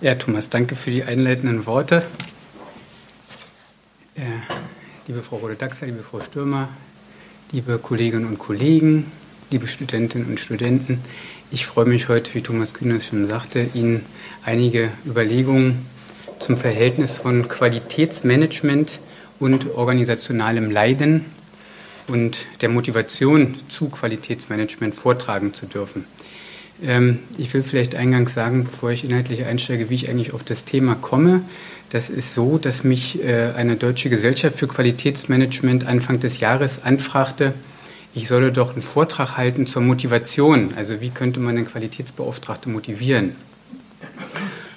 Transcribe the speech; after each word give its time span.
Ja, 0.00 0.14
Thomas, 0.14 0.48
danke 0.48 0.76
für 0.76 0.92
die 0.92 1.02
einleitenden 1.02 1.66
Worte. 1.66 2.04
Äh, 4.14 4.20
liebe 5.08 5.22
Frau 5.22 5.38
Rode-Daxer, 5.38 5.86
liebe 5.86 6.04
Frau 6.04 6.20
Stürmer, 6.20 6.68
liebe 7.50 7.78
Kolleginnen 7.78 8.24
und 8.24 8.38
Kollegen, 8.38 9.10
liebe 9.50 9.66
Studentinnen 9.66 10.28
und 10.28 10.38
Studenten, 10.38 11.02
ich 11.50 11.66
freue 11.66 11.86
mich 11.86 12.08
heute, 12.08 12.32
wie 12.34 12.42
Thomas 12.42 12.74
Kühners 12.74 13.06
schon 13.06 13.26
sagte, 13.26 13.70
Ihnen 13.74 14.06
einige 14.44 14.92
Überlegungen 15.04 15.84
zum 16.38 16.58
Verhältnis 16.58 17.18
von 17.18 17.48
Qualitätsmanagement 17.48 19.00
und 19.40 19.74
organisationalem 19.74 20.70
Leiden 20.70 21.24
und 22.06 22.46
der 22.60 22.68
Motivation 22.68 23.56
zu 23.68 23.88
Qualitätsmanagement 23.88 24.94
vortragen 24.94 25.54
zu 25.54 25.66
dürfen. 25.66 26.04
Ähm, 26.82 27.20
ich 27.36 27.52
will 27.54 27.62
vielleicht 27.62 27.96
eingangs 27.96 28.34
sagen, 28.34 28.64
bevor 28.64 28.90
ich 28.90 29.04
inhaltlich 29.04 29.44
einsteige, 29.44 29.90
wie 29.90 29.94
ich 29.94 30.08
eigentlich 30.08 30.32
auf 30.32 30.44
das 30.44 30.64
Thema 30.64 30.94
komme. 30.94 31.42
Das 31.90 32.10
ist 32.10 32.34
so, 32.34 32.58
dass 32.58 32.84
mich 32.84 33.22
äh, 33.24 33.52
eine 33.56 33.76
deutsche 33.76 34.10
Gesellschaft 34.10 34.58
für 34.58 34.68
Qualitätsmanagement 34.68 35.86
Anfang 35.86 36.20
des 36.20 36.40
Jahres 36.40 36.82
anfragte, 36.82 37.54
ich 38.14 38.26
solle 38.26 38.52
doch 38.52 38.72
einen 38.72 38.82
Vortrag 38.82 39.36
halten 39.36 39.66
zur 39.66 39.82
Motivation. 39.82 40.74
Also 40.76 41.00
wie 41.00 41.10
könnte 41.10 41.40
man 41.40 41.56
einen 41.56 41.68
Qualitätsbeauftragten 41.68 42.72
motivieren? 42.72 43.36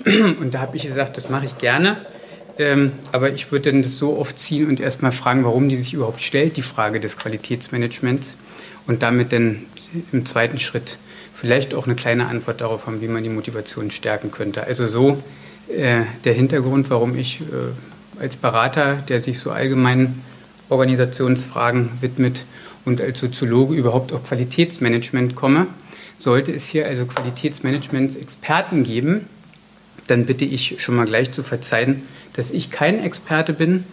Und 0.05 0.53
da 0.53 0.59
habe 0.59 0.77
ich 0.77 0.85
gesagt, 0.85 1.17
das 1.17 1.29
mache 1.29 1.45
ich 1.45 1.57
gerne. 1.57 1.97
Ähm, 2.59 2.91
aber 3.11 3.31
ich 3.31 3.51
würde 3.51 3.71
dann 3.71 3.81
das 3.81 3.97
so 3.97 4.17
oft 4.17 4.37
ziehen 4.37 4.67
und 4.67 4.79
erstmal 4.79 5.11
fragen, 5.11 5.43
warum 5.43 5.69
die 5.69 5.75
sich 5.75 5.93
überhaupt 5.93 6.21
stellt, 6.21 6.57
die 6.57 6.61
Frage 6.61 6.99
des 6.99 7.17
Qualitätsmanagements. 7.17 8.35
Und 8.85 9.01
damit 9.01 9.31
dann 9.31 9.63
im 10.11 10.25
zweiten 10.25 10.59
Schritt 10.59 10.97
vielleicht 11.41 11.73
auch 11.73 11.87
eine 11.87 11.95
kleine 11.95 12.27
Antwort 12.27 12.61
darauf 12.61 12.85
haben, 12.85 13.01
wie 13.01 13.07
man 13.07 13.23
die 13.23 13.29
Motivation 13.29 13.89
stärken 13.89 14.29
könnte. 14.29 14.63
Also 14.63 14.85
so 14.85 15.23
äh, 15.75 16.01
der 16.23 16.33
Hintergrund, 16.33 16.91
warum 16.91 17.17
ich 17.17 17.41
äh, 17.41 18.21
als 18.21 18.37
Berater, 18.37 18.97
der 19.09 19.21
sich 19.21 19.39
so 19.39 19.49
allgemeinen 19.49 20.21
Organisationsfragen 20.69 21.89
widmet 21.99 22.45
und 22.85 23.01
als 23.01 23.19
Soziologe 23.19 23.73
überhaupt 23.73 24.13
auf 24.13 24.23
Qualitätsmanagement 24.27 25.35
komme. 25.35 25.65
Sollte 26.15 26.51
es 26.51 26.67
hier 26.67 26.85
also 26.85 27.07
Qualitätsmanagement-Experten 27.07 28.83
geben, 28.83 29.25
dann 30.05 30.27
bitte 30.27 30.45
ich 30.45 30.75
schon 30.79 30.95
mal 30.95 31.07
gleich 31.07 31.31
zu 31.31 31.41
verzeihen, 31.41 32.03
dass 32.33 32.51
ich 32.51 32.69
kein 32.69 33.03
Experte 33.03 33.53
bin 33.53 33.85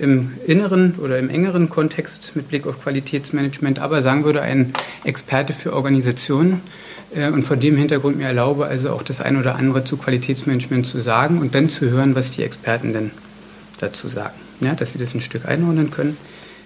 im 0.00 0.32
inneren 0.46 0.94
oder 0.98 1.18
im 1.18 1.28
engeren 1.28 1.68
Kontext 1.68 2.32
mit 2.34 2.48
Blick 2.48 2.66
auf 2.66 2.82
Qualitätsmanagement, 2.82 3.78
aber 3.78 4.02
sagen 4.02 4.24
würde, 4.24 4.42
ein 4.42 4.72
Experte 5.04 5.52
für 5.52 5.72
Organisationen 5.74 6.62
äh, 7.14 7.28
und 7.28 7.42
vor 7.42 7.56
dem 7.56 7.76
Hintergrund 7.76 8.16
mir 8.16 8.26
erlaube, 8.26 8.66
also 8.66 8.90
auch 8.90 9.02
das 9.02 9.20
eine 9.20 9.38
oder 9.38 9.56
andere 9.56 9.84
zu 9.84 9.96
Qualitätsmanagement 9.96 10.86
zu 10.86 11.00
sagen 11.00 11.38
und 11.38 11.54
dann 11.54 11.68
zu 11.68 11.90
hören, 11.90 12.14
was 12.14 12.30
die 12.30 12.42
Experten 12.42 12.92
denn 12.92 13.10
dazu 13.78 14.08
sagen, 14.08 14.34
ja, 14.60 14.74
dass 14.74 14.92
sie 14.92 14.98
das 14.98 15.14
ein 15.14 15.20
Stück 15.20 15.46
einordnen 15.46 15.90
können. 15.90 16.16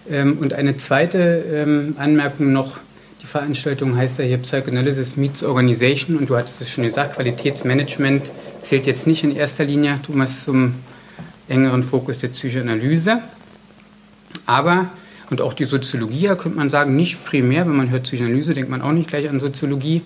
Ähm, 0.08 0.38
und 0.38 0.52
eine 0.52 0.76
zweite 0.76 1.44
ähm, 1.52 1.96
Anmerkung 1.98 2.52
noch, 2.52 2.78
die 3.22 3.26
Veranstaltung 3.26 3.96
heißt 3.96 4.18
ja 4.18 4.24
hier 4.26 4.38
Psychoanalysis 4.38 5.16
Meets 5.16 5.42
Organization 5.42 6.18
und 6.18 6.28
du 6.28 6.36
hattest 6.36 6.60
es 6.60 6.70
schon 6.70 6.84
gesagt, 6.84 7.14
Qualitätsmanagement 7.14 8.30
zählt 8.62 8.86
jetzt 8.86 9.06
nicht 9.06 9.24
in 9.24 9.34
erster 9.34 9.64
Linie, 9.64 9.98
Thomas, 10.04 10.44
zum 10.44 10.74
engeren 11.48 11.82
Fokus 11.82 12.18
der 12.18 12.28
Psychoanalyse. 12.28 13.20
Aber, 14.46 14.90
und 15.30 15.40
auch 15.40 15.52
die 15.52 15.64
Soziologie, 15.64 16.28
könnte 16.28 16.50
man 16.50 16.70
sagen, 16.70 16.96
nicht 16.96 17.24
primär, 17.24 17.66
wenn 17.66 17.76
man 17.76 17.90
hört 17.90 18.04
Psychoanalyse, 18.04 18.54
denkt 18.54 18.70
man 18.70 18.82
auch 18.82 18.92
nicht 18.92 19.08
gleich 19.08 19.28
an 19.28 19.40
Soziologie. 19.40 20.02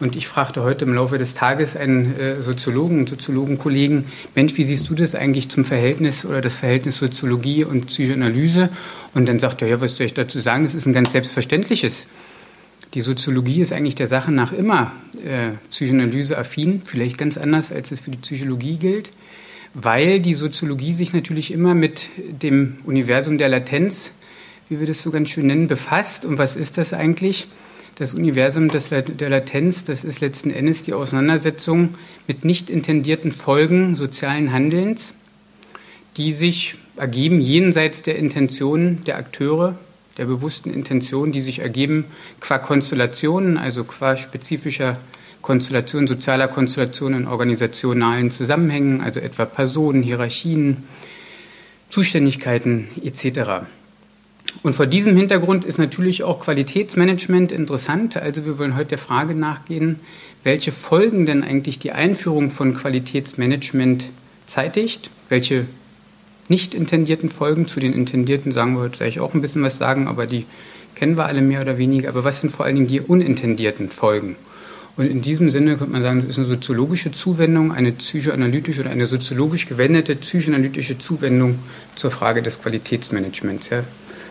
Und 0.00 0.16
ich 0.16 0.26
fragte 0.26 0.62
heute 0.62 0.86
im 0.86 0.94
Laufe 0.94 1.18
des 1.18 1.34
Tages 1.34 1.76
einen 1.76 2.18
äh, 2.18 2.42
Soziologen, 2.42 3.06
Soziologenkollegen, 3.06 4.06
Mensch, 4.34 4.56
wie 4.56 4.64
siehst 4.64 4.88
du 4.88 4.94
das 4.94 5.14
eigentlich 5.14 5.50
zum 5.50 5.66
Verhältnis 5.66 6.24
oder 6.24 6.40
das 6.40 6.56
Verhältnis 6.56 6.96
Soziologie 6.96 7.64
und 7.64 7.86
Psychoanalyse? 7.86 8.70
Und 9.12 9.28
dann 9.28 9.38
sagt 9.38 9.60
er, 9.60 9.68
ja, 9.68 9.80
was 9.82 9.96
soll 9.96 10.06
ich 10.06 10.14
dazu 10.14 10.40
sagen? 10.40 10.64
Das 10.64 10.74
ist 10.74 10.86
ein 10.86 10.94
ganz 10.94 11.12
selbstverständliches. 11.12 12.06
Die 12.94 13.02
Soziologie 13.02 13.60
ist 13.60 13.72
eigentlich 13.72 13.94
der 13.94 14.08
Sache 14.08 14.32
nach 14.32 14.52
immer 14.52 14.92
äh, 15.22 15.50
Psychoanalyse-affin, 15.70 16.82
vielleicht 16.86 17.18
ganz 17.18 17.36
anders, 17.36 17.70
als 17.70 17.92
es 17.92 18.00
für 18.00 18.10
die 18.10 18.18
Psychologie 18.18 18.76
gilt 18.76 19.10
weil 19.74 20.20
die 20.20 20.34
Soziologie 20.34 20.92
sich 20.92 21.12
natürlich 21.12 21.52
immer 21.52 21.74
mit 21.74 22.08
dem 22.18 22.78
Universum 22.84 23.38
der 23.38 23.48
Latenz, 23.48 24.12
wie 24.68 24.80
wir 24.80 24.86
das 24.86 25.02
so 25.02 25.10
ganz 25.10 25.30
schön 25.30 25.46
nennen, 25.46 25.68
befasst. 25.68 26.24
Und 26.24 26.38
was 26.38 26.56
ist 26.56 26.78
das 26.78 26.92
eigentlich? 26.92 27.48
Das 27.96 28.14
Universum 28.14 28.68
der 28.68 29.28
Latenz, 29.28 29.84
das 29.84 30.04
ist 30.04 30.20
letzten 30.20 30.50
Endes 30.50 30.82
die 30.84 30.94
Auseinandersetzung 30.94 31.94
mit 32.26 32.44
nicht 32.44 32.70
intendierten 32.70 33.30
Folgen 33.30 33.94
sozialen 33.94 34.52
Handelns, 34.52 35.12
die 36.16 36.32
sich 36.32 36.76
ergeben 36.96 37.40
jenseits 37.40 38.02
der 38.02 38.16
Intentionen 38.16 39.04
der 39.04 39.18
Akteure, 39.18 39.76
der 40.16 40.24
bewussten 40.24 40.70
Intentionen, 40.70 41.32
die 41.32 41.40
sich 41.40 41.60
ergeben 41.60 42.04
qua 42.40 42.58
Konstellationen, 42.58 43.58
also 43.58 43.84
qua 43.84 44.16
spezifischer 44.16 44.98
Konstellation, 45.42 46.06
sozialer 46.06 46.48
Konstellation 46.48 47.14
in 47.14 47.26
organisationalen 47.26 48.30
Zusammenhängen, 48.30 49.00
also 49.00 49.20
etwa 49.20 49.44
Personen, 49.44 50.02
Hierarchien, 50.02 50.84
Zuständigkeiten 51.88 52.88
etc. 53.02 53.66
Und 54.62 54.74
vor 54.74 54.86
diesem 54.86 55.16
Hintergrund 55.16 55.64
ist 55.64 55.78
natürlich 55.78 56.22
auch 56.22 56.40
Qualitätsmanagement 56.40 57.52
interessant. 57.52 58.16
Also 58.16 58.44
wir 58.44 58.58
wollen 58.58 58.76
heute 58.76 58.90
der 58.90 58.98
Frage 58.98 59.34
nachgehen, 59.34 60.00
welche 60.44 60.72
Folgen 60.72 61.26
denn 61.26 61.42
eigentlich 61.42 61.78
die 61.78 61.92
Einführung 61.92 62.50
von 62.50 62.74
Qualitätsmanagement 62.74 64.06
zeitigt, 64.46 65.10
welche 65.28 65.66
nicht 66.48 66.74
intendierten 66.74 67.30
Folgen, 67.30 67.68
zu 67.68 67.78
den 67.78 67.92
intendierten 67.92 68.52
sagen 68.52 68.74
wir 68.74 68.80
heute 68.80 68.98
gleich 68.98 69.20
auch 69.20 69.34
ein 69.34 69.40
bisschen 69.40 69.62
was 69.62 69.78
sagen, 69.78 70.08
aber 70.08 70.26
die 70.26 70.46
kennen 70.96 71.16
wir 71.16 71.26
alle 71.26 71.42
mehr 71.42 71.62
oder 71.62 71.78
weniger. 71.78 72.08
Aber 72.08 72.24
was 72.24 72.40
sind 72.40 72.50
vor 72.50 72.66
allen 72.66 72.74
Dingen 72.74 72.88
die 72.88 73.00
unintendierten 73.00 73.88
Folgen? 73.88 74.36
Und 74.96 75.06
in 75.06 75.22
diesem 75.22 75.50
Sinne 75.50 75.76
könnte 75.76 75.92
man 75.92 76.02
sagen, 76.02 76.18
es 76.18 76.24
ist 76.24 76.38
eine 76.38 76.46
soziologische 76.46 77.12
Zuwendung, 77.12 77.72
eine 77.72 77.92
psychoanalytische 77.92 78.82
oder 78.82 78.90
eine 78.90 79.06
soziologisch 79.06 79.66
gewendete 79.66 80.14
psychoanalytische 80.16 80.98
Zuwendung 80.98 81.58
zur 81.96 82.10
Frage 82.10 82.42
des 82.42 82.60
Qualitätsmanagements. 82.60 83.70
Ja. 83.70 83.84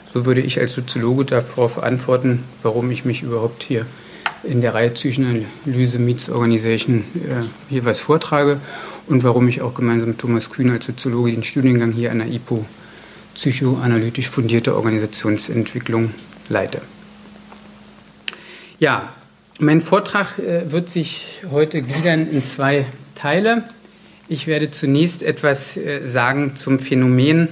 So 0.05 0.25
würde 0.25 0.41
ich 0.41 0.59
als 0.59 0.73
Soziologe 0.73 1.25
darauf 1.25 1.81
antworten, 1.81 2.43
warum 2.61 2.91
ich 2.91 3.05
mich 3.05 3.23
überhaupt 3.23 3.63
hier 3.63 3.85
in 4.43 4.61
der 4.61 4.73
Reihe 4.73 4.89
Psychoanalyse 4.89 5.99
Meets 5.99 6.29
Organization 6.29 7.03
äh, 7.15 7.43
hier 7.69 7.85
was 7.85 7.99
vortrage 7.99 8.59
und 9.07 9.23
warum 9.23 9.47
ich 9.47 9.61
auch 9.61 9.73
gemeinsam 9.73 10.09
mit 10.09 10.19
Thomas 10.19 10.49
Kühn 10.49 10.69
als 10.69 10.85
Soziologe 10.85 11.31
den 11.31 11.43
Studiengang 11.43 11.91
hier 11.91 12.11
an 12.11 12.19
der 12.19 12.27
IPO 12.27 12.65
psychoanalytisch 13.35 14.29
fundierte 14.29 14.75
Organisationsentwicklung 14.75 16.11
leite. 16.49 16.81
Ja, 18.79 19.13
mein 19.59 19.81
Vortrag 19.81 20.39
äh, 20.39 20.71
wird 20.71 20.89
sich 20.89 21.41
heute 21.51 21.81
gliedern 21.81 22.29
in 22.31 22.43
zwei 22.43 22.85
Teile. 23.15 23.63
Ich 24.27 24.47
werde 24.47 24.71
zunächst 24.71 25.21
etwas 25.21 25.75
äh, 25.75 26.07
sagen 26.07 26.55
zum 26.55 26.79
Phänomen 26.79 27.49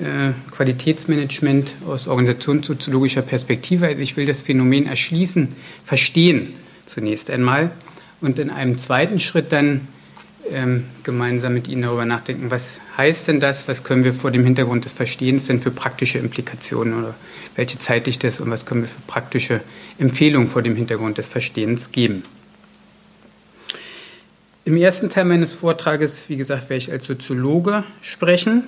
äh, 0.00 0.32
Qualitätsmanagement 0.52 1.72
aus 1.86 2.06
organisationssoziologischer 2.06 3.22
Perspektive. 3.22 3.86
Also 3.86 4.02
ich 4.02 4.16
will 4.16 4.26
das 4.26 4.42
Phänomen 4.42 4.86
erschließen, 4.86 5.48
verstehen 5.84 6.54
zunächst 6.86 7.30
einmal 7.30 7.72
und 8.20 8.38
in 8.38 8.50
einem 8.50 8.78
zweiten 8.78 9.18
Schritt 9.18 9.52
dann 9.52 9.88
ähm, 10.50 10.84
gemeinsam 11.02 11.54
mit 11.54 11.68
Ihnen 11.68 11.82
darüber 11.82 12.04
nachdenken, 12.04 12.50
was 12.50 12.80
heißt 12.96 13.28
denn 13.28 13.40
das, 13.40 13.68
was 13.68 13.84
können 13.84 14.04
wir 14.04 14.14
vor 14.14 14.30
dem 14.30 14.44
Hintergrund 14.44 14.84
des 14.84 14.92
Verstehens 14.92 15.46
denn 15.46 15.60
für 15.60 15.70
praktische 15.70 16.18
Implikationen 16.18 16.94
oder 16.94 17.14
welche 17.54 17.78
zeitigt 17.78 18.24
das 18.24 18.40
und 18.40 18.50
was 18.50 18.66
können 18.66 18.82
wir 18.82 18.88
für 18.88 19.00
praktische 19.06 19.60
Empfehlungen 19.98 20.48
vor 20.48 20.62
dem 20.62 20.76
Hintergrund 20.76 21.18
des 21.18 21.28
Verstehens 21.28 21.92
geben. 21.92 22.22
Im 24.64 24.76
ersten 24.76 25.10
Teil 25.10 25.26
meines 25.26 25.54
Vortrages, 25.54 26.28
wie 26.28 26.36
gesagt, 26.36 26.70
werde 26.70 26.78
ich 26.78 26.90
als 26.90 27.06
Soziologe 27.06 27.84
sprechen. 28.00 28.64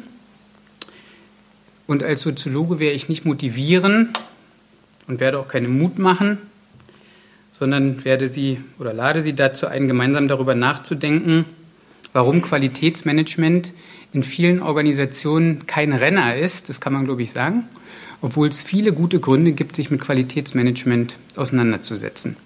Und 1.89 2.05
als 2.05 2.23
Soziologe 2.23 2.79
werde 2.79 2.95
ich 2.95 3.09
nicht 3.09 3.25
motivieren 3.25 4.11
und 5.09 5.19
werde 5.19 5.41
auch 5.41 5.49
keinen 5.49 5.77
Mut 5.77 5.99
machen, 5.99 6.39
sondern 7.59 8.05
werde 8.05 8.29
Sie 8.29 8.61
oder 8.79 8.93
lade 8.93 9.23
Sie 9.23 9.33
dazu 9.33 9.67
ein, 9.67 9.89
gemeinsam 9.89 10.29
darüber 10.29 10.55
nachzudenken, 10.55 11.47
warum 12.13 12.43
Qualitätsmanagement 12.43 13.73
in 14.13 14.23
vielen 14.23 14.63
Organisationen 14.63 15.67
kein 15.67 15.93
Renner 15.93 16.37
ist, 16.37 16.69
das 16.69 16.81
kann 16.81 16.93
man, 16.93 17.05
glaube 17.05 17.23
ich, 17.23 17.33
sagen, 17.33 17.65
obwohl 18.23 18.49
es 18.49 18.63
viele 18.63 18.93
gute 18.93 19.21
Gründe 19.21 19.53
gibt, 19.53 19.77
sich 19.77 19.91
mit 19.91 20.01
Qualitätsmanagement 20.01 21.15
auseinanderzusetzen. 21.37 22.37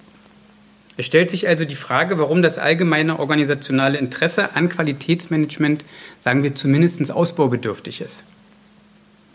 Es 0.96 1.06
stellt 1.06 1.30
sich 1.30 1.48
also 1.48 1.64
die 1.64 1.74
Frage, 1.74 2.18
warum 2.18 2.42
das 2.42 2.58
allgemeine 2.58 3.18
organisationale 3.18 3.96
Interesse 3.96 4.54
an 4.54 4.68
Qualitätsmanagement, 4.68 5.84
sagen 6.18 6.42
wir 6.42 6.54
zumindest 6.54 7.10
ausbaubedürftig 7.10 8.02
ist. 8.02 8.24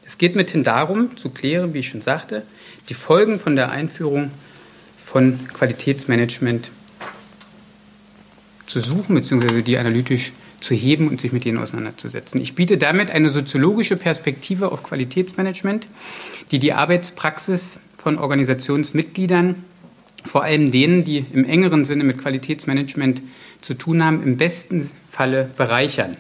Es 0.06 0.18
geht 0.18 0.36
mithin 0.36 0.64
darum, 0.64 1.18
zu 1.18 1.30
klären, 1.30 1.74
wie 1.74 1.80
ich 1.80 1.90
schon 1.90 2.02
sagte, 2.02 2.44
die 2.90 2.94
Folgen 2.94 3.40
von 3.40 3.56
der 3.56 3.72
Einführung 3.72 4.32
von 5.04 5.40
Qualitätsmanagement 5.52 6.70
zu 8.68 8.80
suchen, 8.80 9.16
beziehungsweise 9.16 9.64
die 9.64 9.78
analytisch 9.78 10.34
zu 10.60 10.76
heben 10.76 11.08
und 11.08 11.22
sich 11.22 11.32
mit 11.32 11.46
denen 11.46 11.58
auseinanderzusetzen. 11.58 12.42
Ich 12.42 12.56
biete 12.56 12.78
damit 12.78 13.10
eine 13.12 13.30
soziologische 13.30 13.96
Perspektive 13.96 14.72
auf 14.72 14.84
Qualitätsmanagement, 14.84 15.88
die 16.52 16.60
die 16.60 16.74
Arbeitspraxis 16.74 17.80
von 17.98 18.18
Organisationsmitgliedern, 18.18 19.64
vor 20.26 20.44
allem 20.44 20.72
denen, 20.72 21.04
die 21.04 21.26
im 21.32 21.46
engeren 21.46 21.86
Sinne 21.86 22.04
mit 22.04 22.18
Qualitätsmanagement 22.18 23.22
zu 23.62 23.74
tun 23.74 24.04
haben, 24.04 24.24
im 24.24 24.38
besten 24.38 24.92
Falle 25.12 25.50
bereichern. 25.58 26.18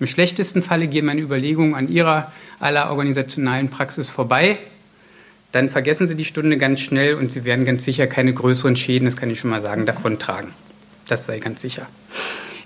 Im 0.00 0.06
schlechtesten 0.06 0.62
Falle 0.62 0.88
gehen 0.88 1.06
meine 1.06 1.20
Überlegungen 1.20 1.74
an 1.74 1.88
ihrer 1.88 2.32
aller 2.58 2.90
organisationalen 2.90 3.68
Praxis 3.68 4.08
vorbei. 4.08 4.58
Dann 5.52 5.68
vergessen 5.68 6.08
Sie 6.08 6.16
die 6.16 6.24
Stunde 6.24 6.58
ganz 6.58 6.80
schnell 6.80 7.14
und 7.14 7.30
Sie 7.30 7.44
werden 7.44 7.64
ganz 7.64 7.84
sicher 7.84 8.08
keine 8.08 8.34
größeren 8.34 8.74
Schäden, 8.74 9.04
das 9.04 9.16
kann 9.16 9.30
ich 9.30 9.38
schon 9.38 9.50
mal 9.50 9.62
sagen, 9.62 9.86
davon 9.86 10.18
tragen. 10.18 10.48
Das 11.08 11.26
sei 11.26 11.38
ganz 11.38 11.60
sicher. 11.60 11.86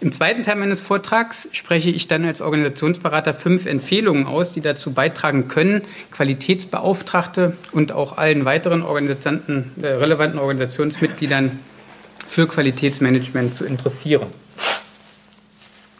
Im 0.01 0.13
zweiten 0.13 0.45
Teil 0.45 0.55
meines 0.55 0.81
Vortrags 0.81 1.49
spreche 1.51 1.91
ich 1.91 2.07
dann 2.07 2.25
als 2.25 2.41
Organisationsberater 2.41 3.35
fünf 3.35 3.67
Empfehlungen 3.67 4.27
aus, 4.27 4.53
die 4.53 4.61
dazu 4.61 4.93
beitragen 4.93 5.49
können, 5.49 5.83
Qualitätsbeauftragte 6.13 7.57
und 7.73 7.91
auch 7.91 8.17
allen 8.17 8.45
weiteren 8.45 8.83
Organisanten, 8.83 9.73
äh, 9.83 9.89
relevanten 9.89 10.39
Organisationsmitgliedern 10.39 11.59
für 12.29 12.47
Qualitätsmanagement 12.47 13.57
zu 13.57 13.65
interessieren. 13.65 14.29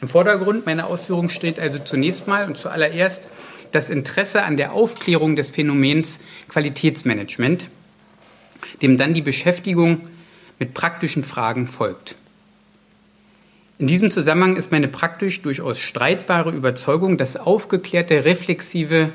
Im 0.01 0.09
Vordergrund 0.09 0.65
meiner 0.65 0.87
Ausführungen 0.87 1.29
steht 1.29 1.59
also 1.59 1.81
zunächst 1.81 2.29
mal 2.29 2.47
und 2.47 2.57
zuallererst 2.57 3.27
das 3.73 3.91
Interesse 3.91 4.45
an 4.45 4.57
der 4.57 4.73
Aufklärung 4.75 5.35
des 5.35 5.51
Phänomens 5.51 6.21
Qualitätsmanagement, 6.49 7.69
dem 8.81 8.97
dann 8.97 9.13
die 9.13 9.23
Beschäftigung 9.23 10.03
mit 10.61 10.73
praktischen 10.73 11.25
Fragen 11.25 11.67
folgt. 11.67 12.15
In 13.81 13.87
diesem 13.87 14.11
Zusammenhang 14.11 14.57
ist 14.57 14.73
meine 14.73 14.89
praktisch 14.89 15.41
durchaus 15.41 15.79
streitbare 15.79 16.51
Überzeugung, 16.51 17.17
dass 17.17 17.37
aufgeklärte, 17.37 18.25
reflexive 18.25 19.11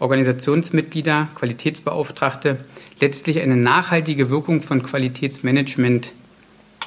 Organisationsmitglieder, 0.00 1.28
Qualitätsbeauftragte 1.36 2.58
letztlich 3.00 3.38
eine 3.40 3.56
nachhaltige 3.56 4.28
Wirkung 4.28 4.62
von 4.62 4.82
Qualitätsmanagement 4.82 6.12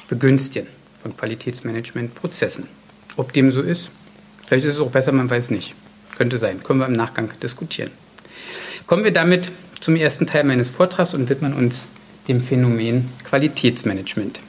begünstigen, 0.08 0.66
von 1.00 1.16
Qualitätsmanagementprozessen. 1.16 2.66
Ob 3.16 3.32
dem 3.32 3.50
so 3.50 3.62
ist, 3.62 3.90
vielleicht 4.46 4.66
ist 4.66 4.74
es 4.74 4.80
auch 4.80 4.90
besser, 4.90 5.12
man 5.12 5.30
weiß 5.30 5.48
nicht. 5.48 5.74
Könnte 6.18 6.36
sein, 6.36 6.62
können 6.62 6.80
wir 6.80 6.86
im 6.86 6.92
Nachgang 6.92 7.30
diskutieren. 7.42 7.90
Kommen 8.86 9.02
wir 9.02 9.12
damit 9.12 9.50
zum 9.80 9.96
ersten 9.96 10.26
Teil 10.26 10.44
meines 10.44 10.68
Vortrags 10.68 11.14
und 11.14 11.30
widmen 11.30 11.54
uns 11.54 11.86
dem 12.28 12.42
Phänomen 12.42 13.08
Qualitätsmanagement. 13.24 14.40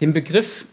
Den 0.00 0.12
Begriff 0.12 0.66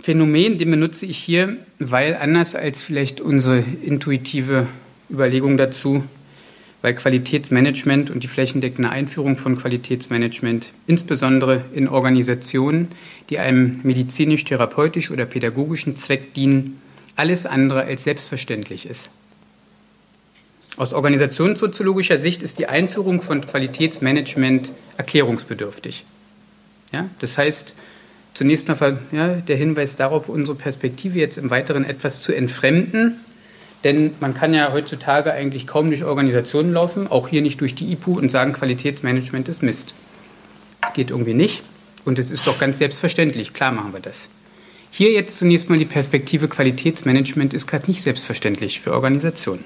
Phänomen, 0.00 0.58
den 0.58 0.70
benutze 0.70 1.06
ich 1.06 1.18
hier, 1.18 1.58
weil 1.78 2.16
anders 2.16 2.54
als 2.54 2.82
vielleicht 2.82 3.20
unsere 3.20 3.62
intuitive 3.82 4.66
Überlegung 5.10 5.56
dazu, 5.56 6.02
weil 6.82 6.94
Qualitätsmanagement 6.94 8.10
und 8.10 8.22
die 8.22 8.28
flächendeckende 8.28 8.90
Einführung 8.90 9.36
von 9.36 9.56
Qualitätsmanagement 9.56 10.72
insbesondere 10.86 11.64
in 11.74 11.88
Organisationen, 11.88 12.88
die 13.30 13.38
einem 13.38 13.80
medizinisch, 13.82 14.44
therapeutisch 14.44 15.10
oder 15.10 15.26
pädagogischen 15.26 15.96
Zweck 15.96 16.34
dienen, 16.34 16.80
alles 17.16 17.46
andere 17.46 17.84
als 17.84 18.04
selbstverständlich 18.04 18.86
ist. 18.86 19.10
Aus 20.76 20.92
organisationssoziologischer 20.92 22.18
Sicht 22.18 22.42
ist 22.42 22.58
die 22.58 22.66
Einführung 22.66 23.22
von 23.22 23.46
Qualitätsmanagement 23.46 24.72
erklärungsbedürftig. 24.96 26.04
Ja, 26.92 27.08
das 27.20 27.38
heißt, 27.38 27.76
zunächst 28.34 28.68
mal 28.68 28.98
ja, 29.12 29.28
der 29.28 29.56
Hinweis 29.56 29.96
darauf, 29.96 30.28
unsere 30.28 30.58
Perspektive 30.58 31.18
jetzt 31.18 31.38
im 31.38 31.50
Weiteren 31.50 31.84
etwas 31.84 32.20
zu 32.20 32.32
entfremden. 32.32 33.14
Denn 33.84 34.12
man 34.20 34.34
kann 34.34 34.54
ja 34.54 34.72
heutzutage 34.72 35.32
eigentlich 35.32 35.66
kaum 35.66 35.88
durch 35.88 36.04
Organisationen 36.04 36.72
laufen, 36.72 37.06
auch 37.06 37.28
hier 37.28 37.42
nicht 37.42 37.60
durch 37.60 37.74
die 37.74 37.92
IPU 37.92 38.18
und 38.18 38.30
sagen, 38.30 38.52
Qualitätsmanagement 38.54 39.48
ist 39.48 39.62
Mist. 39.62 39.94
Das 40.80 40.94
geht 40.94 41.10
irgendwie 41.10 41.34
nicht. 41.34 41.62
Und 42.04 42.18
es 42.18 42.30
ist 42.30 42.46
doch 42.46 42.58
ganz 42.58 42.78
selbstverständlich. 42.78 43.52
Klar 43.52 43.72
machen 43.72 43.92
wir 43.92 44.00
das. 44.00 44.28
Hier 44.90 45.12
jetzt 45.12 45.38
zunächst 45.38 45.68
mal 45.70 45.78
die 45.78 45.84
Perspektive 45.84 46.48
Qualitätsmanagement 46.48 47.52
ist 47.52 47.66
gerade 47.66 47.86
nicht 47.88 48.02
selbstverständlich 48.02 48.80
für 48.80 48.92
Organisationen. 48.92 49.64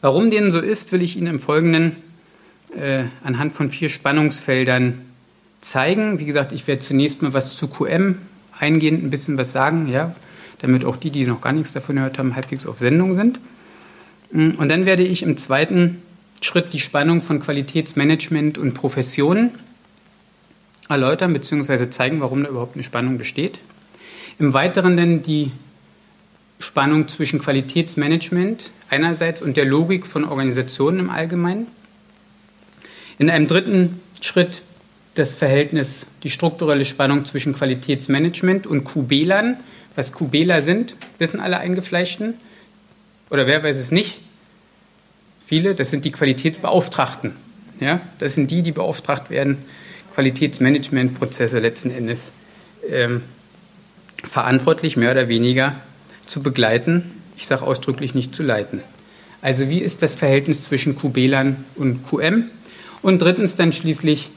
Warum 0.00 0.30
dem 0.30 0.50
so 0.50 0.60
ist, 0.60 0.92
will 0.92 1.02
ich 1.02 1.16
Ihnen 1.16 1.26
im 1.26 1.38
Folgenden 1.38 1.96
äh, 2.74 3.04
anhand 3.22 3.52
von 3.52 3.70
vier 3.70 3.88
Spannungsfeldern 3.88 5.07
zeigen. 5.60 6.18
Wie 6.18 6.24
gesagt, 6.24 6.52
ich 6.52 6.66
werde 6.66 6.80
zunächst 6.80 7.22
mal 7.22 7.32
was 7.32 7.56
zu 7.56 7.68
QM 7.68 8.18
eingehend 8.58 9.04
ein 9.04 9.10
bisschen 9.10 9.38
was 9.38 9.52
sagen, 9.52 9.88
ja, 9.88 10.14
damit 10.60 10.84
auch 10.84 10.96
die, 10.96 11.10
die 11.10 11.26
noch 11.26 11.40
gar 11.40 11.52
nichts 11.52 11.72
davon 11.72 11.96
gehört 11.96 12.18
haben, 12.18 12.34
halbwegs 12.34 12.66
auf 12.66 12.78
Sendung 12.78 13.14
sind. 13.14 13.38
Mm, 14.32 14.50
und 14.58 14.68
dann 14.68 14.86
werde 14.86 15.04
ich 15.04 15.22
im 15.22 15.36
zweiten 15.36 16.02
Schritt 16.40 16.72
die 16.72 16.80
Spannung 16.80 17.20
von 17.20 17.40
Qualitätsmanagement 17.40 18.58
und 18.58 18.74
Professionen 18.74 19.50
erläutern 20.88 21.32
bzw. 21.32 21.90
zeigen, 21.90 22.20
warum 22.20 22.42
da 22.42 22.48
überhaupt 22.48 22.74
eine 22.74 22.84
Spannung 22.84 23.18
besteht. 23.18 23.60
Im 24.38 24.52
Weiteren 24.52 24.96
dann 24.96 25.22
die 25.22 25.50
Spannung 26.60 27.08
zwischen 27.08 27.40
Qualitätsmanagement 27.40 28.70
einerseits 28.88 29.42
und 29.42 29.56
der 29.56 29.64
Logik 29.64 30.06
von 30.06 30.24
Organisationen 30.24 31.00
im 31.00 31.10
Allgemeinen. 31.10 31.66
In 33.18 33.30
einem 33.30 33.46
dritten 33.46 34.00
Schritt 34.20 34.62
das 35.18 35.34
Verhältnis, 35.34 36.06
die 36.22 36.30
strukturelle 36.30 36.84
Spannung 36.84 37.24
zwischen 37.24 37.52
Qualitätsmanagement 37.52 38.66
und 38.66 38.84
QBlern. 38.84 39.56
Was 39.96 40.12
QBler 40.12 40.62
sind, 40.62 40.94
wissen 41.18 41.40
alle 41.40 41.58
Eingefleischten. 41.58 42.34
Oder 43.30 43.46
wer 43.46 43.62
weiß 43.62 43.76
es 43.76 43.90
nicht? 43.90 44.20
Viele, 45.44 45.74
das 45.74 45.90
sind 45.90 46.04
die 46.04 46.12
Qualitätsbeauftragten. 46.12 47.32
Ja, 47.80 48.00
das 48.18 48.34
sind 48.34 48.50
die, 48.50 48.62
die 48.62 48.72
beauftragt 48.72 49.30
werden, 49.30 49.58
Qualitätsmanagementprozesse 50.14 51.58
letzten 51.58 51.90
Endes 51.90 52.20
ähm, 52.88 53.22
verantwortlich, 54.24 54.96
mehr 54.96 55.12
oder 55.12 55.28
weniger 55.28 55.76
zu 56.26 56.42
begleiten. 56.42 57.10
Ich 57.36 57.46
sage 57.46 57.62
ausdrücklich 57.62 58.14
nicht 58.14 58.34
zu 58.34 58.42
leiten. 58.42 58.82
Also 59.42 59.68
wie 59.68 59.78
ist 59.78 60.02
das 60.02 60.16
Verhältnis 60.16 60.62
zwischen 60.64 60.98
QBlern 60.98 61.64
und 61.76 62.08
QM? 62.08 62.50
Und 63.02 63.22
drittens 63.22 63.54
dann 63.54 63.72
schließlich 63.72 64.30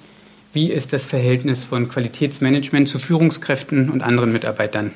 wie 0.53 0.71
ist 0.71 0.93
das 0.93 1.05
Verhältnis 1.05 1.63
von 1.63 1.87
Qualitätsmanagement 1.87 2.87
zu 2.87 2.99
Führungskräften 2.99 3.89
und 3.89 4.01
anderen 4.01 4.33
Mitarbeitern 4.33 4.91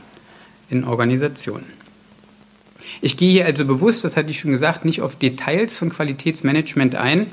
in 0.69 0.83
Organisationen. 0.83 1.65
Ich 3.01 3.17
gehe 3.17 3.31
hier 3.31 3.45
also 3.45 3.65
bewusst, 3.65 4.03
das 4.03 4.17
hatte 4.17 4.31
ich 4.31 4.39
schon 4.39 4.51
gesagt, 4.51 4.85
nicht 4.85 5.01
auf 5.01 5.15
Details 5.15 5.75
von 5.77 5.89
Qualitätsmanagement 5.89 6.95
ein. 6.95 7.27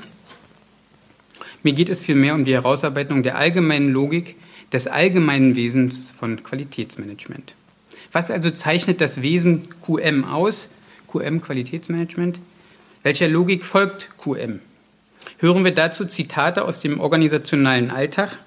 Mir 1.63 1.73
geht 1.73 1.89
es 1.89 2.01
vielmehr 2.01 2.35
um 2.35 2.45
die 2.45 2.53
Herausarbeitung 2.53 3.23
der 3.23 3.37
allgemeinen 3.37 3.89
Logik 3.89 4.35
des 4.71 4.87
allgemeinen 4.87 5.55
Wesens 5.55 6.11
von 6.11 6.43
Qualitätsmanagement. 6.43 7.55
Was 8.11 8.29
also 8.29 8.51
zeichnet 8.51 9.01
das 9.01 9.21
Wesen 9.21 9.67
QM 9.85 10.25
aus? 10.25 10.71
QM 11.11 11.41
Qualitätsmanagement. 11.41 12.39
Welcher 13.03 13.27
Logik 13.27 13.65
folgt 13.65 14.09
QM? 14.17 14.59
Hören 15.39 15.63
wir 15.63 15.73
dazu 15.73 16.05
Zitate 16.05 16.63
aus 16.63 16.79
dem 16.79 16.99
organisationalen 16.99 17.91
Alltag. 17.91 18.37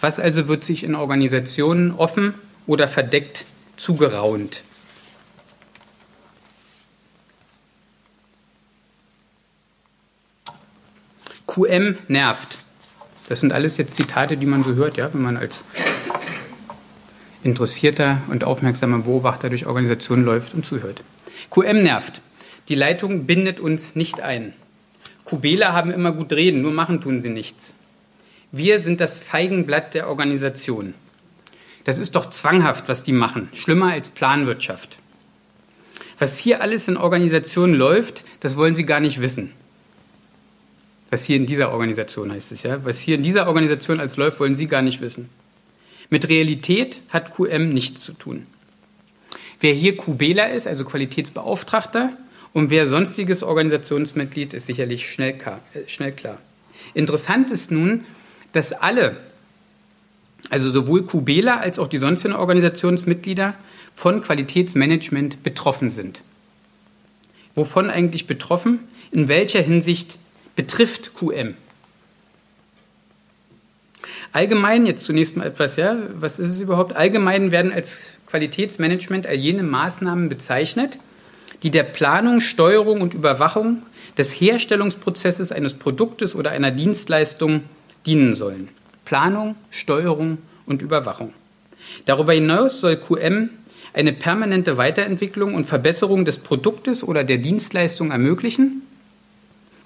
Was 0.00 0.18
also 0.18 0.48
wird 0.48 0.64
sich 0.64 0.84
in 0.84 0.94
Organisationen 0.94 1.92
offen 1.92 2.34
oder 2.66 2.88
verdeckt 2.88 3.44
zugeraunt? 3.76 4.62
QM 11.46 11.98
nervt. 12.08 12.58
Das 13.28 13.40
sind 13.40 13.52
alles 13.52 13.76
jetzt 13.76 13.94
Zitate, 13.94 14.36
die 14.36 14.46
man 14.46 14.64
so 14.64 14.74
hört, 14.74 14.96
ja, 14.96 15.12
wenn 15.12 15.22
man 15.22 15.36
als 15.36 15.64
interessierter 17.44 18.22
und 18.28 18.44
aufmerksamer 18.44 18.98
Beobachter 18.98 19.50
durch 19.50 19.66
Organisationen 19.66 20.24
läuft 20.24 20.54
und 20.54 20.64
zuhört. 20.64 21.02
QM 21.50 21.82
nervt. 21.82 22.20
Die 22.68 22.74
Leitung 22.74 23.26
bindet 23.26 23.60
uns 23.60 23.96
nicht 23.96 24.20
ein. 24.20 24.54
Kubela 25.24 25.72
haben 25.72 25.90
immer 25.90 26.12
gut 26.12 26.32
reden, 26.32 26.60
nur 26.60 26.72
machen 26.72 27.00
tun 27.00 27.20
sie 27.20 27.30
nichts. 27.30 27.74
Wir 28.50 28.80
sind 28.80 29.00
das 29.00 29.20
Feigenblatt 29.20 29.94
der 29.94 30.08
Organisation. 30.08 30.94
Das 31.84 31.98
ist 31.98 32.14
doch 32.14 32.26
zwanghaft, 32.26 32.88
was 32.88 33.02
die 33.02 33.12
machen. 33.12 33.48
Schlimmer 33.54 33.92
als 33.92 34.10
Planwirtschaft. 34.10 34.98
Was 36.18 36.38
hier 36.38 36.60
alles 36.60 36.86
in 36.86 36.96
Organisationen 36.96 37.74
läuft, 37.74 38.24
das 38.40 38.56
wollen 38.56 38.74
sie 38.74 38.84
gar 38.84 39.00
nicht 39.00 39.20
wissen. 39.20 39.52
Was 41.10 41.24
hier 41.24 41.36
in 41.36 41.46
dieser 41.46 41.72
Organisation 41.72 42.30
heißt 42.30 42.52
es, 42.52 42.62
ja? 42.62 42.84
Was 42.84 43.00
hier 43.00 43.16
in 43.16 43.22
dieser 43.22 43.46
Organisation 43.46 44.00
als 44.00 44.16
läuft, 44.16 44.38
wollen 44.40 44.54
sie 44.54 44.66
gar 44.66 44.82
nicht 44.82 45.00
wissen. 45.00 45.28
Mit 46.10 46.28
Realität 46.28 47.00
hat 47.10 47.34
QM 47.34 47.70
nichts 47.70 48.02
zu 48.02 48.12
tun. 48.12 48.46
Wer 49.60 49.74
hier 49.74 49.96
QBler 49.96 50.52
ist, 50.52 50.66
also 50.66 50.84
Qualitätsbeauftragter, 50.84 52.12
und 52.52 52.70
wer 52.70 52.86
sonstiges 52.86 53.42
Organisationsmitglied 53.42 54.54
ist 54.54 54.66
sicherlich 54.66 55.10
schnell, 55.10 55.34
äh, 55.74 55.88
schnell 55.88 56.12
klar. 56.12 56.38
Interessant 56.94 57.50
ist 57.50 57.70
nun, 57.70 58.04
dass 58.52 58.72
alle 58.72 59.16
also 60.50 60.70
sowohl 60.70 61.06
QBler 61.06 61.60
als 61.60 61.78
auch 61.78 61.88
die 61.88 61.98
sonstigen 61.98 62.34
Organisationsmitglieder, 62.34 63.54
von 63.94 64.22
Qualitätsmanagement 64.22 65.42
betroffen 65.42 65.90
sind. 65.90 66.22
Wovon 67.54 67.90
eigentlich 67.90 68.26
betroffen? 68.26 68.80
In 69.10 69.28
welcher 69.28 69.60
Hinsicht 69.60 70.18
betrifft 70.56 71.14
QM? 71.14 71.54
Allgemein, 74.32 74.86
jetzt 74.86 75.04
zunächst 75.04 75.36
mal 75.36 75.46
etwas, 75.46 75.76
ja, 75.76 75.96
was 76.14 76.38
ist 76.38 76.48
es 76.48 76.60
überhaupt? 76.60 76.96
Allgemein 76.96 77.52
werden 77.52 77.70
als 77.70 78.14
Qualitätsmanagement 78.26 79.26
all 79.26 79.34
jene 79.34 79.62
Maßnahmen 79.62 80.30
bezeichnet, 80.30 80.98
die 81.62 81.70
der 81.70 81.84
Planung, 81.84 82.40
Steuerung 82.40 83.00
und 83.00 83.14
Überwachung 83.14 83.82
des 84.18 84.32
Herstellungsprozesses 84.32 85.52
eines 85.52 85.74
Produktes 85.74 86.34
oder 86.34 86.50
einer 86.50 86.70
Dienstleistung 86.70 87.62
dienen 88.04 88.34
sollen. 88.34 88.68
Planung, 89.04 89.54
Steuerung 89.70 90.38
und 90.66 90.82
Überwachung. 90.82 91.32
Darüber 92.06 92.32
hinaus 92.32 92.80
soll 92.80 92.96
QM 92.96 93.50
eine 93.94 94.12
permanente 94.12 94.76
Weiterentwicklung 94.78 95.54
und 95.54 95.64
Verbesserung 95.64 96.24
des 96.24 96.38
Produktes 96.38 97.04
oder 97.04 97.24
der 97.24 97.38
Dienstleistung 97.38 98.10
ermöglichen 98.10 98.82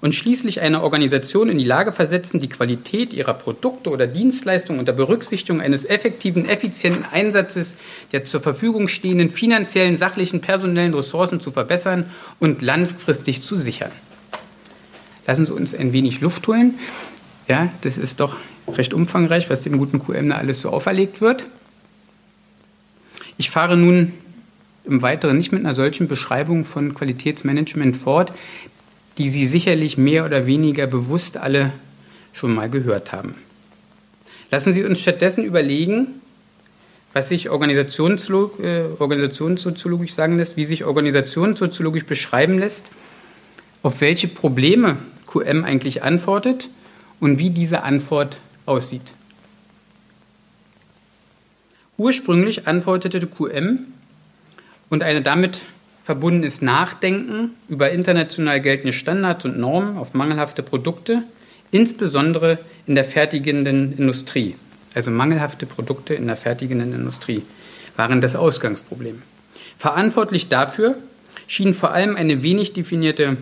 und 0.01 0.13
schließlich 0.13 0.61
eine 0.61 0.83
Organisation 0.83 1.49
in 1.49 1.57
die 1.57 1.65
Lage 1.65 1.91
versetzen, 1.91 2.39
die 2.39 2.49
Qualität 2.49 3.13
ihrer 3.13 3.33
Produkte 3.33 3.89
oder 3.89 4.05
Dienstleistungen 4.05 4.79
unter 4.79 4.93
Berücksichtigung 4.93 5.61
eines 5.61 5.85
effektiven, 5.85 6.47
effizienten 6.47 7.05
Einsatzes 7.11 7.75
der 8.11 8.23
zur 8.23 8.41
Verfügung 8.41 8.87
stehenden 8.87 9.31
finanziellen, 9.31 9.97
sachlichen, 9.97 10.41
personellen 10.41 10.93
Ressourcen 10.93 11.39
zu 11.39 11.51
verbessern 11.51 12.11
und 12.39 12.61
langfristig 12.61 13.41
zu 13.41 13.55
sichern. 13.55 13.91
Lassen 15.25 15.45
Sie 15.45 15.53
uns 15.53 15.73
ein 15.73 15.93
wenig 15.93 16.21
Luft 16.21 16.47
holen. 16.47 16.75
Ja, 17.47 17.69
das 17.81 17.97
ist 17.97 18.19
doch 18.19 18.37
recht 18.67 18.93
umfangreich, 18.93 19.49
was 19.49 19.63
dem 19.63 19.77
guten 19.77 19.99
QM 19.99 20.29
da 20.29 20.35
alles 20.35 20.61
so 20.61 20.69
auferlegt 20.69 21.21
wird. 21.21 21.45
Ich 23.37 23.49
fahre 23.49 23.77
nun 23.77 24.13
im 24.85 25.01
Weiteren 25.01 25.37
nicht 25.37 25.51
mit 25.51 25.65
einer 25.65 25.73
solchen 25.73 26.07
Beschreibung 26.07 26.65
von 26.65 26.93
Qualitätsmanagement 26.93 27.97
fort, 27.97 28.31
die 29.17 29.29
Sie 29.29 29.47
sicherlich 29.47 29.97
mehr 29.97 30.25
oder 30.25 30.45
weniger 30.45 30.87
bewusst 30.87 31.37
alle 31.37 31.71
schon 32.33 32.53
mal 32.53 32.69
gehört 32.69 33.11
haben. 33.11 33.35
Lassen 34.51 34.73
Sie 34.73 34.83
uns 34.83 35.01
stattdessen 35.01 35.43
überlegen, 35.43 36.21
was 37.13 37.29
sich 37.29 37.49
Organisationslog 37.49 38.59
äh, 38.59 38.83
organisationssoziologisch 38.99 40.11
sagen 40.11 40.37
lässt, 40.37 40.55
wie 40.55 40.65
sich 40.65 40.85
organisationssoziologisch 40.85 42.05
beschreiben 42.05 42.59
lässt, 42.59 42.91
auf 43.81 44.01
welche 44.01 44.27
Probleme 44.27 44.97
QM 45.25 45.63
eigentlich 45.63 46.03
antwortet 46.03 46.69
und 47.19 47.39
wie 47.39 47.49
diese 47.49 47.83
Antwort 47.83 48.37
aussieht. 48.65 49.01
Ursprünglich 51.97 52.67
antwortete 52.67 53.25
QM 53.25 53.79
und 54.89 55.01
ein 55.01 55.23
damit 55.23 55.61
verbundenes 56.07 56.61
Nachdenken 56.61 57.49
über 57.67 57.91
international 57.91 58.61
geltende 58.61 58.93
Standards 58.93 59.43
und 59.43 59.59
Normen 59.59 59.97
auf 59.97 60.13
mangelhafte 60.13 60.63
Produkte, 60.63 61.23
insbesondere 61.71 62.59
in 62.85 62.95
der 62.95 63.03
fertigenden 63.03 63.91
Industrie. 63.97 64.55
Also 64.95 65.11
mangelhafte 65.11 65.65
Produkte 65.65 66.13
in 66.13 66.25
der 66.25 66.37
fertigenden 66.37 66.93
Industrie 66.93 67.43
waren 67.97 68.21
das 68.21 68.37
Ausgangsproblem. 68.37 69.21
Verantwortlich 69.77 70.47
dafür 70.47 70.95
schien 71.45 71.73
vor 71.73 71.91
allem 71.91 72.15
eine 72.15 72.41
wenig 72.41 72.71
definierte, 72.71 73.35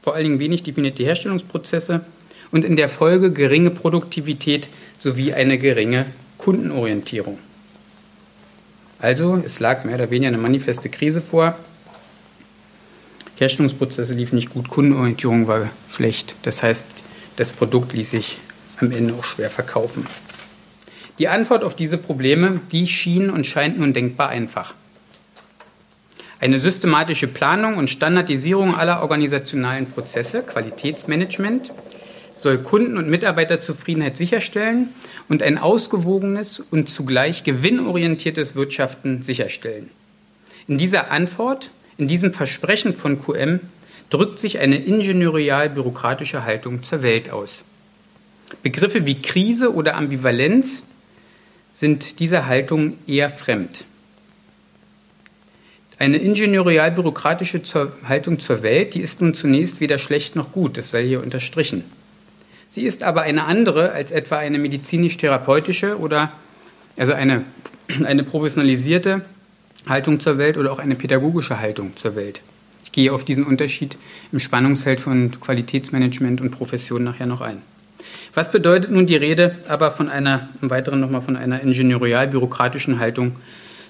vor 0.00 0.14
allen 0.14 0.26
Dingen 0.26 0.38
wenig 0.38 0.62
definierte 0.62 1.02
Herstellungsprozesse 1.02 2.04
und 2.52 2.64
in 2.64 2.76
der 2.76 2.88
Folge 2.88 3.32
geringe 3.32 3.70
Produktivität 3.70 4.68
sowie 4.96 5.32
eine 5.32 5.58
geringe 5.58 6.06
Kundenorientierung. 6.38 7.38
Also 9.00 9.42
es 9.44 9.58
lag 9.58 9.82
mehr 9.84 9.96
oder 9.96 10.12
weniger 10.12 10.28
eine 10.28 10.38
manifeste 10.38 10.88
Krise 10.88 11.20
vor. 11.20 11.56
Herstellungsprozesse 13.36 14.14
liefen 14.14 14.36
nicht 14.36 14.50
gut, 14.50 14.68
Kundenorientierung 14.68 15.46
war 15.46 15.70
schlecht. 15.92 16.34
Das 16.42 16.62
heißt, 16.62 16.86
das 17.36 17.52
Produkt 17.52 17.92
ließ 17.92 18.10
sich 18.10 18.38
am 18.80 18.90
Ende 18.92 19.14
auch 19.14 19.24
schwer 19.24 19.50
verkaufen. 19.50 20.06
Die 21.18 21.28
Antwort 21.28 21.64
auf 21.64 21.74
diese 21.74 21.98
Probleme, 21.98 22.60
die 22.72 22.86
schien 22.86 23.30
und 23.30 23.46
scheint 23.46 23.78
nun 23.78 23.92
denkbar 23.92 24.28
einfach. 24.28 24.74
Eine 26.40 26.58
systematische 26.58 27.28
Planung 27.28 27.78
und 27.78 27.88
Standardisierung 27.88 28.74
aller 28.74 29.00
organisationalen 29.00 29.86
Prozesse, 29.86 30.42
Qualitätsmanagement, 30.42 31.72
soll 32.34 32.58
Kunden- 32.58 32.98
und 32.98 33.08
Mitarbeiterzufriedenheit 33.08 34.18
sicherstellen 34.18 34.90
und 35.30 35.42
ein 35.42 35.56
ausgewogenes 35.56 36.60
und 36.60 36.90
zugleich 36.90 37.44
gewinnorientiertes 37.44 38.54
Wirtschaften 38.54 39.22
sicherstellen. 39.22 39.90
In 40.68 40.76
dieser 40.76 41.10
Antwort, 41.10 41.70
in 41.98 42.08
diesem 42.08 42.32
Versprechen 42.32 42.92
von 42.92 43.22
QM 43.22 43.60
drückt 44.10 44.38
sich 44.38 44.58
eine 44.58 44.76
ingenieurial-bürokratische 44.76 46.44
Haltung 46.44 46.82
zur 46.82 47.02
Welt 47.02 47.30
aus. 47.30 47.64
Begriffe 48.62 49.06
wie 49.06 49.20
Krise 49.20 49.74
oder 49.74 49.96
Ambivalenz 49.96 50.82
sind 51.74 52.20
dieser 52.20 52.46
Haltung 52.46 52.96
eher 53.06 53.30
fremd. 53.30 53.84
Eine 55.98 56.18
ingenieurial-bürokratische 56.18 57.62
Haltung 58.06 58.38
zur 58.38 58.62
Welt, 58.62 58.94
die 58.94 59.00
ist 59.00 59.20
nun 59.22 59.34
zunächst 59.34 59.80
weder 59.80 59.98
schlecht 59.98 60.36
noch 60.36 60.52
gut, 60.52 60.76
das 60.76 60.90
sei 60.90 61.04
hier 61.04 61.22
unterstrichen. 61.22 61.84
Sie 62.68 62.82
ist 62.82 63.02
aber 63.02 63.22
eine 63.22 63.44
andere 63.44 63.92
als 63.92 64.10
etwa 64.10 64.36
eine 64.36 64.58
medizinisch-therapeutische 64.58 65.98
oder 65.98 66.32
also 66.98 67.14
eine, 67.14 67.44
eine 68.04 68.22
professionalisierte 68.22 69.24
Haltung 69.86 70.20
zur 70.20 70.38
Welt 70.38 70.56
oder 70.56 70.72
auch 70.72 70.78
eine 70.78 70.94
pädagogische 70.94 71.60
Haltung 71.60 71.96
zur 71.96 72.16
Welt. 72.16 72.40
Ich 72.84 72.92
gehe 72.92 73.12
auf 73.12 73.24
diesen 73.24 73.44
Unterschied 73.44 73.96
im 74.32 74.40
Spannungsfeld 74.40 75.00
von 75.00 75.30
Qualitätsmanagement 75.40 76.40
und 76.40 76.50
Profession 76.50 77.04
nachher 77.04 77.26
noch 77.26 77.40
ein. 77.40 77.62
Was 78.34 78.50
bedeutet 78.50 78.90
nun 78.90 79.06
die 79.06 79.16
Rede 79.16 79.56
aber 79.68 79.90
von 79.90 80.08
einer, 80.08 80.48
im 80.60 80.70
Weiteren 80.70 81.00
nochmal 81.00 81.22
von 81.22 81.36
einer 81.36 81.60
ingenieurial-bürokratischen 81.60 82.98
Haltung 82.98 83.36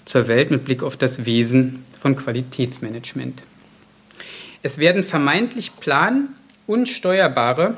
zur 0.05 0.29
Welt 0.29 0.51
mit 0.51 0.65
Blick 0.65 0.83
auf 0.83 0.97
das 0.97 1.25
Wesen 1.25 1.85
von 1.99 2.15
Qualitätsmanagement? 2.15 3.43
Es 4.63 4.79
werden 4.79 5.03
vermeintlich 5.03 5.77
plan- 5.81 6.29
und 6.67 6.89
steuerbare 6.89 7.77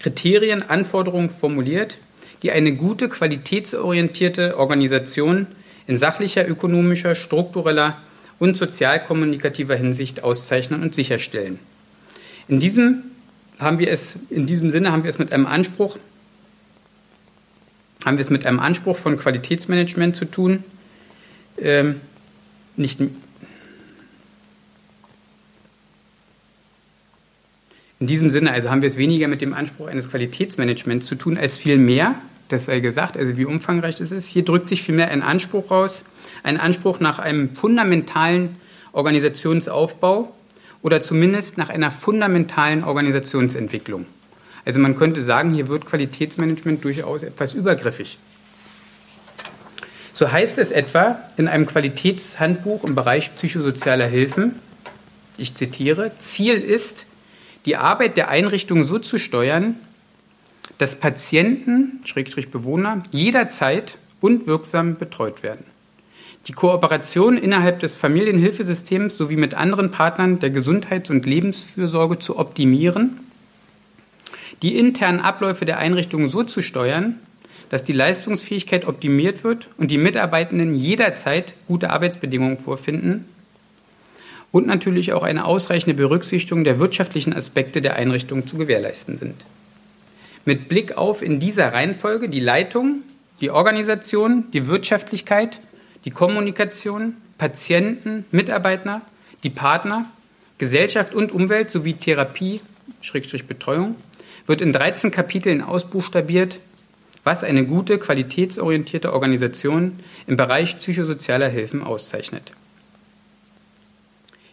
Kriterien, 0.00 0.68
Anforderungen 0.68 1.30
formuliert, 1.30 1.98
die 2.42 2.50
eine 2.50 2.74
gute, 2.74 3.08
qualitätsorientierte 3.08 4.58
Organisation 4.58 5.46
in 5.86 5.96
sachlicher, 5.96 6.46
ökonomischer, 6.48 7.14
struktureller 7.14 7.98
und 8.38 8.56
sozialkommunikativer 8.56 9.76
Hinsicht 9.76 10.24
auszeichnen 10.24 10.82
und 10.82 10.94
sicherstellen. 10.94 11.58
In 12.48 12.60
diesem, 12.60 13.04
haben 13.58 13.78
wir 13.78 13.90
es, 13.90 14.16
in 14.30 14.46
diesem 14.46 14.70
Sinne 14.70 14.92
haben 14.92 15.04
wir 15.04 15.10
es 15.10 15.18
mit 15.18 15.32
einem 15.32 15.46
Anspruch, 15.46 15.98
haben 18.04 18.16
wir 18.16 18.22
es 18.22 18.30
mit 18.30 18.46
einem 18.46 18.58
Anspruch 18.58 18.96
von 18.96 19.16
Qualitätsmanagement 19.16 20.16
zu 20.16 20.24
tun, 20.24 20.64
ähm, 21.58 22.00
nicht, 22.76 22.98
In 28.02 28.08
diesem 28.08 28.30
Sinne 28.30 28.50
also 28.50 28.68
haben 28.68 28.82
wir 28.82 28.88
es 28.88 28.96
weniger 28.96 29.28
mit 29.28 29.42
dem 29.42 29.54
Anspruch 29.54 29.86
eines 29.86 30.10
Qualitätsmanagements 30.10 31.06
zu 31.06 31.14
tun, 31.14 31.38
als 31.38 31.56
vielmehr, 31.56 32.16
das 32.52 32.66
sei 32.66 32.80
gesagt, 32.80 33.16
also 33.16 33.36
wie 33.36 33.44
umfangreich 33.44 33.96
das 33.96 34.12
ist, 34.12 34.28
hier 34.28 34.44
drückt 34.44 34.68
sich 34.68 34.82
vielmehr 34.82 35.08
ein 35.08 35.22
Anspruch 35.22 35.70
raus, 35.70 36.02
ein 36.42 36.58
Anspruch 36.58 37.00
nach 37.00 37.18
einem 37.18 37.56
fundamentalen 37.56 38.56
Organisationsaufbau 38.92 40.34
oder 40.82 41.00
zumindest 41.00 41.56
nach 41.56 41.70
einer 41.70 41.90
fundamentalen 41.90 42.84
Organisationsentwicklung. 42.84 44.06
Also 44.64 44.80
man 44.80 44.96
könnte 44.96 45.22
sagen, 45.22 45.54
hier 45.54 45.68
wird 45.68 45.86
Qualitätsmanagement 45.86 46.84
durchaus 46.84 47.22
etwas 47.22 47.54
übergriffig. 47.54 48.18
So 50.12 50.30
heißt 50.30 50.58
es 50.58 50.70
etwa 50.70 51.20
in 51.38 51.48
einem 51.48 51.66
Qualitätshandbuch 51.66 52.84
im 52.84 52.94
Bereich 52.94 53.34
psychosozialer 53.34 54.06
Hilfen, 54.06 54.56
ich 55.38 55.54
zitiere, 55.54 56.12
Ziel 56.20 56.56
ist, 56.56 57.06
die 57.64 57.76
Arbeit 57.76 58.18
der 58.18 58.28
Einrichtung 58.28 58.84
so 58.84 58.98
zu 58.98 59.18
steuern, 59.18 59.76
dass 60.78 60.96
Patienten, 60.96 62.00
Schrägstrich 62.04 62.50
Bewohner, 62.50 63.02
jederzeit 63.12 63.98
und 64.20 64.46
wirksam 64.46 64.96
betreut 64.96 65.42
werden. 65.42 65.64
Die 66.48 66.52
Kooperation 66.52 67.36
innerhalb 67.36 67.78
des 67.78 67.96
Familienhilfesystems 67.96 69.16
sowie 69.16 69.36
mit 69.36 69.54
anderen 69.54 69.90
Partnern 69.90 70.40
der 70.40 70.50
Gesundheits- 70.50 71.10
und 71.10 71.24
Lebensfürsorge 71.24 72.18
zu 72.18 72.38
optimieren, 72.38 73.20
die 74.62 74.76
internen 74.76 75.20
Abläufe 75.20 75.64
der 75.64 75.78
Einrichtung 75.78 76.28
so 76.28 76.42
zu 76.42 76.62
steuern, 76.62 77.18
dass 77.68 77.84
die 77.84 77.92
Leistungsfähigkeit 77.92 78.86
optimiert 78.86 79.44
wird 79.44 79.68
und 79.78 79.90
die 79.90 79.98
Mitarbeitenden 79.98 80.74
jederzeit 80.74 81.54
gute 81.68 81.90
Arbeitsbedingungen 81.90 82.58
vorfinden 82.58 83.24
und 84.50 84.66
natürlich 84.66 85.12
auch 85.12 85.22
eine 85.22 85.44
ausreichende 85.44 85.94
Berücksichtigung 85.94 86.64
der 86.64 86.78
wirtschaftlichen 86.78 87.32
Aspekte 87.32 87.80
der 87.80 87.96
Einrichtung 87.96 88.46
zu 88.46 88.58
gewährleisten 88.58 89.16
sind. 89.16 89.36
Mit 90.44 90.68
Blick 90.68 90.96
auf 90.96 91.22
in 91.22 91.40
dieser 91.40 91.72
Reihenfolge 91.72 92.28
die 92.28 92.40
Leitung, 92.40 93.02
die 93.40 93.50
Organisation, 93.50 94.44
die 94.52 94.66
Wirtschaftlichkeit, 94.66 95.60
die 96.04 96.10
Kommunikation, 96.10 97.16
Patienten, 97.38 98.24
Mitarbeiter, 98.30 99.02
die 99.42 99.50
Partner, 99.50 100.06
Gesellschaft 100.58 101.14
und 101.14 101.32
Umwelt 101.32 101.70
sowie 101.70 101.94
Therapie, 101.94 102.60
Schrägstrich 103.00 103.46
Betreuung, 103.46 103.96
wird 104.46 104.60
in 104.60 104.72
13 104.72 105.10
Kapiteln 105.10 105.62
ausbuchstabiert, 105.62 106.58
was 107.24 107.44
eine 107.44 107.64
gute, 107.64 107.98
qualitätsorientierte 107.98 109.12
Organisation 109.12 110.00
im 110.26 110.36
Bereich 110.36 110.76
psychosozialer 110.78 111.48
Hilfen 111.48 111.82
auszeichnet. 111.82 112.52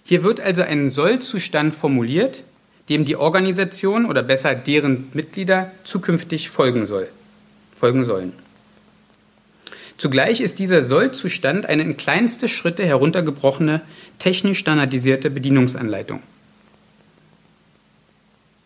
Hier 0.03 0.24
wird 0.24 0.39
also 0.39 0.63
ein 0.63 0.89
Sollzustand 0.89 1.74
formuliert, 1.74 2.43
dem 2.89 3.05
die 3.05 3.15
Organisation 3.15 4.05
oder 4.05 4.24
besser 4.24 4.55
deren 4.55 5.10
Mitglieder 5.13 5.72
zukünftig 5.84 6.50
folgen, 6.50 6.86
soll, 6.86 7.08
folgen 7.75 8.03
sollen. 8.03 8.34
Zugleich 9.98 10.39
ist 10.39 10.60
dieser 10.60 10.81
Sollzustand 10.81 11.65
eine 11.65 11.84
in 11.84 11.98
kleinste 11.98 12.48
Schritte 12.48 12.86
heruntergebrochene, 12.86 13.81
technisch 14.17 14.60
standardisierte 14.60 15.29
Bedienungsanleitung. 15.29 16.22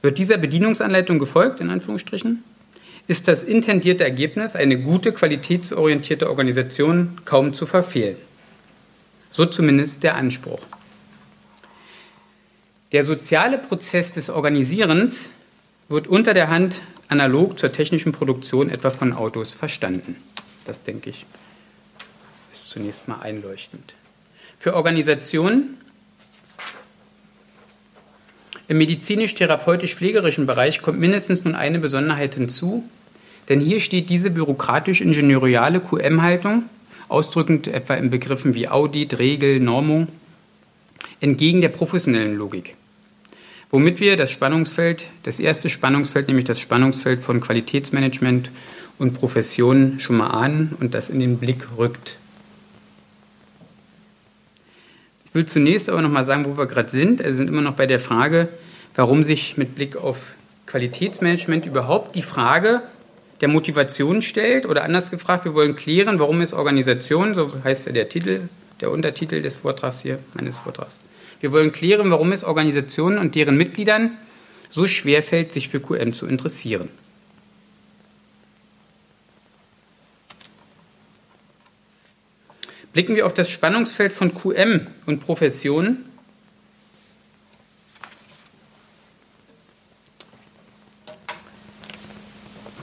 Wird 0.03 0.17
dieser 0.17 0.37
Bedienungsanleitung 0.37 1.17
gefolgt, 1.17 1.59
in 1.59 1.69
Anführungsstrichen, 1.69 2.43
ist 3.07 3.27
das 3.27 3.43
intendierte 3.43 4.03
Ergebnis, 4.03 4.55
eine 4.55 4.79
gute, 4.79 5.11
qualitätsorientierte 5.11 6.29
Organisation, 6.29 7.17
kaum 7.25 7.53
zu 7.53 7.65
verfehlen. 7.65 8.17
So 9.31 9.45
zumindest 9.45 10.03
der 10.03 10.15
Anspruch. 10.15 10.61
Der 12.93 13.01
soziale 13.01 13.57
Prozess 13.57 14.11
des 14.11 14.29
Organisierens 14.29 15.31
wird 15.89 16.07
unter 16.07 16.35
der 16.35 16.49
Hand 16.49 16.83
analog 17.07 17.57
zur 17.57 17.71
technischen 17.71 18.11
Produktion 18.11 18.69
etwa 18.69 18.91
von 18.91 19.13
Autos 19.13 19.55
verstanden. 19.55 20.15
Das 20.65 20.83
denke 20.83 21.09
ich 21.09 21.25
ist 22.53 22.69
zunächst 22.69 23.07
mal 23.07 23.19
einleuchtend. 23.19 23.95
Für 24.59 24.75
Organisationen 24.75 25.77
im 28.67 28.77
medizinisch-therapeutisch-pflegerischen 28.77 30.45
Bereich 30.45 30.83
kommt 30.83 30.99
mindestens 30.99 31.43
nun 31.43 31.55
eine 31.55 31.79
Besonderheit 31.79 32.35
hinzu, 32.35 32.87
denn 33.49 33.59
hier 33.59 33.79
steht 33.79 34.11
diese 34.11 34.29
bürokratisch-ingenieuriale 34.29 35.81
QM-Haltung, 35.81 36.69
ausdrückend 37.09 37.67
etwa 37.67 37.95
in 37.95 38.11
Begriffen 38.11 38.53
wie 38.53 38.69
Audit, 38.69 39.17
Regel, 39.17 39.59
Normung, 39.59 40.07
entgegen 41.19 41.61
der 41.61 41.69
professionellen 41.69 42.37
Logik 42.37 42.75
womit 43.73 43.99
wir 43.99 44.15
das 44.17 44.29
Spannungsfeld, 44.29 45.07
das 45.23 45.39
erste 45.39 45.67
Spannungsfeld, 45.67 46.27
nämlich 46.27 46.45
das 46.45 46.59
Spannungsfeld 46.59 47.23
von 47.23 47.41
Qualitätsmanagement 47.41 48.51
und 48.99 49.15
Profession 49.15 49.99
schon 49.99 50.17
mal 50.17 50.27
ahnen 50.27 50.75
und 50.79 50.93
das 50.93 51.09
in 51.09 51.19
den 51.19 51.39
Blick 51.39 51.65
rückt. 51.75 52.19
Ich 55.25 55.33
will 55.33 55.47
zunächst 55.47 55.89
aber 55.89 56.03
noch 56.03 56.11
mal 56.11 56.23
sagen, 56.23 56.45
wo 56.45 56.55
wir 56.55 56.67
gerade 56.67 56.91
sind. 56.91 57.23
Wir 57.23 57.33
sind 57.33 57.49
immer 57.49 57.63
noch 57.63 57.73
bei 57.73 57.87
der 57.87 57.97
Frage, 57.97 58.47
warum 58.93 59.23
sich 59.23 59.57
mit 59.57 59.73
Blick 59.73 59.97
auf 59.97 60.33
Qualitätsmanagement 60.67 61.65
überhaupt 61.65 62.15
die 62.15 62.21
Frage 62.21 62.83
der 63.41 63.47
Motivation 63.47 64.21
stellt 64.21 64.67
oder 64.67 64.83
anders 64.83 65.09
gefragt, 65.09 65.45
wir 65.45 65.55
wollen 65.55 65.75
klären, 65.75 66.19
warum 66.19 66.41
ist 66.41 66.53
Organisation, 66.53 67.33
so 67.33 67.51
heißt 67.63 67.87
ja 67.87 67.91
der 67.91 68.07
Titel, 68.07 68.41
der 68.81 68.91
Untertitel 68.91 69.41
des 69.41 69.55
Vortrags 69.55 70.01
hier, 70.01 70.19
meines 70.35 70.57
Vortrags, 70.57 70.93
wir 71.43 71.51
wollen 71.51 71.73
klären, 71.73 72.09
warum 72.09 72.31
es 72.31 72.45
Organisationen 72.45 73.17
und 73.17 73.35
deren 73.35 73.57
Mitgliedern 73.57 74.17
so 74.69 74.87
schwer 74.87 75.21
fällt, 75.21 75.51
sich 75.51 75.67
für 75.67 75.81
QM 75.81 76.13
zu 76.13 76.25
interessieren. 76.25 76.87
Blicken 82.93 83.17
wir 83.17 83.25
auf 83.25 83.33
das 83.33 83.49
Spannungsfeld 83.49 84.13
von 84.13 84.33
QM 84.33 84.87
und 85.05 85.19
Professionen. 85.19 86.05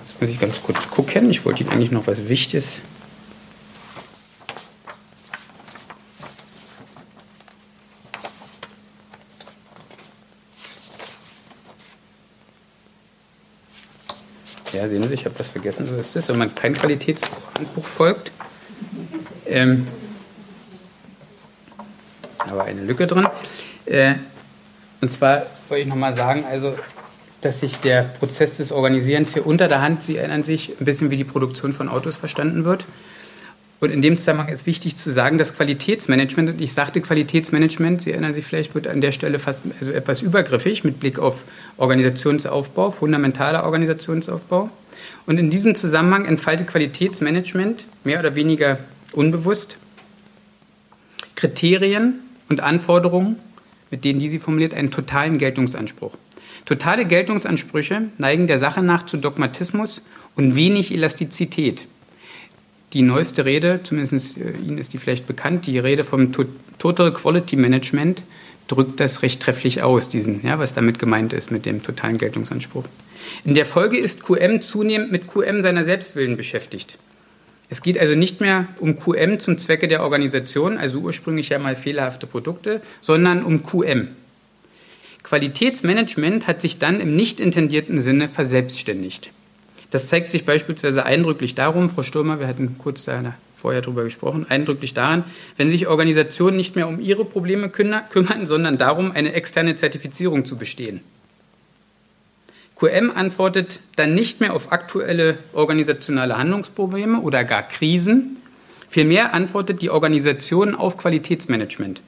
Jetzt 0.05 0.21
muss 0.21 0.31
ich 0.31 0.39
ganz 0.39 0.63
kurz 0.63 0.91
gucken. 0.91 1.31
Ich 1.31 1.47
wollte 1.47 1.63
Ihnen 1.63 1.73
eigentlich 1.73 1.93
noch 1.93 2.07
was 2.07 2.29
Wichtiges 2.29 2.83
Ja, 14.81 14.89
sehen 14.89 15.07
Sie, 15.07 15.13
ich 15.13 15.27
habe 15.27 15.39
was 15.39 15.49
vergessen. 15.49 15.85
So 15.85 15.95
ist 15.95 16.17
es, 16.17 16.31
wenn 16.31 16.39
man 16.39 16.55
kein 16.55 16.73
Qualitätshandbuch 16.73 17.85
folgt. 17.85 18.33
Ähm, 19.47 19.87
aber 22.39 22.65
eine 22.65 22.81
Lücke 22.81 23.07
drin. 23.07 23.29
Äh, 23.85 24.15
und 25.03 25.11
zwar 25.11 25.45
wollte 25.69 25.83
ich 25.83 25.87
nochmal 25.87 26.17
sagen, 26.17 26.47
also, 26.51 26.79
dass 27.43 27.61
sich 27.61 27.77
der 27.77 28.05
Prozess 28.05 28.57
des 28.57 28.73
Organisierens 28.73 29.35
hier 29.35 29.47
unter 29.47 29.69
der 29.69 29.83
Hand, 29.83 30.03
Sie 30.03 30.17
erinnern 30.17 30.45
sich, 30.45 30.71
ein 30.81 30.87
bisschen 30.87 31.11
wie 31.11 31.19
die 31.19 31.25
Produktion 31.25 31.75
von 31.75 31.91
Autos 31.91 32.17
verstanden 32.17 32.65
wird. 32.65 32.87
Und 33.81 33.91
in 33.91 34.03
dem 34.03 34.19
Zusammenhang 34.19 34.49
ist 34.49 34.67
wichtig 34.67 34.97
zu 34.97 35.11
sagen, 35.11 35.39
dass 35.39 35.55
Qualitätsmanagement, 35.55 36.51
und 36.51 36.61
ich 36.61 36.75
sagte 36.75 37.01
Qualitätsmanagement, 37.01 38.03
Sie 38.03 38.13
erinnern 38.13 38.35
sich 38.35 38.45
vielleicht, 38.45 38.75
wird 38.75 38.87
an 38.87 39.01
der 39.01 39.11
Stelle 39.11 39.39
fast 39.39 39.63
also 39.81 39.91
etwas 39.93 40.21
übergriffig 40.21 40.85
mit 40.85 41.01
Blick 41.01 41.19
auf 41.19 41.45
Organisationsaufbau, 41.79 42.91
fundamentaler 42.91 43.65
Organisationsaufbau. 43.65 44.69
Und 45.25 45.39
in 45.39 45.49
diesem 45.49 45.75
Zusammenhang 45.75 46.27
entfaltet 46.27 46.69
Qualitätsmanagement 46.69 47.87
mehr 48.05 48.21
oder 48.21 48.35
weniger 48.35 48.79
unbewusst 49.13 49.79
Kriterien 51.35 52.21
und 52.51 52.61
Anforderungen, 52.61 53.37
mit 53.91 54.05
denen 54.05 54.21
diese 54.21 54.41
formuliert, 54.41 54.75
einen 54.75 54.91
totalen 54.91 55.39
Geltungsanspruch. 55.39 56.19
Totale 56.67 57.07
Geltungsansprüche 57.07 58.03
neigen 58.19 58.47
der 58.47 58.59
Sache 58.59 58.83
nach 58.83 59.07
zu 59.07 59.17
Dogmatismus 59.17 60.05
und 60.37 60.55
wenig 60.55 60.93
Elastizität. 60.93 61.89
Die 62.93 63.03
neueste 63.03 63.45
Rede, 63.45 63.81
zumindest 63.83 64.39
äh, 64.39 64.53
Ihnen 64.67 64.79
ist 64.79 64.93
die 64.93 64.99
vielleicht 64.99 65.27
bekannt, 65.27 65.67
die 65.67 65.79
Rede 65.79 66.05
vom 66.05 66.33
Total 66.79 67.13
Quality 67.13 67.57
Management 67.57 68.23
drückt 68.67 69.01
das 69.01 69.23
recht 69.23 69.43
trefflich 69.43 69.83
aus, 69.83 70.09
diesen, 70.09 70.43
ja, 70.45 70.59
was 70.59 70.73
damit 70.73 70.99
gemeint 70.99 71.33
ist 71.33 71.51
mit 71.51 71.67
dem 71.67 71.83
totalen 71.83 72.19
Geltungsanspruch. 72.19 72.85
In 73.45 73.55
der 73.55 73.67
Folge 73.67 73.99
ist 73.99 74.23
QM 74.23 74.61
zunehmend 74.61 75.13
mit 75.13 75.29
QM 75.29 75.63
seiner 75.63 75.85
Selbstwillen 75.85 76.37
beschäftigt. 76.37 76.99
Es 77.69 77.83
geht 77.83 77.99
also 77.99 78.17
nicht 78.17 78.41
mehr 78.41 78.67
um 78.79 78.97
QM 78.97 79.39
zum 79.39 79.57
Zwecke 79.57 79.87
der 79.87 80.03
Organisation, 80.03 80.77
also 80.77 80.99
ursprünglich 81.01 81.51
ja 81.51 81.59
mal 81.59 81.77
fehlerhafte 81.77 82.27
Produkte, 82.27 82.81
sondern 83.01 83.45
um 83.45 83.63
QM. 83.63 84.09
Qualitätsmanagement 85.23 86.49
hat 86.49 86.61
sich 86.61 86.79
dann 86.79 87.01
im 87.01 87.15
nicht 87.15 87.39
intendierten 87.39 88.01
Sinne 88.01 88.29
verselbstständigt. 88.29 89.31
Das 89.91 90.07
zeigt 90.07 90.31
sich 90.31 90.45
beispielsweise 90.45 91.05
eindrücklich 91.05 91.57
darum, 91.57 91.91
Frau 91.91 92.03
Stürmer, 92.03 92.39
wir 92.39 92.47
hatten 92.47 92.77
kurz 92.79 93.05
da 93.05 93.35
vorher 93.57 93.83
darüber 93.83 94.05
gesprochen, 94.05 94.47
eindrücklich 94.49 94.95
daran, 94.95 95.25
wenn 95.57 95.69
sich 95.69 95.89
Organisationen 95.89 96.57
nicht 96.57 96.77
mehr 96.77 96.89
um 96.89 97.01
ihre 97.01 97.25
Probleme 97.25 97.69
kümmern, 97.69 98.47
sondern 98.47 98.79
darum, 98.79 99.13
eine 99.13 99.35
externe 99.35 99.77
Zertifizierung 99.77 100.45
zu 100.45 100.57
bestehen. 100.57 101.01
QM 102.77 103.11
antwortet 103.11 103.81
dann 103.97 104.15
nicht 104.15 104.41
mehr 104.41 104.55
auf 104.55 104.73
aktuelle 104.73 105.37
organisationale 105.53 106.39
Handlungsprobleme 106.39 107.21
oder 107.21 107.45
gar 107.45 107.63
Krisen, 107.63 108.39
vielmehr 108.89 109.35
antwortet 109.35 109.83
die 109.83 109.91
Organisation 109.91 110.75
auf 110.75 110.97
Qualitätsmanagement. 110.97 112.01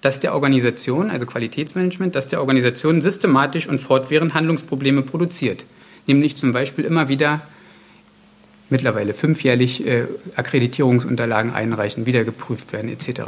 Das 0.00 0.20
der 0.20 0.34
Organisation, 0.34 1.10
also 1.10 1.26
Qualitätsmanagement, 1.26 2.14
das 2.14 2.28
der 2.28 2.38
Organisation 2.38 3.02
systematisch 3.02 3.66
und 3.66 3.80
fortwährend 3.80 4.34
Handlungsprobleme 4.34 5.02
produziert 5.02 5.64
nämlich 6.08 6.36
zum 6.36 6.52
Beispiel 6.52 6.84
immer 6.84 7.08
wieder 7.08 7.42
mittlerweile 8.70 9.14
fünfjährlich 9.14 9.86
äh, 9.86 10.04
Akkreditierungsunterlagen 10.36 11.52
einreichen, 11.52 12.06
wieder 12.06 12.24
geprüft 12.24 12.72
werden 12.72 12.90
etc. 12.90 13.22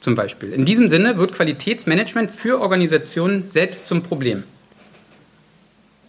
Zum 0.00 0.14
Beispiel. 0.14 0.52
In 0.52 0.64
diesem 0.64 0.88
Sinne 0.88 1.18
wird 1.18 1.32
Qualitätsmanagement 1.34 2.30
für 2.30 2.60
Organisationen 2.60 3.48
selbst 3.48 3.86
zum 3.86 4.02
Problem. 4.02 4.44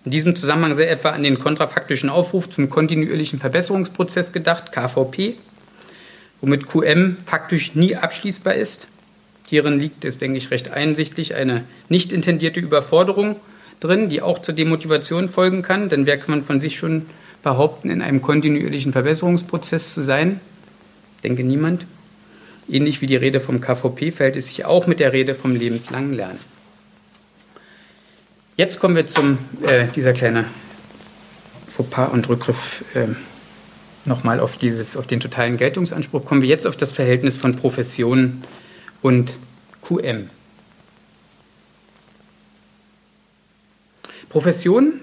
In 0.04 0.12
diesem 0.12 0.36
Zusammenhang 0.36 0.74
sei 0.74 0.86
etwa 0.86 1.12
an 1.12 1.24
den 1.24 1.38
kontrafaktischen 1.38 2.10
Aufruf 2.10 2.50
zum 2.50 2.70
kontinuierlichen 2.70 3.40
Verbesserungsprozess 3.40 4.32
gedacht, 4.32 4.72
KVP, 4.72 5.36
womit 6.40 6.68
QM 6.68 7.18
faktisch 7.26 7.76
nie 7.76 7.96
abschließbar 7.96 8.56
ist. 8.56 8.88
Hierin 9.48 9.80
liegt 9.80 10.06
es, 10.06 10.18
denke 10.18 10.38
ich, 10.38 10.50
recht 10.50 10.72
einsichtlich 10.72 11.36
eine 11.36 11.66
nicht 11.90 12.14
intendierte 12.14 12.62
Überforderung 12.62 13.36
drin, 13.82 14.08
die 14.08 14.22
auch 14.22 14.40
zur 14.40 14.56
Demotivation 14.56 15.28
folgen 15.28 15.62
kann. 15.62 15.90
Denn 15.90 16.06
wer 16.06 16.18
kann 16.18 16.32
man 16.32 16.44
von 16.44 16.62
sich 16.62 16.78
schon 16.78 17.08
behaupten, 17.44 17.90
in 17.90 18.02
einem 18.02 18.22
kontinuierlichen 18.22 18.94
Verbesserungsprozess 18.94 19.94
zu 19.94 20.02
sein? 20.02 20.40
Denke 21.24 21.44
niemand. 21.44 21.86
Ähnlich 22.70 23.02
wie 23.02 23.08
die 23.08 23.18
Rede 23.18 23.42
vom 23.42 23.60
KVP 23.60 24.12
verhält 24.12 24.38
es 24.38 24.48
sich 24.48 24.64
auch 24.66 24.88
mit 24.88 25.00
der 25.02 25.12
Rede 25.12 25.36
vom 25.36 25.56
lebenslangen 25.56 26.14
Lernen. 26.14 26.40
Jetzt 28.56 28.80
kommen 28.80 28.96
wir 28.96 29.08
zu 29.08 29.38
äh, 29.64 29.88
dieser 29.96 30.14
kleinen 30.14 30.46
Fauxpas 31.68 32.12
und 32.12 32.30
Rückgriff 32.30 32.84
äh, 32.94 33.08
nochmal 34.06 34.40
auf, 34.40 34.58
auf 34.96 35.08
den 35.08 35.20
totalen 35.20 35.58
Geltungsanspruch. 35.58 36.26
Kommen 36.26 36.42
wir 36.42 36.50
jetzt 36.50 36.68
auf 36.68 36.78
das 36.78 36.92
Verhältnis 36.92 37.38
von 37.38 37.56
Profession 37.56 38.44
und 39.02 39.34
QM. 39.82 40.30
Profession, 44.32 44.94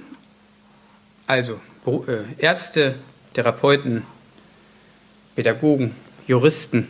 also 1.26 1.60
äh, 1.86 2.42
Ärzte, 2.42 2.94
Therapeuten, 3.34 4.04
Pädagogen, 5.36 5.94
Juristen, 6.26 6.88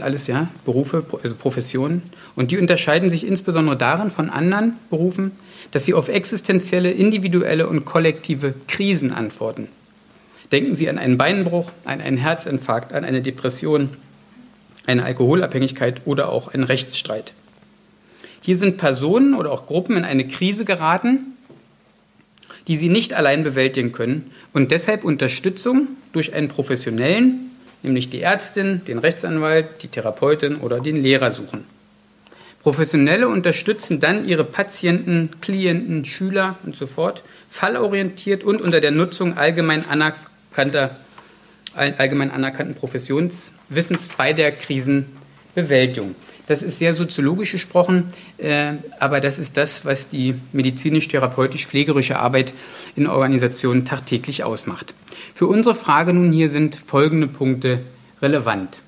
alles 0.00 0.26
ja, 0.28 0.48
Berufe, 0.64 1.04
also 1.22 1.34
Professionen. 1.34 2.02
Und 2.36 2.52
die 2.52 2.56
unterscheiden 2.56 3.10
sich 3.10 3.26
insbesondere 3.26 3.76
darin 3.76 4.10
von 4.10 4.30
anderen 4.30 4.76
Berufen, 4.88 5.32
dass 5.72 5.84
sie 5.84 5.92
auf 5.92 6.08
existenzielle, 6.08 6.90
individuelle 6.90 7.66
und 7.68 7.84
kollektive 7.84 8.54
Krisen 8.66 9.12
antworten. 9.12 9.68
Denken 10.52 10.74
Sie 10.74 10.88
an 10.88 10.96
einen 10.96 11.18
Beinbruch, 11.18 11.70
an 11.84 12.00
einen 12.00 12.16
Herzinfarkt, 12.16 12.94
an 12.94 13.04
eine 13.04 13.20
Depression, 13.20 13.90
eine 14.86 15.04
Alkoholabhängigkeit 15.04 16.00
oder 16.06 16.30
auch 16.30 16.48
einen 16.48 16.64
Rechtsstreit. 16.64 17.34
Hier 18.42 18.56
sind 18.56 18.78
Personen 18.78 19.34
oder 19.34 19.52
auch 19.52 19.66
Gruppen 19.66 19.96
in 19.96 20.04
eine 20.04 20.26
Krise 20.26 20.64
geraten, 20.64 21.36
die 22.66 22.76
sie 22.76 22.88
nicht 22.88 23.14
allein 23.14 23.42
bewältigen 23.42 23.92
können 23.92 24.30
und 24.52 24.70
deshalb 24.70 25.04
Unterstützung 25.04 25.88
durch 26.12 26.34
einen 26.34 26.48
professionellen, 26.48 27.50
nämlich 27.82 28.10
die 28.10 28.22
Ärztin, 28.22 28.82
den 28.86 28.98
Rechtsanwalt, 28.98 29.82
die 29.82 29.88
Therapeutin 29.88 30.56
oder 30.56 30.80
den 30.80 30.96
Lehrer 30.96 31.30
suchen. 31.30 31.64
Professionelle 32.62 33.26
unterstützen 33.28 34.00
dann 34.00 34.28
ihre 34.28 34.44
Patienten, 34.44 35.30
Klienten, 35.40 36.04
Schüler 36.04 36.58
und 36.64 36.76
so 36.76 36.86
fort, 36.86 37.22
fallorientiert 37.48 38.44
und 38.44 38.60
unter 38.60 38.80
der 38.80 38.90
Nutzung 38.90 39.38
allgemein 39.38 39.84
anerkannter, 39.88 40.96
allgemein 41.74 42.30
anerkannten 42.30 42.74
Professionswissens 42.74 44.08
bei 44.16 44.34
der 44.34 44.52
Krisenbewältigung. 44.52 46.14
Das 46.50 46.62
ist 46.62 46.80
sehr 46.80 46.94
soziologisch 46.94 47.52
gesprochen, 47.52 48.12
äh, 48.36 48.72
aber 48.98 49.20
das 49.20 49.38
ist 49.38 49.56
das, 49.56 49.84
was 49.84 50.08
die 50.08 50.34
medizinisch-therapeutisch-pflegerische 50.52 52.18
Arbeit 52.18 52.52
in 52.96 53.06
Organisationen 53.06 53.84
tagtäglich 53.84 54.42
ausmacht. 54.42 54.92
Für 55.32 55.46
unsere 55.46 55.76
Frage 55.76 56.12
nun 56.12 56.32
hier 56.32 56.50
sind 56.50 56.74
folgende 56.74 57.28
Punkte 57.28 57.82
relevant. 58.20 58.78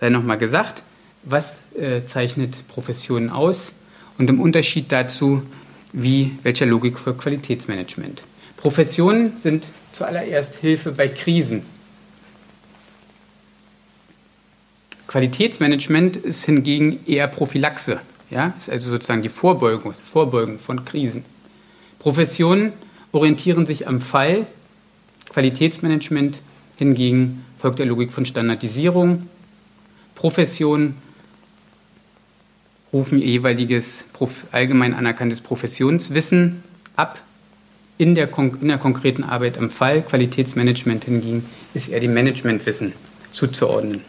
Sei 0.00 0.10
nochmal 0.10 0.36
gesagt, 0.36 0.82
was 1.22 1.60
äh, 1.78 2.04
zeichnet 2.04 2.68
Professionen 2.68 3.30
aus 3.30 3.72
und 4.18 4.28
im 4.28 4.38
Unterschied 4.38 4.92
dazu, 4.92 5.42
wie, 5.94 6.32
welcher 6.42 6.66
Logik 6.66 6.98
für 6.98 7.14
Qualitätsmanagement. 7.14 8.22
Professionen 8.58 9.38
sind 9.38 9.64
zuallererst 9.92 10.56
Hilfe 10.56 10.92
bei 10.92 11.08
Krisen. 11.08 11.62
Qualitätsmanagement 15.10 16.16
ist 16.18 16.44
hingegen 16.44 17.00
eher 17.04 17.26
Prophylaxe, 17.26 17.98
ja, 18.30 18.54
ist 18.56 18.70
also 18.70 18.90
sozusagen 18.90 19.22
die 19.22 19.28
Vorbeugung, 19.28 19.90
das 19.90 20.02
Vorbeugen 20.02 20.60
von 20.60 20.84
Krisen. 20.84 21.24
Professionen 21.98 22.72
orientieren 23.10 23.66
sich 23.66 23.88
am 23.88 24.00
Fall, 24.00 24.46
Qualitätsmanagement 25.30 26.38
hingegen 26.76 27.44
folgt 27.58 27.80
der 27.80 27.86
Logik 27.86 28.12
von 28.12 28.24
Standardisierung. 28.24 29.28
Professionen 30.14 30.94
rufen 32.92 33.18
ihr 33.18 33.30
jeweiliges 33.30 34.04
allgemein 34.52 34.94
anerkanntes 34.94 35.40
Professionswissen 35.40 36.62
ab. 36.94 37.20
In 37.98 38.14
der, 38.14 38.28
in 38.38 38.68
der 38.68 38.78
konkreten 38.78 39.24
Arbeit 39.24 39.58
am 39.58 39.70
Fall, 39.70 40.02
Qualitätsmanagement 40.02 41.02
hingegen, 41.02 41.46
ist 41.74 41.88
eher 41.88 41.98
dem 41.98 42.14
Managementwissen 42.14 42.92
zuzuordnen. 43.32 44.04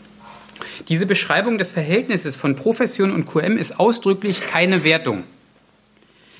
Diese 0.87 1.05
Beschreibung 1.05 1.57
des 1.57 1.71
Verhältnisses 1.71 2.35
von 2.35 2.55
Profession 2.55 3.11
und 3.11 3.25
QM 3.27 3.57
ist 3.57 3.79
ausdrücklich 3.79 4.41
keine 4.41 4.83
Wertung. 4.83 5.23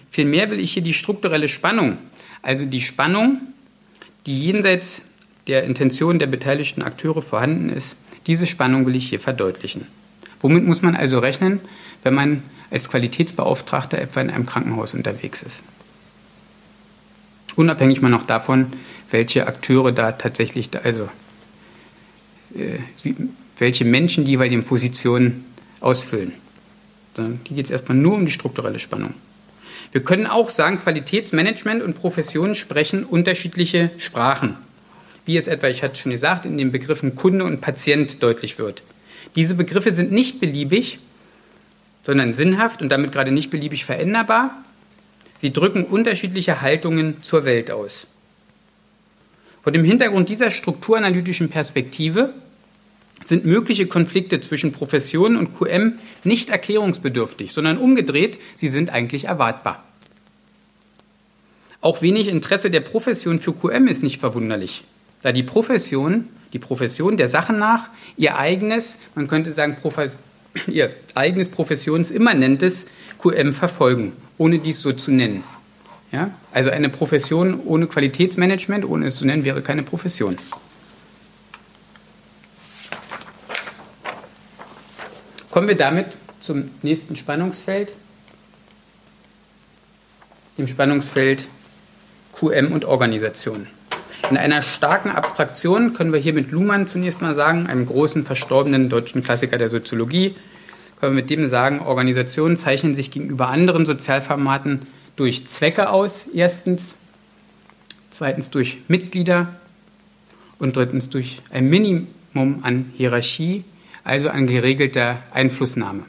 Vielmehr 0.10 0.50
will 0.52 0.60
ich 0.60 0.74
hier 0.74 0.84
die 0.84 0.94
strukturelle 0.94 1.48
Spannung, 1.48 1.98
also 2.42 2.66
die 2.66 2.82
Spannung, 2.82 3.42
die 4.26 4.46
jenseits 4.46 5.02
der 5.48 5.64
Intention 5.64 6.20
der 6.20 6.28
beteiligten 6.28 6.82
Akteure 6.82 7.22
vorhanden 7.22 7.70
ist, 7.70 7.96
diese 8.28 8.46
Spannung 8.46 8.86
will 8.86 8.96
ich 8.96 9.10
hier 9.10 9.20
verdeutlichen. 9.20 9.88
Womit 10.42 10.66
muss 10.66 10.82
man 10.82 10.96
also 10.96 11.20
rechnen, 11.20 11.60
wenn 12.04 12.14
man 12.14 12.44
als 12.70 12.90
Qualitätsbeauftragter 12.90 14.00
etwa 14.00 14.22
in 14.22 14.30
einem 14.30 14.46
Krankenhaus 14.46 14.94
unterwegs 14.94 15.42
ist? 15.42 15.64
Unabhängig 17.56 18.02
mal 18.02 18.10
noch 18.10 18.26
davon, 18.26 18.74
welche 19.10 19.48
Akteure 19.48 19.92
da 19.92 20.14
tatsächlich, 20.14 20.70
also 20.84 21.10
äh, 22.56 23.14
welche 23.58 23.86
Menschen 23.86 24.26
die 24.26 24.32
jeweiligen 24.32 24.64
Positionen 24.64 25.46
ausfüllen. 25.80 26.34
Die 27.18 27.54
geht 27.54 27.66
es 27.66 27.72
erstmal 27.72 27.98
nur 27.98 28.16
um 28.16 28.26
die 28.26 28.32
strukturelle 28.32 28.80
Spannung. 28.80 29.14
Wir 29.92 30.04
können 30.04 30.26
auch 30.26 30.50
sagen, 30.50 30.80
Qualitätsmanagement 30.80 31.84
und 31.84 31.96
Professionen 31.96 32.56
sprechen 32.56 33.04
unterschiedliche 33.04 33.92
Sprachen. 33.98 34.56
Wie 35.26 35.36
es 35.36 35.48
etwa, 35.48 35.68
ich 35.68 35.84
hatte 35.84 36.00
schon 36.00 36.12
gesagt, 36.12 36.46
in 36.46 36.58
den 36.58 36.72
Begriffen 36.72 37.16
Kunde 37.16 37.44
und 37.44 37.62
Patient 37.62 38.24
deutlich 38.24 38.58
wird. 38.58 38.82
Diese 39.36 39.56
Begriffe 39.56 39.92
sind 39.92 40.12
nicht 40.12 40.40
beliebig, 40.40 41.00
sondern 42.04 42.34
sinnhaft 42.34 42.82
und 42.82 42.90
damit 42.90 43.12
gerade 43.12 43.32
nicht 43.32 43.50
beliebig 43.50 43.86
veränderbar. 43.86 44.64
Sie 45.36 45.52
drücken 45.52 45.84
unterschiedliche 45.84 46.62
Haltungen 46.62 47.22
zur 47.22 47.46
Welt 47.46 47.70
aus. 47.70 48.08
Vor 49.62 49.72
dem 49.72 49.84
Hintergrund 49.84 50.30
dieser 50.30 50.50
strukturanalytischen 50.50 51.50
Perspektive 51.50 52.34
sind 53.24 53.46
mögliche 53.46 53.86
Konflikte 53.86 54.42
zwischen 54.42 54.72
Profession 54.72 55.38
und 55.38 55.58
QM 55.58 56.00
nicht 56.24 56.50
erklärungsbedürftig, 56.50 57.54
sondern 57.54 57.78
umgedreht, 57.78 58.40
sie 58.56 58.68
sind 58.68 58.90
eigentlich 58.90 59.26
erwartbar. 59.26 59.84
Auch 61.82 62.02
wenig 62.02 62.28
Interesse 62.28 62.72
der 62.72 62.82
Profession 62.82 63.40
für 63.40 63.54
QM 63.54 63.88
ist 63.88 64.04
nicht 64.04 64.20
verwunderlich, 64.20 64.84
da 65.22 65.32
die 65.32 65.44
Profession, 65.44 66.28
die 66.54 66.60
Profession 66.60 67.18
der 67.18 67.28
Sache 67.28 67.54
nach, 67.54 67.90
ihr 68.18 68.38
eigenes, 68.38 68.98
man 69.16 69.28
könnte 69.28 69.52
sagen, 69.52 69.78
ihr 70.68 70.92
eigenes 71.16 71.50
professionsimmanentes 71.50 72.88
QM 73.22 73.54
verfolgen, 73.54 74.14
ohne 74.38 74.60
dies 74.60 74.82
so 74.82 74.94
zu 74.94 75.12
nennen. 75.12 75.44
Ja? 76.12 76.32
Also 76.52 76.70
eine 76.70 76.90
Profession 76.90 77.60
ohne 77.66 77.88
Qualitätsmanagement, 77.88 78.86
ohne 78.86 79.08
es 79.08 79.18
zu 79.18 79.26
nennen, 79.26 79.46
wäre 79.46 79.62
keine 79.62 79.84
Profession. 79.84 80.36
Kommen 85.50 85.68
wir 85.68 85.76
damit 85.76 86.08
zum 86.40 86.72
nächsten 86.82 87.16
Spannungsfeld, 87.16 87.92
dem 90.58 90.68
Spannungsfeld 90.68 91.48
QM 92.34 92.72
und 92.72 92.86
Organisation. 92.86 93.68
In 94.30 94.38
einer 94.38 94.62
starken 94.62 95.10
Abstraktion 95.12 95.94
können 95.94 96.14
wir 96.14 96.20
hier 96.20 96.34
mit 96.34 96.52
Luhmann 96.52 96.88
zunächst 96.88 97.22
mal 97.22 97.36
sagen, 97.36 97.68
einem 97.68 97.86
großen 97.86 98.26
verstorbenen 98.26 98.88
deutschen 98.88 99.24
Klassiker 99.24 99.58
der 99.58 99.70
Soziologie, 99.70 100.36
können 101.00 101.16
wir 101.16 101.22
mit 101.22 101.30
dem 101.30 101.48
sagen, 101.48 101.82
Organisationen 101.82 102.56
zeichnen 102.56 102.96
sich 102.96 103.12
gegenüber 103.12 103.50
anderen 103.50 103.86
Sozialformaten 103.86 104.88
durch 105.16 105.48
Zwecke 105.48 105.90
aus, 105.90 106.26
erstens, 106.34 106.96
zweitens 108.10 108.50
durch 108.50 108.78
Mitglieder 108.88 109.56
und 110.60 110.76
drittens 110.76 111.10
durch 111.10 111.42
ein 111.50 111.70
Minimum 111.70 112.60
an 112.64 112.92
Hierarchie 112.98 113.64
also 114.04 114.30
an 114.30 114.48
geregelter 114.48 115.22
Einflussnahme. 115.32 116.04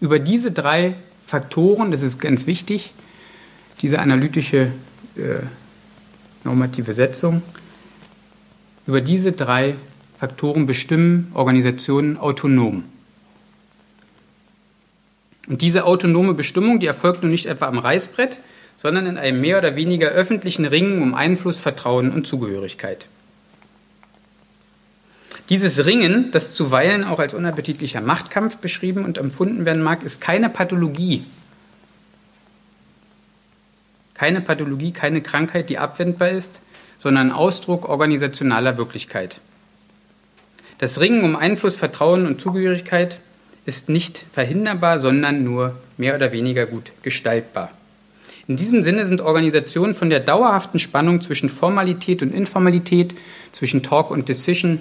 Über 0.00 0.18
diese 0.18 0.52
drei 0.52 0.94
Faktoren, 1.26 1.90
das 1.90 2.02
ist 2.02 2.20
ganz 2.20 2.46
wichtig, 2.46 2.92
diese 3.82 3.98
analytische 3.98 4.72
äh, 5.16 5.42
normative 6.44 6.94
Setzung, 6.94 7.42
über 8.86 9.00
diese 9.00 9.32
drei 9.32 9.74
Faktoren 10.18 10.66
bestimmen 10.66 11.30
Organisationen 11.34 12.16
autonom. 12.16 12.84
Und 15.48 15.62
diese 15.62 15.84
autonome 15.84 16.34
Bestimmung, 16.34 16.80
die 16.80 16.86
erfolgt 16.86 17.22
nun 17.22 17.32
nicht 17.32 17.46
etwa 17.46 17.66
am 17.66 17.78
Reißbrett, 17.78 18.38
sondern 18.76 19.06
in 19.06 19.18
einem 19.18 19.40
mehr 19.40 19.58
oder 19.58 19.76
weniger 19.76 20.08
öffentlichen 20.08 20.64
Ringen 20.64 21.02
um 21.02 21.14
Einfluss, 21.14 21.58
Vertrauen 21.58 22.12
und 22.12 22.26
Zugehörigkeit. 22.26 23.06
Dieses 25.50 25.84
Ringen, 25.84 26.30
das 26.30 26.54
zuweilen 26.54 27.02
auch 27.02 27.18
als 27.18 27.34
unappetitlicher 27.34 28.00
Machtkampf 28.00 28.58
beschrieben 28.58 29.04
und 29.04 29.18
empfunden 29.18 29.66
werden 29.66 29.82
mag, 29.82 30.04
ist 30.04 30.20
keine 30.20 30.48
Pathologie. 30.48 31.24
Keine 34.14 34.40
Pathologie, 34.40 34.92
keine 34.92 35.22
Krankheit, 35.22 35.68
die 35.68 35.78
abwendbar 35.78 36.30
ist, 36.30 36.60
sondern 36.98 37.32
Ausdruck 37.32 37.88
organisationaler 37.88 38.76
Wirklichkeit. 38.76 39.40
Das 40.78 41.00
Ringen 41.00 41.24
um 41.24 41.34
Einfluss, 41.34 41.76
Vertrauen 41.76 42.26
und 42.26 42.40
Zugehörigkeit 42.40 43.20
ist 43.66 43.88
nicht 43.88 44.24
verhinderbar, 44.32 44.98
sondern 44.98 45.44
nur 45.44 45.76
mehr 45.96 46.14
oder 46.14 46.32
weniger 46.32 46.66
gut 46.66 46.92
gestaltbar. 47.02 47.70
In 48.48 48.56
diesem 48.56 48.82
Sinne 48.82 49.06
sind 49.06 49.20
Organisationen 49.20 49.94
von 49.94 50.10
der 50.10 50.20
dauerhaften 50.20 50.80
Spannung 50.80 51.20
zwischen 51.20 51.48
Formalität 51.48 52.22
und 52.22 52.34
Informalität, 52.34 53.14
zwischen 53.52 53.82
Talk 53.82 54.10
und 54.10 54.28
Decision 54.28 54.80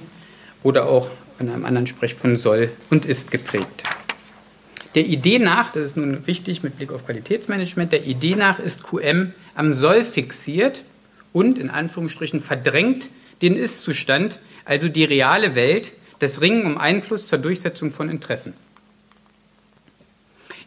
oder 0.64 0.88
auch 0.88 1.10
in 1.40 1.50
einem 1.50 1.66
anderen 1.66 1.88
Sprech 1.88 2.16
von 2.16 2.36
soll 2.36 2.72
und 2.90 3.06
ist 3.06 3.32
geprägt. 3.32 3.84
Der 4.96 5.06
Idee 5.06 5.38
nach, 5.38 5.72
das 5.72 5.86
ist 5.86 5.98
nun 5.98 6.26
wichtig 6.26 6.64
mit 6.64 6.78
Blick 6.78 6.92
auf 6.92 7.06
Qualitätsmanagement, 7.06 7.92
der 7.92 8.06
Idee 8.06 8.36
nach 8.36 8.58
ist 8.58 8.84
QM 8.84 9.34
am 9.54 9.74
Soll 9.74 10.04
fixiert 10.04 10.84
und 11.32 11.60
in 11.60 11.70
Anführungsstrichen 11.70 12.42
verdrängt 12.42 13.10
den 13.44 13.56
Ist-Zustand, 13.56 14.40
also 14.66 14.90
die 14.90 15.04
reale 15.04 15.54
Welt, 15.54 15.92
das 16.20 16.42
Ringen 16.42 16.66
um 16.66 16.78
Einfluss 16.78 17.28
zur 17.28 17.38
Durchsetzung 17.38 17.92
von 17.92 18.10
Interessen. 18.10 18.54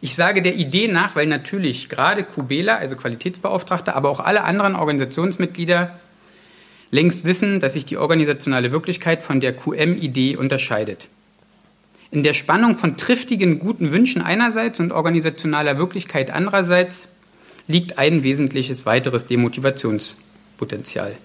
Ich 0.01 0.15
sage 0.15 0.41
der 0.41 0.55
Idee 0.55 0.87
nach, 0.87 1.15
weil 1.15 1.27
natürlich 1.27 1.89
gerade 1.89 2.23
Kubela, 2.23 2.77
also 2.77 2.95
Qualitätsbeauftragter, 2.95 3.95
aber 3.95 4.09
auch 4.09 4.19
alle 4.19 4.43
anderen 4.43 4.75
Organisationsmitglieder 4.75 5.97
längst 6.91 7.25
wissen, 7.25 7.59
dass 7.59 7.73
sich 7.73 7.85
die 7.85 7.97
organisationale 7.97 8.71
Wirklichkeit 8.71 9.23
von 9.23 9.39
der 9.39 9.53
QM-Idee 9.53 10.35
unterscheidet. 10.35 11.07
In 12.11 12.21
der 12.21 12.33
Spannung 12.33 12.75
von 12.75 12.95
triftigen, 12.95 13.57
guten 13.57 13.91
Wünschen 13.91 14.21
einerseits 14.21 14.79
und 14.79 14.91
organisationaler 14.91 15.79
Wirklichkeit 15.79 16.29
andererseits 16.29 17.07
liegt 17.65 17.97
ein 17.97 18.23
wesentliches 18.23 18.85
weiteres 18.85 19.25
Demotivationspotenzial. 19.25 21.15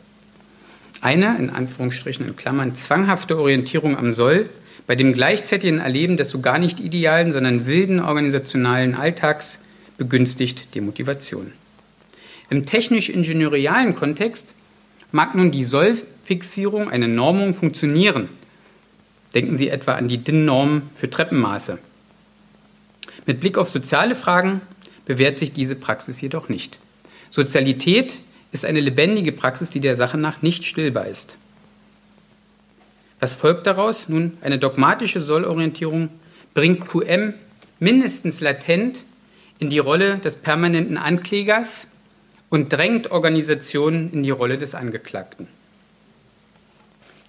Eine, 1.03 1.37
in 1.39 1.51
Anführungsstrichen 1.51 2.27
in 2.27 2.37
Klammern, 2.37 2.75
zwanghafte 2.75 3.39
Orientierung 3.39 3.99
am 3.99 4.11
Soll, 4.13 4.49
bei 4.87 4.95
dem 4.95 5.13
gleichzeitigen 5.13 5.79
Erleben 5.79 6.17
des 6.17 6.31
so 6.31 6.41
gar 6.41 6.59
nicht 6.59 6.81
idealen, 6.81 7.33
sondern 7.33 7.67
wilden 7.67 8.01
organisationalen 8.01 8.95
Alltags 8.95 9.61
begünstigt 9.99 10.75
Demotivation. 10.75 11.53
Im 12.51 12.65
technisch-ingenieurialen 12.65 13.95
Kontext 13.95 14.55
mag 15.13 15.35
nun 15.35 15.51
die 15.51 15.65
Sollfixierung, 15.65 16.91
eine 16.91 17.09
Normung, 17.09 17.55
funktionieren. 17.55 18.29
Denken 19.35 19.57
Sie 19.57 19.69
etwa 19.69 19.95
an 19.95 20.09
die 20.09 20.19
DIN-Norm 20.19 20.83
für 20.93 21.11
Treppenmaße. 21.11 21.79
Mit 23.27 23.41
Blick 23.41 23.59
auf 23.59 23.69
soziale 23.69 24.15
Fragen 24.15 24.63
bewährt 25.05 25.39
sich 25.39 25.53
diese 25.53 25.75
Praxis 25.75 26.21
jedoch 26.21 26.49
nicht. 26.49 26.79
Sozialität 27.29 28.21
ist 28.53 28.65
eine 28.65 28.81
lebendige 28.81 29.33
Praxis, 29.33 29.69
die 29.69 29.81
der 29.81 29.97
Sache 29.97 30.17
nach 30.17 30.41
nicht 30.41 30.65
stillbar 30.65 31.07
ist. 31.07 31.37
Was 33.21 33.35
folgt 33.35 33.67
daraus? 33.67 34.09
Nun, 34.09 34.39
eine 34.41 34.59
dogmatische 34.59 35.21
Sollorientierung 35.21 36.11
bringt 36.55 36.87
QM 36.87 37.35
mindestens 37.81 38.41
latent 38.41 39.05
in 39.59 39.71
die 39.71 39.79
Rolle 39.79 40.19
des 40.19 40.37
permanenten 40.37 40.97
Anklägers 40.97 41.89
und 42.49 42.73
drängt 42.73 43.11
Organisationen 43.11 44.13
in 44.13 44.23
die 44.23 44.31
Rolle 44.31 44.59
des 44.59 44.75
Angeklagten. 44.75 45.49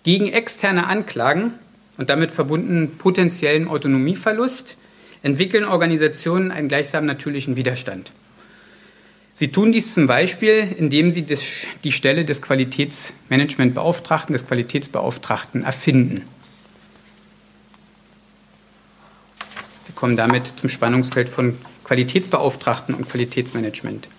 Gegen 0.03 0.31
externe 0.31 0.87
Anklagen 0.87 1.53
und 1.97 2.09
damit 2.09 2.31
verbundenen 2.31 2.97
potenziellen 2.97 3.67
Autonomieverlust 3.67 4.77
entwickeln 5.23 5.65
Organisationen 5.65 6.51
einen 6.51 6.69
gleichsam 6.69 7.05
natürlichen 7.05 7.55
Widerstand. 7.55 8.11
Sie 9.39 9.47
tun 9.47 9.71
dies 9.71 9.93
zum 9.93 10.05
Beispiel, 10.05 10.75
indem 10.77 11.11
sie 11.11 11.25
das, 11.25 11.45
die 11.85 11.93
Stelle 11.93 12.25
des 12.25 12.41
Qualitätsmanagementbeauftragten, 12.41 14.33
des 14.33 14.45
Qualitätsbeauftragten 14.45 15.63
erfinden. 15.63 16.23
Wir 19.85 19.95
kommen 19.95 20.17
damit 20.17 20.47
zum 20.59 20.67
Spannungsfeld 20.67 21.29
von 21.29 21.57
Qualitätsbeauftragten 21.85 22.93
und 22.93 23.09
Qualitätsmanagement. 23.09 24.09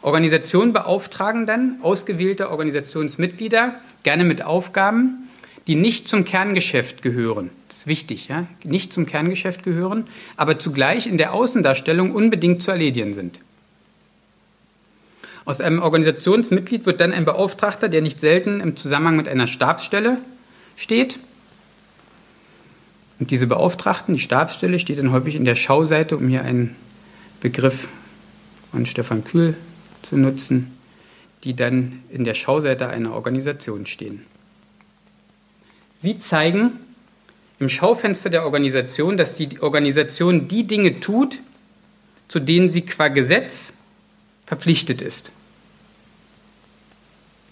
Organisationen 0.00 0.72
beauftragen 0.72 1.44
dann 1.44 1.76
ausgewählte 1.82 2.50
Organisationsmitglieder 2.50 3.74
gerne 4.04 4.24
mit 4.24 4.40
Aufgaben, 4.40 5.28
die 5.66 5.74
nicht 5.74 6.08
zum 6.08 6.24
Kerngeschäft 6.24 7.02
gehören. 7.02 7.50
Das 7.68 7.80
ist 7.80 7.88
wichtig, 7.88 8.28
ja? 8.28 8.46
nicht 8.64 8.90
zum 8.90 9.04
Kerngeschäft 9.04 9.64
gehören, 9.64 10.06
aber 10.38 10.58
zugleich 10.58 11.06
in 11.06 11.18
der 11.18 11.34
Außendarstellung 11.34 12.12
unbedingt 12.12 12.62
zu 12.62 12.70
erledigen 12.70 13.12
sind. 13.12 13.38
Aus 15.46 15.60
einem 15.60 15.80
Organisationsmitglied 15.80 16.86
wird 16.86 17.00
dann 17.00 17.12
ein 17.12 17.24
Beauftragter, 17.24 17.88
der 17.88 18.02
nicht 18.02 18.20
selten 18.20 18.60
im 18.60 18.76
Zusammenhang 18.76 19.16
mit 19.16 19.28
einer 19.28 19.46
Stabsstelle 19.46 20.18
steht. 20.76 21.20
Und 23.20 23.30
diese 23.30 23.46
Beauftragten, 23.46 24.16
die 24.16 24.20
Stabsstelle, 24.20 24.80
steht 24.80 24.98
dann 24.98 25.12
häufig 25.12 25.36
in 25.36 25.44
der 25.44 25.54
Schauseite, 25.54 26.16
um 26.16 26.26
hier 26.26 26.42
einen 26.42 26.74
Begriff 27.40 27.86
von 28.72 28.86
Stefan 28.86 29.22
Kühl 29.22 29.54
zu 30.02 30.16
nutzen, 30.16 30.76
die 31.44 31.54
dann 31.54 32.00
in 32.10 32.24
der 32.24 32.34
Schauseite 32.34 32.88
einer 32.88 33.12
Organisation 33.12 33.86
stehen. 33.86 34.26
Sie 35.94 36.18
zeigen 36.18 36.72
im 37.60 37.68
Schaufenster 37.68 38.30
der 38.30 38.44
Organisation, 38.44 39.16
dass 39.16 39.32
die 39.32 39.60
Organisation 39.62 40.48
die 40.48 40.66
Dinge 40.66 40.98
tut, 40.98 41.38
zu 42.26 42.40
denen 42.40 42.68
sie 42.68 42.82
qua 42.82 43.06
Gesetz 43.06 43.72
verpflichtet 44.46 45.02
ist. 45.02 45.32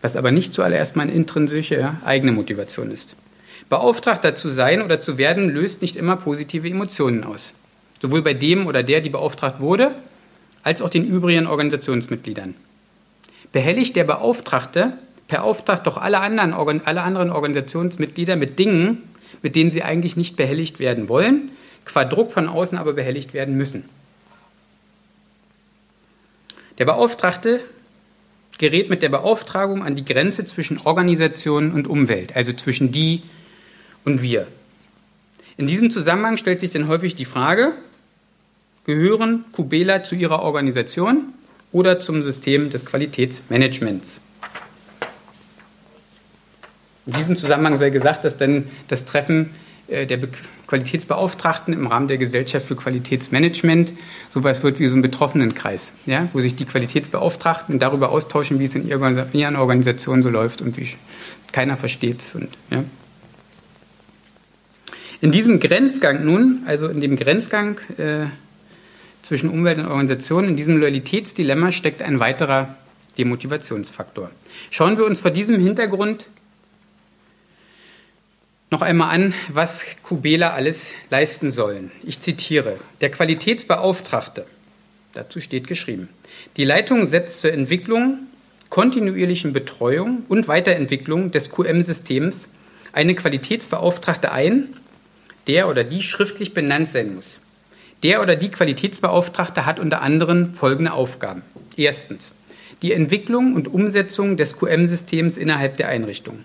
Was 0.00 0.16
aber 0.16 0.30
nicht 0.30 0.54
zuallererst 0.54 0.96
meine 0.96 1.12
intrinsische 1.12 1.96
eigene 2.04 2.32
Motivation 2.32 2.90
ist. 2.90 3.16
Beauftragter 3.68 4.34
zu 4.34 4.48
sein 4.48 4.82
oder 4.82 5.00
zu 5.00 5.18
werden, 5.18 5.48
löst 5.48 5.82
nicht 5.82 5.96
immer 5.96 6.16
positive 6.16 6.68
Emotionen 6.68 7.24
aus. 7.24 7.54
Sowohl 8.00 8.22
bei 8.22 8.34
dem 8.34 8.66
oder 8.66 8.82
der, 8.82 9.00
die 9.00 9.10
beauftragt 9.10 9.60
wurde, 9.60 9.94
als 10.62 10.82
auch 10.82 10.90
den 10.90 11.06
übrigen 11.06 11.46
Organisationsmitgliedern. 11.46 12.54
Behelligt 13.52 13.96
der 13.96 14.04
Beauftragte 14.04 14.98
beauftragt 15.28 15.86
doch 15.86 15.96
alle 15.96 16.20
anderen, 16.20 16.52
alle 16.52 17.02
anderen 17.02 17.30
Organisationsmitglieder 17.30 18.36
mit 18.36 18.58
Dingen, 18.58 19.02
mit 19.42 19.56
denen 19.56 19.70
sie 19.70 19.82
eigentlich 19.82 20.16
nicht 20.16 20.36
behelligt 20.36 20.78
werden 20.78 21.08
wollen, 21.08 21.50
qua 21.84 22.04
Druck 22.04 22.32
von 22.32 22.48
außen 22.48 22.78
aber 22.78 22.92
behelligt 22.92 23.34
werden 23.34 23.56
müssen. 23.56 23.88
Der 26.78 26.84
Beauftragte 26.84 27.60
gerät 28.58 28.88
mit 28.90 29.02
der 29.02 29.08
Beauftragung 29.08 29.82
an 29.82 29.94
die 29.94 30.04
Grenze 30.04 30.44
zwischen 30.44 30.78
Organisation 30.78 31.72
und 31.72 31.88
Umwelt, 31.88 32.36
also 32.36 32.52
zwischen 32.52 32.92
die 32.92 33.22
und 34.04 34.22
wir. 34.22 34.46
In 35.56 35.66
diesem 35.66 35.90
Zusammenhang 35.90 36.36
stellt 36.36 36.60
sich 36.60 36.70
dann 36.70 36.88
häufig 36.88 37.14
die 37.14 37.24
Frage, 37.24 37.72
gehören 38.84 39.44
Kubela 39.52 40.02
zu 40.02 40.14
ihrer 40.14 40.42
Organisation 40.42 41.32
oder 41.72 41.98
zum 41.98 42.22
System 42.22 42.70
des 42.70 42.86
Qualitätsmanagements? 42.86 44.20
In 47.06 47.12
diesem 47.12 47.36
Zusammenhang 47.36 47.76
sei 47.76 47.90
gesagt, 47.90 48.24
dass 48.24 48.36
dann 48.36 48.68
das 48.88 49.04
Treffen 49.04 49.50
äh, 49.88 50.06
der 50.06 50.18
Qualitätsbeauftragten 50.66 51.74
im 51.74 51.86
Rahmen 51.86 52.08
der 52.08 52.18
Gesellschaft 52.18 52.66
für 52.66 52.76
Qualitätsmanagement 52.76 53.92
sowas 54.30 54.62
wird 54.62 54.80
wie 54.80 54.86
so 54.86 54.96
ein 54.96 55.02
Betroffenenkreis, 55.02 55.92
ja, 56.06 56.28
wo 56.32 56.40
sich 56.40 56.54
die 56.54 56.64
Qualitätsbeauftragten 56.64 57.78
darüber 57.78 58.10
austauschen, 58.10 58.58
wie 58.60 58.64
es 58.64 58.74
in 58.74 58.88
ihren 58.88 59.56
Organisationen 59.56 60.22
so 60.22 60.30
läuft 60.30 60.62
und 60.62 60.76
wie 60.76 60.88
keiner 61.52 61.76
versteht 61.76 62.20
es. 62.20 62.38
Ja. 62.70 62.84
In 65.20 65.30
diesem 65.30 65.58
Grenzgang 65.58 66.24
nun, 66.24 66.62
also 66.66 66.88
in 66.88 67.00
dem 67.00 67.16
Grenzgang 67.16 67.78
äh, 67.96 68.26
zwischen 69.22 69.48
Umwelt 69.48 69.78
und 69.78 69.86
Organisation, 69.86 70.48
in 70.48 70.56
diesem 70.56 70.76
Loyalitätsdilemma 70.76 71.72
steckt 71.72 72.02
ein 72.02 72.20
weiterer 72.20 72.74
Demotivationsfaktor. 73.16 74.30
Schauen 74.70 74.98
wir 74.98 75.06
uns 75.06 75.20
vor 75.20 75.30
diesem 75.30 75.60
Hintergrund 75.60 76.26
noch 78.74 78.82
einmal 78.82 79.14
an, 79.14 79.34
was 79.50 79.86
Kubela 80.02 80.52
alles 80.52 80.94
leisten 81.08 81.52
sollen. 81.52 81.92
Ich 82.02 82.18
zitiere, 82.18 82.76
der 83.00 83.12
Qualitätsbeauftragte, 83.12 84.46
dazu 85.12 85.40
steht 85.40 85.68
geschrieben, 85.68 86.08
die 86.56 86.64
Leitung 86.64 87.06
setzt 87.06 87.40
zur 87.40 87.52
Entwicklung, 87.52 88.26
kontinuierlichen 88.70 89.52
Betreuung 89.52 90.24
und 90.28 90.48
Weiterentwicklung 90.48 91.30
des 91.30 91.52
QM-Systems 91.52 92.48
eine 92.92 93.14
Qualitätsbeauftragte 93.14 94.32
ein, 94.32 94.74
der 95.46 95.68
oder 95.68 95.84
die 95.84 96.02
schriftlich 96.02 96.52
benannt 96.52 96.90
sein 96.90 97.14
muss. 97.14 97.38
Der 98.02 98.20
oder 98.22 98.34
die 98.34 98.50
Qualitätsbeauftragte 98.50 99.66
hat 99.66 99.78
unter 99.78 100.02
anderem 100.02 100.52
folgende 100.52 100.94
Aufgaben. 100.94 101.42
Erstens, 101.76 102.34
die 102.82 102.92
Entwicklung 102.92 103.54
und 103.54 103.72
Umsetzung 103.72 104.36
des 104.36 104.58
QM-Systems 104.58 105.36
innerhalb 105.36 105.76
der 105.76 105.86
Einrichtung. 105.86 106.44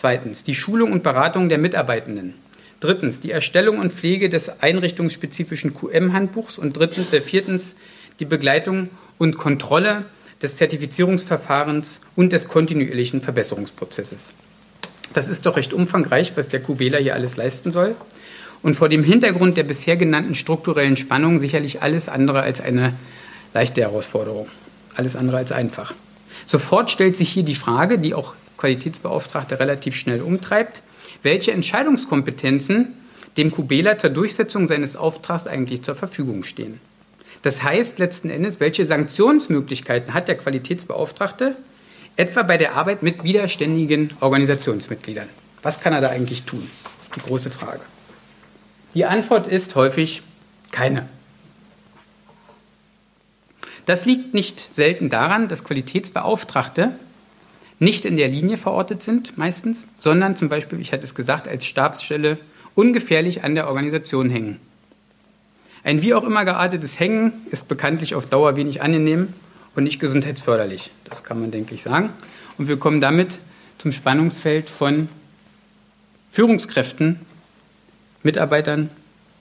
Zweitens 0.00 0.44
die 0.44 0.54
Schulung 0.54 0.92
und 0.92 1.02
Beratung 1.02 1.50
der 1.50 1.58
Mitarbeitenden. 1.58 2.32
Drittens 2.80 3.20
die 3.20 3.32
Erstellung 3.32 3.78
und 3.78 3.92
Pflege 3.92 4.30
des 4.30 4.62
einrichtungsspezifischen 4.62 5.74
QM-Handbuchs. 5.74 6.58
Und 6.58 6.74
drittens, 6.74 7.12
äh, 7.12 7.20
viertens 7.20 7.76
die 8.18 8.24
Begleitung 8.24 8.88
und 9.18 9.36
Kontrolle 9.36 10.06
des 10.40 10.56
Zertifizierungsverfahrens 10.56 12.00
und 12.16 12.32
des 12.32 12.48
kontinuierlichen 12.48 13.20
Verbesserungsprozesses. 13.20 14.30
Das 15.12 15.28
ist 15.28 15.44
doch 15.44 15.58
recht 15.58 15.74
umfangreich, 15.74 16.32
was 16.34 16.48
der 16.48 16.62
QBler 16.62 16.96
hier 16.96 17.12
alles 17.12 17.36
leisten 17.36 17.70
soll. 17.70 17.94
Und 18.62 18.76
vor 18.76 18.88
dem 18.88 19.04
Hintergrund 19.04 19.58
der 19.58 19.64
bisher 19.64 19.98
genannten 19.98 20.34
strukturellen 20.34 20.96
Spannung 20.96 21.38
sicherlich 21.38 21.82
alles 21.82 22.08
andere 22.08 22.40
als 22.40 22.62
eine 22.62 22.94
leichte 23.52 23.82
Herausforderung. 23.82 24.48
alles 24.94 25.14
andere 25.14 25.36
als 25.36 25.52
einfach. 25.52 25.92
Sofort 26.46 26.90
stellt 26.90 27.18
sich 27.18 27.28
hier 27.28 27.42
die 27.42 27.54
Frage, 27.54 27.98
die 27.98 28.14
auch 28.14 28.34
Qualitätsbeauftragte 28.60 29.58
relativ 29.58 29.96
schnell 29.96 30.20
umtreibt, 30.20 30.82
welche 31.22 31.52
Entscheidungskompetenzen 31.52 32.94
dem 33.36 33.50
Kubela 33.50 33.98
zur 33.98 34.10
Durchsetzung 34.10 34.68
seines 34.68 34.96
Auftrags 34.96 35.46
eigentlich 35.46 35.82
zur 35.82 35.94
Verfügung 35.94 36.44
stehen. 36.44 36.80
Das 37.42 37.62
heißt 37.62 37.98
letzten 37.98 38.28
Endes, 38.28 38.60
welche 38.60 38.84
Sanktionsmöglichkeiten 38.84 40.12
hat 40.12 40.28
der 40.28 40.36
Qualitätsbeauftragte, 40.36 41.56
etwa 42.16 42.42
bei 42.42 42.58
der 42.58 42.74
Arbeit 42.74 43.02
mit 43.02 43.24
widerständigen 43.24 44.12
Organisationsmitgliedern? 44.20 45.28
Was 45.62 45.80
kann 45.80 45.94
er 45.94 46.02
da 46.02 46.10
eigentlich 46.10 46.42
tun? 46.42 46.68
Die 47.16 47.20
große 47.20 47.50
Frage. 47.50 47.80
Die 48.94 49.06
Antwort 49.06 49.46
ist 49.46 49.74
häufig 49.74 50.22
keine. 50.70 51.08
Das 53.86 54.04
liegt 54.04 54.34
nicht 54.34 54.74
selten 54.74 55.08
daran, 55.08 55.48
dass 55.48 55.64
Qualitätsbeauftragte 55.64 56.92
nicht 57.80 58.04
in 58.04 58.16
der 58.16 58.28
Linie 58.28 58.58
verortet 58.58 59.02
sind, 59.02 59.36
meistens, 59.36 59.84
sondern 59.98 60.36
zum 60.36 60.48
Beispiel, 60.48 60.80
ich 60.80 60.92
hatte 60.92 61.02
es 61.02 61.14
gesagt, 61.14 61.48
als 61.48 61.64
Stabsstelle 61.64 62.38
ungefährlich 62.74 63.42
an 63.42 63.56
der 63.56 63.66
Organisation 63.68 64.30
hängen. 64.30 64.60
Ein 65.82 66.02
wie 66.02 66.14
auch 66.14 66.24
immer 66.24 66.44
geartetes 66.44 67.00
Hängen 67.00 67.32
ist 67.50 67.68
bekanntlich 67.68 68.14
auf 68.14 68.26
Dauer 68.26 68.54
wenig 68.54 68.82
angenehm 68.82 69.32
und 69.74 69.84
nicht 69.84 69.98
gesundheitsförderlich. 69.98 70.90
Das 71.04 71.24
kann 71.24 71.40
man, 71.40 71.50
denke 71.50 71.74
ich, 71.74 71.82
sagen. 71.82 72.10
Und 72.58 72.68
wir 72.68 72.76
kommen 72.76 73.00
damit 73.00 73.38
zum 73.78 73.92
Spannungsfeld 73.92 74.68
von 74.68 75.08
Führungskräften, 76.30 77.20
Mitarbeitern 78.22 78.90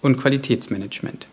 und 0.02 0.18
Qualitätsmanagement. 0.18 1.28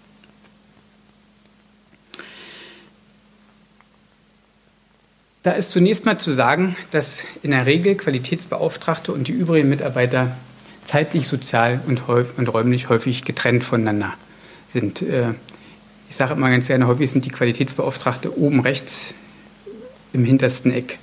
Da 5.47 5.53
ist 5.53 5.71
zunächst 5.71 6.05
mal 6.05 6.19
zu 6.19 6.33
sagen, 6.33 6.75
dass 6.91 7.23
in 7.45 7.53
der 7.53 7.67
Regel 7.67 7.95
Qualitätsbeauftragte 7.95 9.13
und 9.13 9.29
die 9.29 9.33
übrigen 9.33 9.69
Mitarbeiter 9.69 10.37
zeitlich, 10.85 11.29
sozial 11.29 11.81
und, 11.87 12.03
und 12.09 12.53
räumlich 12.53 12.89
häufig 12.89 13.25
getrennt 13.25 13.63
voneinander 13.63 14.13
sind. 14.73 15.03
Äh, 15.03 15.35
ich 16.11 16.17
sage 16.17 16.33
immer 16.33 16.51
ganz 16.51 16.67
gerne, 16.67 16.89
häufig 16.89 17.13
sind 17.13 17.27
die 17.27 17.31
Qualitätsbeauftragte 17.31 18.37
oben 18.37 18.59
rechts 18.59 19.15
im 20.13 20.25
hintersten 20.25 20.73
Eck. 20.73 20.99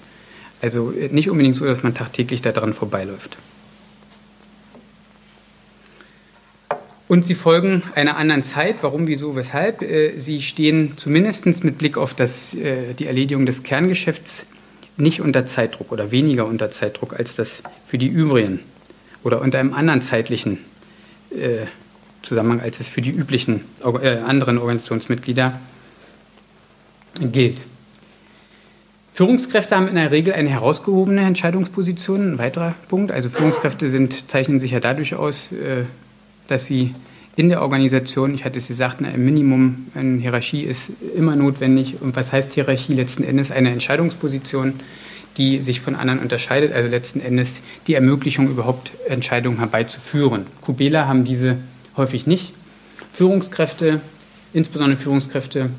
Also 0.62 0.92
äh, 0.92 1.08
nicht 1.08 1.30
unbedingt 1.30 1.56
so, 1.56 1.64
dass 1.64 1.82
man 1.82 1.94
tagtäglich 1.94 2.42
daran 2.42 2.74
vorbeiläuft. 2.74 3.38
Und 7.14 7.24
sie 7.24 7.36
folgen 7.36 7.84
einer 7.94 8.18
anderen 8.18 8.44
Zeit. 8.44 8.78
Warum, 8.82 9.06
wieso, 9.06 9.36
weshalb? 9.36 9.84
Äh, 9.84 10.20
sie 10.20 10.42
stehen 10.42 10.94
zumindest 10.98 11.46
mit 11.64 11.78
Blick 11.78 11.96
auf 11.96 12.16
das, 12.16 12.58
die 12.58 13.06
Erledigung 13.06 13.46
des 13.46 13.62
Kerngeschäfts 13.62 14.48
nicht 14.98 15.22
unter 15.22 15.46
Zeitdruck 15.46 15.92
oder 15.92 16.10
weniger 16.10 16.48
unter 16.48 16.72
Zeitdruck 16.72 17.14
als 17.14 17.36
das 17.36 17.62
für 17.86 18.00
die 18.00 18.08
übrigen 18.08 18.62
oder 19.24 19.42
unter 19.42 19.60
einem 19.60 19.76
anderen 19.76 20.02
zeitlichen 20.02 20.58
Zusammenhang, 22.24 22.62
als 22.62 22.80
es 22.80 22.88
für 22.88 23.02
die 23.02 23.12
üblichen 23.12 23.66
äh, 24.02 24.18
anderen 24.18 24.58
Organisationsmitglieder 24.58 25.60
gilt. 27.32 27.62
Führungskräfte 29.14 29.76
haben 29.76 29.88
in 29.88 29.96
der 29.96 30.10
Regel 30.10 30.34
eine 30.34 30.50
herausgehobene 30.50 31.22
Entscheidungsposition. 31.22 32.34
Ein 32.34 32.38
weiterer 32.40 32.74
Punkt. 32.88 33.12
Also 33.12 33.30
Führungskräfte 33.30 33.90
sind, 33.90 34.32
zeichnen 34.32 34.60
sich 34.60 34.72
ja 34.72 34.80
dadurch 34.80 35.14
aus, 35.14 35.52
äh, 35.52 35.84
dass 36.48 36.66
sie 36.66 36.94
in 37.36 37.50
der 37.50 37.62
Organisation, 37.62 38.36
ich 38.36 38.46
hatte 38.46 38.60
es 38.60 38.68
gesagt, 38.68 39.04
ein 39.04 39.26
Minimum 39.26 39.88
an 39.96 40.20
Hierarchie 40.20 40.62
ist 40.62 40.92
immer 41.16 41.36
notwendig. 41.36 41.96
Und 42.02 42.16
was 42.16 42.32
heißt 42.32 42.54
Hierarchie? 42.54 42.94
Letzten 42.94 43.24
Endes 43.24 43.52
eine 43.52 43.72
Entscheidungsposition, 43.72 44.80
die 45.38 45.60
sich 45.62 45.82
von 45.82 45.96
anderen 45.96 46.20
unterscheidet. 46.20 46.74
Also 46.74 46.90
letzten 46.90 47.22
Endes 47.22 47.62
die 47.88 47.96
Ermöglichung, 47.96 48.50
überhaupt 48.50 48.92
Entscheidungen 49.08 49.58
herbeizuführen. 49.58 50.46
Kubela 50.62 51.08
haben 51.08 51.24
diese 51.24 51.58
häufig 51.98 52.28
nicht. 52.28 52.54
Führungskräfte, 53.14 54.02
insbesondere 54.54 55.00
Führungskräfte, 55.00 55.72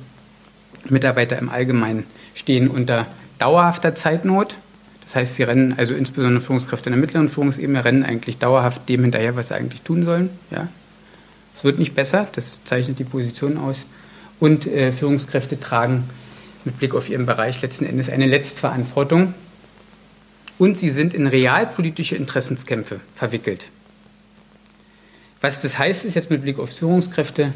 Mitarbeiter 0.88 1.38
im 1.38 1.48
Allgemeinen 1.48 2.04
stehen 2.34 2.68
unter 2.68 3.06
dauerhafter 3.38 3.94
Zeitnot. 3.94 4.56
Das 5.04 5.16
heißt, 5.16 5.34
sie 5.34 5.42
rennen, 5.42 5.74
also 5.76 5.94
insbesondere 5.94 6.42
Führungskräfte 6.42 6.88
in 6.88 6.94
der 6.94 7.00
mittleren 7.00 7.28
Führungsebene, 7.28 7.84
rennen 7.84 8.02
eigentlich 8.04 8.38
dauerhaft 8.38 8.88
dem 8.88 9.02
hinterher, 9.02 9.36
was 9.36 9.48
sie 9.48 9.54
eigentlich 9.54 9.82
tun 9.82 10.04
sollen. 10.04 10.30
Ja. 10.50 10.68
Es 11.54 11.64
wird 11.64 11.78
nicht 11.78 11.94
besser, 11.94 12.26
das 12.32 12.60
zeichnet 12.64 12.98
die 12.98 13.04
Position 13.04 13.58
aus. 13.58 13.84
Und 14.40 14.66
äh, 14.66 14.92
Führungskräfte 14.92 15.60
tragen 15.60 16.04
mit 16.64 16.78
Blick 16.78 16.94
auf 16.94 17.08
ihren 17.08 17.26
Bereich 17.26 17.60
letzten 17.62 17.84
Endes 17.84 18.08
eine 18.08 18.26
Letztverantwortung. 18.26 19.34
Und 20.58 20.78
sie 20.78 20.90
sind 20.90 21.14
in 21.14 21.26
realpolitische 21.26 22.16
Interessenskämpfe 22.16 23.00
verwickelt. 23.14 23.66
Was 25.40 25.60
das 25.60 25.78
heißt, 25.78 26.04
ist 26.04 26.14
jetzt 26.14 26.30
mit 26.30 26.42
Blick 26.42 26.58
auf 26.58 26.70
Führungskräfte, 26.70 27.52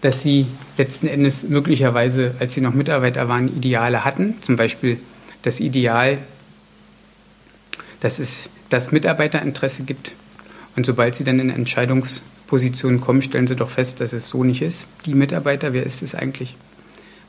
dass 0.00 0.22
sie 0.22 0.46
letzten 0.76 1.06
Endes 1.06 1.42
möglicherweise, 1.42 2.34
als 2.38 2.54
sie 2.54 2.60
noch 2.60 2.74
Mitarbeiter 2.74 3.28
waren, 3.28 3.48
Ideale 3.48 4.04
hatten. 4.04 4.34
Zum 4.42 4.56
Beispiel 4.56 4.98
das 5.42 5.60
Ideal, 5.60 6.18
dass 8.00 8.18
es 8.18 8.48
das 8.68 8.92
Mitarbeiterinteresse 8.92 9.82
gibt. 9.84 10.12
Und 10.76 10.86
sobald 10.86 11.14
sie 11.14 11.24
dann 11.24 11.38
in 11.38 11.50
Entscheidungspositionen 11.50 13.00
kommen, 13.00 13.22
stellen 13.22 13.46
sie 13.46 13.56
doch 13.56 13.70
fest, 13.70 14.00
dass 14.00 14.12
es 14.12 14.28
so 14.28 14.44
nicht 14.44 14.62
ist. 14.62 14.86
Die 15.06 15.14
Mitarbeiter, 15.14 15.72
wer 15.72 15.84
ist 15.84 16.02
es 16.02 16.14
eigentlich? 16.14 16.56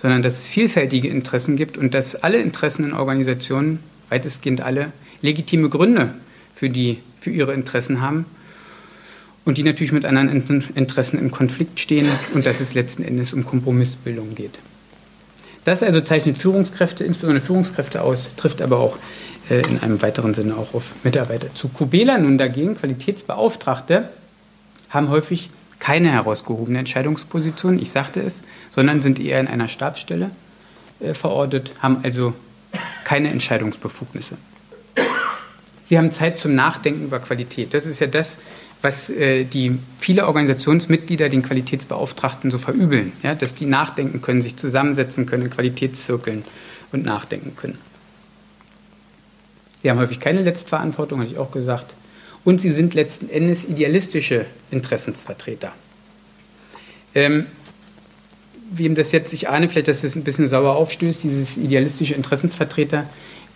Sondern 0.02 0.22
dass 0.22 0.40
es 0.40 0.48
vielfältige 0.48 1.08
Interessen 1.08 1.58
gibt 1.58 1.78
und 1.78 1.94
dass 1.94 2.16
alle 2.16 2.40
Interessen 2.40 2.86
in 2.86 2.94
Organisationen, 2.94 3.80
weitestgehend 4.10 4.62
alle, 4.62 4.92
legitime 5.22 5.70
Gründe 5.70 6.14
für, 6.54 6.70
die, 6.70 7.00
für 7.20 7.32
ihre 7.32 7.54
Interessen 7.54 8.02
haben 8.02 8.26
und 9.46 9.58
die 9.58 9.64
natürlich 9.64 9.92
mit 9.92 10.06
anderen 10.06 10.30
Interessen 10.76 11.20
im 11.20 11.32
Konflikt 11.32 11.80
stehen 11.80 12.08
und 12.34 12.46
dass 12.46 12.60
es 12.60 12.74
letzten 12.74 13.04
Endes 13.04 13.34
um 13.34 13.46
Kompromissbildung 13.46 14.36
geht. 14.36 14.60
Das 15.64 15.84
also 15.84 16.02
zeichnet 16.02 16.40
Führungskräfte, 16.40 17.04
insbesondere 17.04 17.46
Führungskräfte 17.46 18.02
aus, 18.02 18.30
trifft 18.36 18.62
aber 18.62 18.80
auch 18.80 18.98
äh, 19.52 19.62
in 19.70 19.82
einem 19.82 20.02
weiteren 20.02 20.34
Sinne 20.34 20.56
auch 20.56 20.74
auf 20.74 20.94
Mitarbeiter 21.04 21.54
zu. 21.54 21.68
Kubela 21.68 22.18
nun 22.18 22.38
dagegen, 22.38 22.78
Qualitätsbeauftragte, 22.78 24.08
haben 24.90 25.10
häufig 25.10 25.50
keine 25.80 26.10
herausgehobene 26.12 26.80
Entscheidungsposition, 26.80 27.78
ich 27.78 27.92
sagte 27.92 28.22
es, 28.22 28.44
sondern 28.70 29.02
sind 29.02 29.20
eher 29.20 29.42
in 29.42 29.48
einer 29.48 29.68
Stabsstelle 29.68 30.32
äh, 31.02 31.14
verortet, 31.14 31.74
haben 31.80 31.98
also 32.04 32.34
keine 33.04 33.30
Entscheidungsbefugnisse. 33.30 34.38
Sie 35.84 35.98
haben 35.98 36.12
Zeit 36.12 36.40
zum 36.40 36.56
Nachdenken 36.56 37.04
über 37.04 37.20
Qualität. 37.20 37.74
Das 37.74 37.86
ist 37.86 38.00
ja 38.00 38.08
das, 38.08 38.38
was 38.82 39.10
äh, 39.10 39.44
die 39.44 39.78
viele 40.00 40.28
Organisationsmitglieder 40.28 41.28
den 41.28 41.44
Qualitätsbeauftragten 41.44 42.52
so 42.52 42.58
verübeln, 42.58 43.12
ja, 43.22 43.36
dass 43.36 43.54
die 43.54 43.66
nachdenken 43.66 44.22
können, 44.22 44.42
sich 44.42 44.56
zusammensetzen 44.56 45.26
können 45.26 45.44
in 45.44 45.50
Qualitätszirkeln 45.50 46.46
und 46.94 47.04
nachdenken 47.04 47.58
können. 47.58 47.91
Sie 49.82 49.90
haben 49.90 50.00
häufig 50.00 50.20
keine 50.20 50.42
Letztverantwortung, 50.42 51.20
hatte 51.22 51.32
ich 51.32 51.38
auch 51.38 51.52
gesagt. 51.52 51.94
Und 52.44 52.60
sie 52.62 52.72
sind 52.72 52.94
letzten 52.94 53.30
Endes 53.30 53.66
idealistische 53.66 54.46
Interessensvertreter. 54.72 55.72
Ähm, 57.14 57.46
wem 58.72 58.96
das 58.96 59.12
jetzt, 59.12 59.34
ich 59.34 59.50
ahne 59.50 59.70
vielleicht, 59.70 59.88
dass 59.88 60.04
es 60.04 60.16
ein 60.16 60.24
bisschen 60.24 60.48
sauer 60.48 60.76
aufstößt, 60.76 61.24
dieses 61.24 61.58
idealistische 61.58 62.16
Interessensvertreter, 62.16 63.06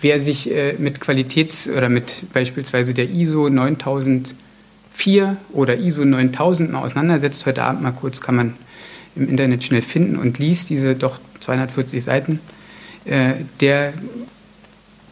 wer 0.01 0.19
sich 0.19 0.51
äh, 0.51 0.73
mit 0.77 0.99
Qualitäts- 0.99 1.69
oder 1.69 1.89
mit 1.89 2.31
beispielsweise 2.33 2.93
der 2.93 3.09
ISO 3.09 3.49
9000 3.49 4.35
4 4.95 5.37
oder 5.51 5.77
ISO 5.77 6.05
9000 6.05 6.71
mal 6.71 6.81
auseinandersetzt, 6.81 7.45
heute 7.45 7.63
Abend 7.63 7.81
mal 7.81 7.91
kurz 7.91 8.21
kann 8.21 8.35
man 8.35 8.53
im 9.15 9.29
Internet 9.29 9.63
schnell 9.63 9.81
finden 9.81 10.15
und 10.15 10.39
liest 10.39 10.69
diese 10.69 10.95
doch 10.95 11.19
240 11.41 12.03
Seiten, 12.03 12.39
äh, 13.03 13.33
der 13.59 13.93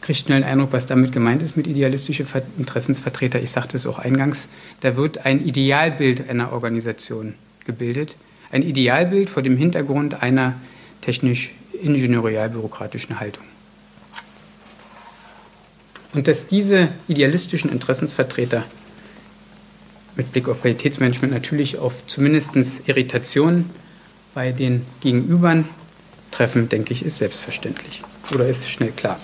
kriegt 0.04 0.20
schnell 0.20 0.44
einen 0.44 0.52
Eindruck, 0.52 0.74
was 0.74 0.86
damit 0.86 1.14
gemeint 1.14 1.42
ist 1.42 1.56
mit 1.56 1.66
idealistische 1.66 2.26
Interessensvertreter. 2.58 3.42
Ich 3.42 3.52
sagte 3.52 3.78
es 3.78 3.88
auch 3.88 4.00
eingangs, 4.00 4.50
da 4.82 4.98
wird 4.98 5.26
ein 5.26 5.46
Idealbild 5.46 6.30
einer 6.30 6.52
Organisation 6.52 7.36
gebildet. 7.66 8.18
Ein 8.52 8.64
Idealbild 8.64 9.30
vor 9.30 9.42
dem 9.42 9.56
Hintergrund 9.56 10.22
einer 10.22 10.56
technisch-ingenieurial-bürokratischen 11.02 13.22
Haltung. 13.22 13.46
Und 16.14 16.28
dass 16.28 16.48
diese 16.48 16.90
idealistischen 17.08 17.72
Interessensvertreter 17.72 18.66
mit 20.16 20.34
Blick 20.34 20.50
auf 20.50 20.62
Qualitätsmanagement 20.62 21.34
natürlich 21.34 21.80
auf 21.80 22.06
zumindest 22.08 22.58
Irritationen 22.88 23.70
bei 24.34 24.52
den 24.52 24.86
Gegenübern 25.00 25.70
treffen, 26.30 26.68
denke 26.68 26.92
ich, 26.94 27.06
ist 27.06 27.20
selbstverständlich 27.20 28.02
oder 28.34 28.46
ist 28.48 28.70
schnell 28.70 28.92
klar. 28.92 29.18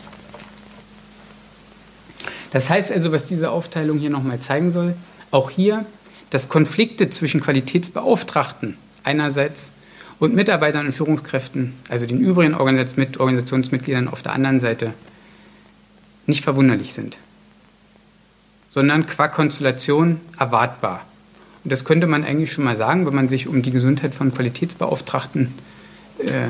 Das 2.52 2.70
heißt 2.70 2.92
also, 2.92 3.12
was 3.12 3.26
diese 3.26 3.52
Aufteilung 3.52 3.98
hier 4.00 4.10
nochmal 4.10 4.40
zeigen 4.40 4.72
soll, 4.72 4.96
auch 5.32 5.50
hier, 5.50 5.86
dass 6.30 6.50
Konflikte 6.50 7.10
zwischen 7.10 7.42
Qualitätsbeauftragten 7.42 8.78
einerseits 9.04 9.72
und 10.20 10.36
Mitarbeitern 10.36 10.88
und 10.88 10.92
Führungskräften, 10.92 11.74
also 11.88 12.06
den 12.06 12.20
übrigen 12.20 12.54
Organisationsmitgliedern 12.56 14.08
auf 14.08 14.22
der 14.22 14.34
anderen 14.34 14.60
Seite, 14.60 14.94
nicht 16.26 16.44
verwunderlich 16.44 16.94
sind, 16.94 17.18
sondern 18.70 19.06
qua 19.08 19.28
Konstellation 19.28 20.20
erwartbar. 20.38 21.06
Und 21.64 21.72
das 21.72 21.86
könnte 21.86 22.08
man 22.08 22.24
eigentlich 22.24 22.52
schon 22.52 22.64
mal 22.64 22.76
sagen, 22.76 23.06
wenn 23.06 23.16
man 23.16 23.30
sich 23.30 23.48
um 23.48 23.62
die 23.62 23.72
Gesundheit 23.72 24.14
von 24.14 24.34
Qualitätsbeauftragten 24.34 25.54
äh, 26.20 26.50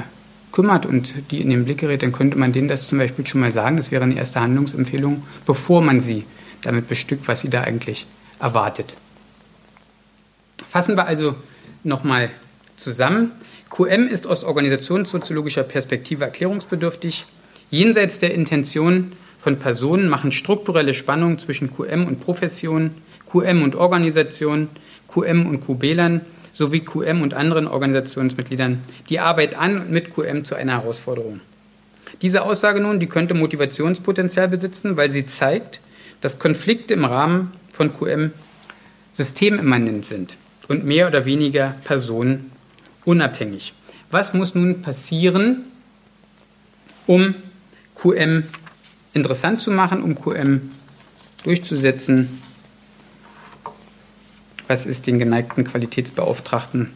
kümmert 0.51 0.85
und 0.85 1.13
die 1.31 1.41
in 1.41 1.49
den 1.49 1.65
Blick 1.65 1.79
gerät, 1.79 2.01
dann 2.01 2.11
könnte 2.11 2.37
man 2.37 2.51
denen 2.51 2.67
das 2.67 2.87
zum 2.87 2.97
Beispiel 2.97 3.25
schon 3.25 3.41
mal 3.41 3.51
sagen. 3.51 3.77
Das 3.77 3.91
wäre 3.91 4.03
eine 4.03 4.15
erste 4.15 4.41
Handlungsempfehlung, 4.41 5.23
bevor 5.45 5.81
man 5.81 5.99
sie 5.99 6.25
damit 6.61 6.87
bestückt, 6.87 7.27
was 7.27 7.41
sie 7.41 7.49
da 7.49 7.61
eigentlich 7.61 8.07
erwartet. 8.39 8.93
Fassen 10.69 10.95
wir 10.97 11.05
also 11.05 11.35
nochmal 11.83 12.29
zusammen. 12.75 13.31
QM 13.69 14.07
ist 14.07 14.27
aus 14.27 14.43
organisationssoziologischer 14.43 15.63
Perspektive 15.63 16.25
erklärungsbedürftig. 16.25 17.25
Jenseits 17.69 18.19
der 18.19 18.33
Intention 18.33 19.13
von 19.37 19.59
Personen 19.59 20.09
machen 20.09 20.31
strukturelle 20.31 20.93
Spannungen 20.93 21.37
zwischen 21.37 21.73
QM 21.73 22.05
und 22.05 22.19
Profession, 22.19 22.91
QM 23.31 23.61
und 23.61 23.75
Organisation, 23.75 24.69
QM 25.07 25.45
und 25.45 25.61
QBlern 25.61 26.21
sowie 26.51 26.81
QM 26.81 27.21
und 27.21 27.33
anderen 27.33 27.67
Organisationsmitgliedern 27.67 28.81
die 29.09 29.19
Arbeit 29.19 29.57
an 29.57 29.77
und 29.77 29.91
mit 29.91 30.13
QM 30.13 30.45
zu 30.45 30.55
einer 30.55 30.81
Herausforderung. 30.81 31.41
Diese 32.21 32.41
Aussage 32.41 32.79
nun, 32.79 32.99
die 32.99 33.07
könnte 33.07 33.33
Motivationspotenzial 33.33 34.47
besitzen, 34.47 34.97
weil 34.97 35.11
sie 35.11 35.25
zeigt, 35.25 35.79
dass 36.21 36.39
Konflikte 36.39 36.93
im 36.93 37.05
Rahmen 37.05 37.53
von 37.71 37.93
QM 37.93 38.31
systemimmanent 39.11 40.05
sind 40.05 40.37
und 40.67 40.85
mehr 40.85 41.07
oder 41.07 41.25
weniger 41.25 41.75
personenunabhängig. 41.83 43.73
Was 44.11 44.33
muss 44.33 44.55
nun 44.55 44.81
passieren, 44.81 45.65
um 47.05 47.35
QM 47.95 48.43
interessant 49.13 49.61
zu 49.61 49.71
machen, 49.71 50.01
um 50.01 50.15
QM 50.15 50.71
durchzusetzen? 51.43 52.41
Was 54.69 54.85
ist 54.85 55.07
den 55.07 55.19
geneigten 55.19 55.65
Qualitätsbeauftragten 55.65 56.91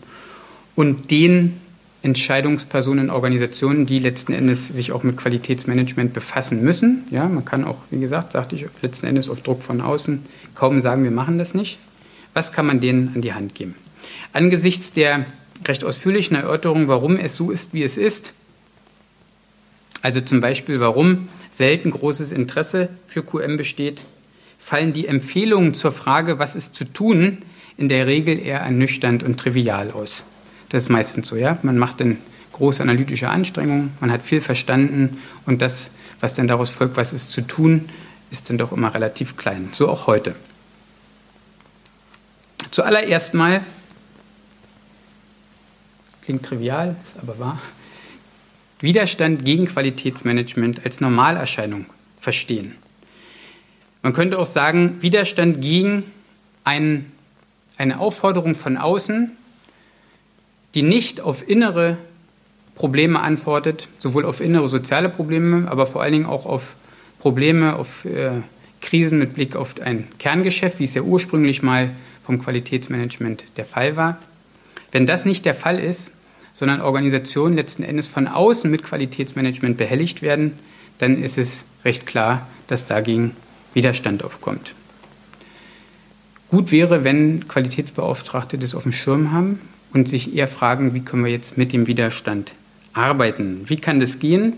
und 0.76 1.11
den 1.11 1.59
Entscheidungspersonen 2.03 3.09
Organisationen, 3.09 3.86
die 3.86 3.97
letzten 3.97 4.34
Endes 4.34 4.67
sich 4.67 4.91
auch 4.91 5.03
mit 5.03 5.17
Qualitätsmanagement 5.17 6.13
befassen 6.13 6.61
müssen. 6.61 7.05
Ja, 7.09 7.28
man 7.30 7.45
kann 7.45 7.63
auch, 7.63 7.78
wie 7.91 7.99
gesagt, 7.99 8.34
sagte 8.34 8.55
ich, 8.55 8.65
letzten 8.82 9.07
Endes 9.07 9.30
auf 9.30 9.41
Druck 9.41 9.63
von 9.63 9.82
außen 9.82 10.24
kaum 10.53 10.82
sagen, 10.82 11.03
wir 11.03 11.11
machen 11.11 11.38
das 11.38 11.53
nicht. 11.53 11.80
Was 12.34 12.51
kann 12.51 12.65
man 12.65 12.80
denen 12.80 13.13
an 13.15 13.21
die 13.21 13.34
Hand 13.34 13.55
geben? 13.55 13.76
Angesichts 14.34 14.91
der 14.91 15.26
recht 15.65 15.84
ausführlichen 15.84 16.36
Erörterung, 16.36 16.89
warum 16.89 17.15
es 17.15 17.38
so 17.38 17.51
ist, 17.51 17.74
wie 17.74 17.84
es 17.84 17.97
ist, 17.97 18.34
also 20.03 20.19
zum 20.19 20.41
Beispiel, 20.41 20.82
warum 20.82 21.30
selten 21.49 21.89
großes 21.89 22.34
Interesse 22.34 22.89
für 23.07 23.24
QM 23.24 23.55
besteht, 23.55 24.03
fallen 24.59 24.91
die 24.91 25.07
Empfehlungen 25.07 25.74
zur 25.74 25.93
Frage, 25.93 26.38
was 26.38 26.55
ist 26.55 26.74
zu 26.74 26.84
tun, 26.84 27.38
in 27.78 27.89
der 27.89 28.07
Regel 28.07 28.39
eher 28.39 28.59
ernüchternd 28.59 29.24
und 29.24 29.39
trivial 29.39 29.91
aus. 29.91 30.24
Das 30.69 30.84
ist 30.84 30.89
meistens 30.89 31.28
so, 31.28 31.36
ja. 31.36 31.57
Man 31.63 31.78
macht 31.78 31.99
dann 31.99 32.17
große 32.53 32.82
analytische 32.82 33.30
Anstrengungen, 33.30 33.93
man 33.99 34.11
hat 34.11 34.21
viel 34.21 34.41
verstanden 34.41 35.17
und 35.45 35.61
das, 35.61 35.91
was 36.19 36.36
dann 36.36 36.47
daraus 36.47 36.69
folgt, 36.69 36.97
was 36.97 37.13
ist 37.13 37.32
zu 37.32 37.41
tun, 37.41 37.89
ist 38.32 38.49
dann 38.49 38.57
doch 38.57 38.71
immer 38.71 38.93
relativ 38.93 39.38
klein. 39.38 39.69
So 39.71 39.89
auch 39.89 40.07
heute. 40.07 40.36
Zuallererst 42.71 43.34
mal, 43.34 43.61
klingt 46.24 46.43
trivial, 46.43 46.95
ist 47.03 47.21
aber 47.21 47.38
wahr, 47.39 47.61
Widerstand 48.80 49.45
gegen 49.45 49.65
Qualitätsmanagement 49.65 50.86
als 50.86 50.99
Normalerscheinung 50.99 51.86
verstehen. 52.19 52.76
Man 54.01 54.11
könnte 54.11 54.38
auch 54.38 54.45
sagen, 54.45 55.01
Widerstand 55.01 55.61
gegen 55.61 56.03
ein, 56.65 57.12
eine 57.84 57.99
Aufforderung 57.99 58.55
von 58.55 58.77
außen, 58.77 59.31
die 60.73 60.84
nicht 60.84 61.19
auf 61.19 61.47
innere 61.47 61.97
Probleme 62.75 63.19
antwortet, 63.19 63.89
sowohl 63.97 64.25
auf 64.25 64.39
innere 64.39 64.69
soziale 64.69 65.09
Probleme, 65.09 65.69
aber 65.69 65.86
vor 65.86 66.01
allen 66.01 66.13
Dingen 66.13 66.25
auch 66.25 66.45
auf 66.45 66.75
Probleme, 67.19 67.75
auf 67.75 68.05
äh, 68.05 68.31
Krisen 68.81 69.19
mit 69.19 69.34
Blick 69.34 69.55
auf 69.55 69.79
ein 69.81 70.07
Kerngeschäft, 70.17 70.79
wie 70.79 70.86
es 70.86 70.93
ja 70.93 71.01
ursprünglich 71.01 71.61
mal 71.61 71.91
vom 72.23 72.41
Qualitätsmanagement 72.41 73.43
der 73.57 73.65
Fall 73.65 73.95
war. 73.95 74.17
Wenn 74.91 75.05
das 75.05 75.25
nicht 75.25 75.45
der 75.45 75.55
Fall 75.55 75.77
ist, 75.77 76.11
sondern 76.53 76.81
Organisationen 76.81 77.55
letzten 77.55 77.84
Endes 77.84 78.07
von 78.07 78.27
außen 78.27 78.71
mit 78.71 78.84
Qualitätsmanagement 78.84 79.77
behelligt 79.77 80.21
werden, 80.21 80.53
dann 80.99 81.21
ist 81.21 81.38
es 81.38 81.65
recht 81.84 82.05
klar, 82.05 82.47
dass 82.67 82.86
dagegen 82.86 83.36
Widerstand 83.73 84.23
aufkommt. 84.23 84.73
Gut 86.53 86.71
wäre, 86.71 87.03
wenn 87.03 87.47
Qualitätsbeauftragte 87.47 88.59
das 88.59 88.75
auf 88.75 88.83
dem 88.83 88.91
Schirm 88.91 89.31
haben 89.31 89.59
und 89.91 90.07
sich 90.07 90.35
eher 90.35 90.47
fragen, 90.47 90.93
wie 90.93 90.99
können 90.99 91.25
wir 91.25 91.31
jetzt 91.31 91.57
mit 91.57 91.73
dem 91.73 91.87
Widerstand 91.87 92.51
arbeiten? 92.93 93.63
Wie 93.65 93.77
kann 93.77 93.99
das 93.99 94.19
gehen? 94.19 94.53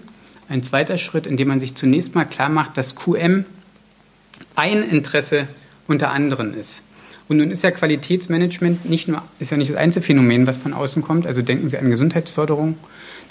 Ein 0.49 0.61
zweiter 0.61 0.97
Schritt, 0.97 1.25
indem 1.25 1.47
man 1.47 1.61
sich 1.61 1.75
zunächst 1.75 2.13
mal 2.13 2.25
klar 2.25 2.49
macht, 2.49 2.75
dass 2.75 2.97
QM 2.97 3.45
ein 4.57 4.83
Interesse 4.83 5.47
unter 5.87 6.11
anderem 6.11 6.53
ist. 6.53 6.83
Und 7.29 7.37
nun 7.37 7.49
ist 7.49 7.63
ja 7.63 7.71
Qualitätsmanagement 7.71 8.89
nicht 8.89 9.07
nur, 9.07 9.21
ist 9.39 9.51
ja 9.51 9.57
nicht 9.57 9.71
das 9.71 9.77
Einzelfänomen, 9.77 10.47
was 10.47 10.57
von 10.57 10.73
außen 10.73 11.01
kommt. 11.01 11.25
Also 11.25 11.43
denken 11.43 11.69
Sie 11.69 11.77
an 11.77 11.89
Gesundheitsförderung, 11.89 12.77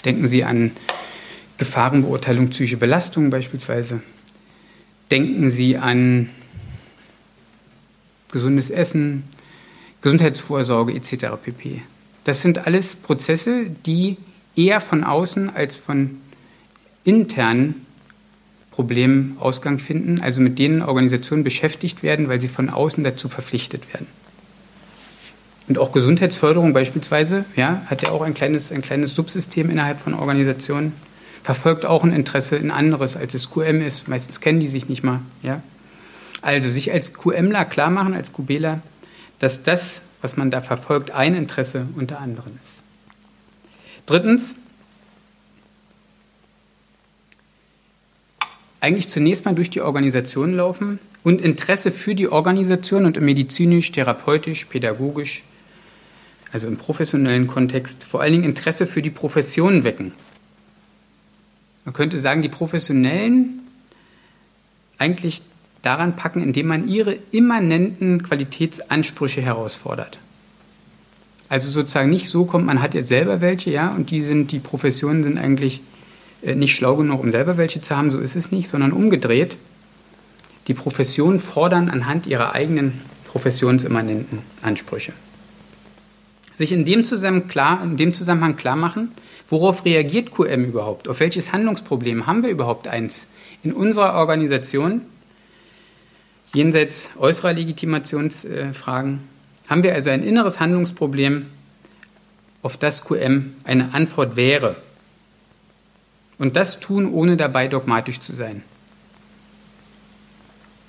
denken 0.05 0.25
Sie 0.25 0.43
an 0.43 0.71
Gefahrenbeurteilung, 1.59 2.49
psychische 2.49 2.77
Belastung 2.77 3.29
beispielsweise. 3.29 4.01
Denken 5.11 5.51
Sie 5.51 5.77
an 5.77 6.31
gesundes 8.35 8.69
Essen, 8.69 9.23
Gesundheitsvorsorge 10.01 10.93
etc. 10.93 11.37
pp. 11.41 11.81
Das 12.25 12.41
sind 12.41 12.67
alles 12.67 12.97
Prozesse, 12.97 13.67
die 13.85 14.17
eher 14.57 14.81
von 14.81 15.05
außen 15.05 15.55
als 15.55 15.77
von 15.77 16.17
internen 17.05 17.85
Problemen 18.71 19.37
Ausgang 19.39 19.79
finden, 19.79 20.19
also 20.19 20.41
mit 20.41 20.59
denen 20.59 20.81
Organisationen 20.81 21.45
beschäftigt 21.45 22.03
werden, 22.03 22.27
weil 22.27 22.41
sie 22.41 22.49
von 22.49 22.69
außen 22.69 23.05
dazu 23.05 23.29
verpflichtet 23.29 23.93
werden. 23.93 24.07
Und 25.69 25.77
auch 25.77 25.93
Gesundheitsförderung 25.93 26.73
beispielsweise, 26.73 27.45
ja, 27.55 27.83
hat 27.85 28.01
ja 28.01 28.09
auch 28.09 28.21
ein 28.21 28.33
kleines, 28.33 28.69
ein 28.73 28.81
kleines 28.81 29.15
Subsystem 29.15 29.69
innerhalb 29.69 30.01
von 30.01 30.13
Organisationen, 30.13 30.91
verfolgt 31.41 31.85
auch 31.85 32.03
ein 32.03 32.11
Interesse 32.11 32.57
in 32.57 32.69
anderes, 32.69 33.15
als 33.15 33.33
es 33.33 33.49
QM 33.49 33.79
ist. 33.79 34.09
Meistens 34.09 34.41
kennen 34.41 34.59
die 34.59 34.67
sich 34.67 34.89
nicht 34.89 35.05
mal, 35.05 35.21
ja. 35.41 35.61
Also 36.41 36.69
sich 36.69 36.91
als 36.91 37.13
QMler 37.13 37.65
klar 37.65 37.89
machen, 37.89 38.13
als 38.13 38.33
QBler, 38.33 38.81
dass 39.39 39.63
das, 39.63 40.01
was 40.21 40.37
man 40.37 40.51
da 40.51 40.61
verfolgt, 40.61 41.11
ein 41.11 41.35
Interesse 41.35 41.87
unter 41.95 42.19
anderem 42.19 42.53
ist. 42.55 42.75
Drittens, 44.05 44.55
eigentlich 48.85 49.09
zunächst 49.09 49.45
mal 49.45 49.55
durch 49.55 49.71
die 49.71 49.81
Organisation 49.81 50.53
laufen 50.53 50.99
und 51.23 51.41
Interesse 51.41 51.89
für 51.89 52.13
die 52.13 52.27
Organisation 52.27 53.05
und 53.05 53.17
im 53.17 53.25
medizinisch, 53.25 53.91
therapeutisch, 53.91 54.65
pädagogisch, 54.65 55.41
also 56.51 56.67
im 56.67 56.77
professionellen 56.77 57.47
Kontext, 57.47 58.03
vor 58.03 58.21
allen 58.21 58.33
Dingen 58.33 58.43
Interesse 58.43 58.85
für 58.85 59.01
die 59.01 59.09
Profession 59.09 59.83
wecken. 59.83 60.13
Man 61.83 61.93
könnte 61.93 62.19
sagen, 62.19 62.43
die 62.43 62.49
Professionellen 62.49 63.61
eigentlich 64.99 65.41
daran 65.85 66.15
packen, 66.15 66.41
indem 66.41 66.67
man 66.67 66.87
ihre 66.87 67.17
immanenten 67.31 68.23
Qualitätsansprüche 68.23 69.41
herausfordert. 69.41 70.19
Also 71.47 71.69
sozusagen 71.69 72.09
nicht 72.09 72.29
so 72.29 72.45
kommt, 72.45 72.65
man 72.65 72.81
hat 72.81 72.93
jetzt 72.93 73.09
selber 73.09 73.39
welche, 73.41 73.69
ja, 73.69 73.89
und 73.89 74.09
die 74.09 74.23
sind, 74.23 74.51
die 74.51 74.59
Professionen 74.59 75.23
sind 75.23 75.37
eigentlich 75.37 75.81
äh, 76.41 76.55
nicht 76.55 76.75
schlau 76.75 76.95
genug, 76.95 77.21
um 77.21 77.31
selber 77.31 77.57
welche 77.57 77.81
zu 77.81 77.95
haben, 77.95 78.09
so 78.09 78.19
ist 78.19 78.35
es 78.35 78.51
nicht, 78.51 78.67
sondern 78.67 78.91
umgedreht. 78.91 79.57
Die 80.67 80.73
Professionen 80.73 81.39
fordern 81.39 81.89
anhand 81.89 82.25
ihrer 82.25 82.55
eigenen 82.55 82.99
professionsimmanenten 83.25 84.39
Ansprüche. 84.63 85.13
Sich 86.55 86.71
in 86.71 86.85
dem, 86.85 87.03
klar, 87.47 87.83
in 87.83 87.97
dem 87.97 88.13
Zusammenhang 88.13 88.55
klar 88.55 88.77
machen, 88.77 89.11
worauf 89.49 89.85
reagiert 89.85 90.31
QM 90.31 90.63
überhaupt? 90.63 91.07
Auf 91.07 91.19
welches 91.19 91.51
Handlungsproblem 91.51 92.25
haben 92.25 92.43
wir 92.43 92.49
überhaupt 92.49 92.87
eins 92.87 93.27
in 93.61 93.73
unserer 93.73 94.13
Organisation? 94.15 95.01
Jenseits 96.55 97.09
äußerer 97.17 97.51
Legitimationsfragen 97.51 99.19
haben 99.67 99.83
wir 99.83 99.93
also 99.93 100.09
ein 100.09 100.23
inneres 100.23 100.61
Handlungsproblem, 100.61 101.47
auf 102.61 102.77
das 102.77 103.03
QM 103.03 103.55
eine 103.65 103.93
Antwort 103.93 104.37
wäre. 104.37 104.77
Und 106.37 106.55
das 106.55 106.79
tun, 106.79 107.11
ohne 107.11 107.35
dabei 107.35 107.67
dogmatisch 107.67 108.21
zu 108.21 108.33
sein. 108.33 108.63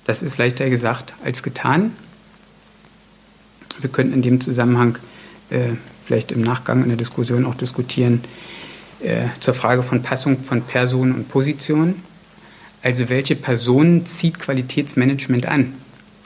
Das 0.05 0.21
ist 0.21 0.37
leichter 0.37 0.69
gesagt 0.69 1.13
als 1.25 1.43
getan. 1.43 1.91
Wir 3.81 3.89
könnten 3.89 4.13
in 4.13 4.21
dem 4.21 4.39
Zusammenhang 4.39 4.97
äh, 5.49 5.73
vielleicht 6.05 6.31
im 6.31 6.43
Nachgang 6.43 6.81
in 6.81 6.87
der 6.87 6.97
Diskussion 6.97 7.45
auch 7.45 7.55
diskutieren, 7.55 8.23
äh, 9.01 9.27
zur 9.41 9.53
Frage 9.53 9.83
von 9.83 10.01
Passung 10.01 10.41
von 10.45 10.61
Person 10.61 11.11
und 11.11 11.27
Position. 11.27 12.01
Also 12.81 13.09
welche 13.09 13.35
Person 13.35 14.05
zieht 14.05 14.39
Qualitätsmanagement 14.39 15.47
an? 15.47 15.73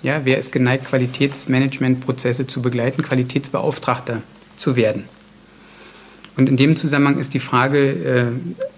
Ja, 0.03 0.21
wer 0.25 0.37
ist 0.37 0.51
geneigt, 0.51 0.85
Qualitätsmanagementprozesse 0.85 2.47
zu 2.47 2.61
begleiten, 2.61 3.03
Qualitätsbeauftragter 3.03 4.21
zu 4.57 4.75
werden? 4.75 5.05
Und 6.37 6.49
in 6.49 6.57
dem 6.57 6.75
Zusammenhang 6.75 7.19
ist 7.19 7.33
die 7.33 7.39
Frage, 7.39 7.89
äh, 7.89 8.25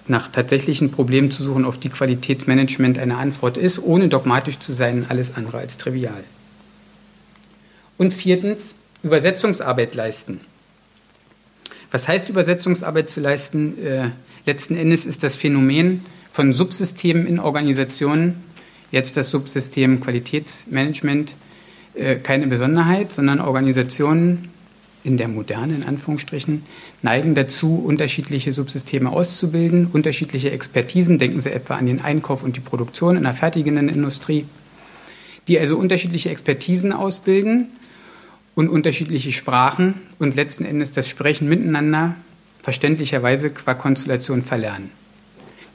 nach 0.07 0.29
tatsächlichen 0.29 0.91
Problemen 0.91 1.31
zu 1.31 1.43
suchen, 1.43 1.65
auf 1.65 1.79
die 1.79 1.89
Qualitätsmanagement 1.89 2.99
eine 2.99 3.17
Antwort 3.17 3.57
ist, 3.57 3.79
ohne 3.79 4.09
dogmatisch 4.09 4.59
zu 4.59 4.73
sein, 4.73 5.05
alles 5.07 5.35
andere 5.35 5.59
als 5.59 5.77
trivial. 5.77 6.23
Und 7.97 8.13
viertens, 8.13 8.75
Übersetzungsarbeit 9.03 9.95
leisten. 9.95 10.41
Was 11.91 12.07
heißt 12.07 12.29
Übersetzungsarbeit 12.29 13.09
zu 13.09 13.21
leisten? 13.21 13.77
Äh, 13.85 14.09
letzten 14.45 14.75
Endes 14.75 15.05
ist 15.05 15.23
das 15.23 15.35
Phänomen 15.35 16.03
von 16.33 16.51
Subsystemen 16.51 17.27
in 17.27 17.39
Organisationen, 17.39 18.43
jetzt 18.91 19.17
das 19.17 19.29
Subsystem 19.29 20.01
Qualitätsmanagement, 20.01 21.35
äh, 21.93 22.15
keine 22.15 22.47
Besonderheit, 22.47 23.11
sondern 23.11 23.39
Organisationen 23.39 24.49
in 25.03 25.17
der 25.17 25.27
Moderne, 25.27 25.75
in 25.75 25.83
Anführungsstrichen, 25.83 26.63
neigen 27.03 27.35
dazu, 27.35 27.75
unterschiedliche 27.75 28.51
Subsysteme 28.51 29.11
auszubilden, 29.11 29.85
unterschiedliche 29.93 30.49
Expertisen. 30.49 31.19
Denken 31.19 31.39
Sie 31.39 31.51
etwa 31.51 31.75
an 31.75 31.85
den 31.85 32.01
Einkauf 32.01 32.41
und 32.41 32.55
die 32.55 32.61
Produktion 32.61 33.15
in 33.15 33.23
der 33.23 33.35
fertigenden 33.35 33.87
Industrie, 33.87 34.45
die 35.47 35.59
also 35.59 35.77
unterschiedliche 35.77 36.31
Expertisen 36.31 36.93
ausbilden 36.93 37.67
und 38.55 38.69
unterschiedliche 38.69 39.31
Sprachen 39.31 40.01
und 40.17 40.33
letzten 40.33 40.65
Endes 40.65 40.91
das 40.93 41.07
Sprechen 41.07 41.47
miteinander 41.47 42.15
verständlicherweise 42.63 43.51
qua 43.51 43.75
Konstellation 43.75 44.41
verlernen. 44.41 45.02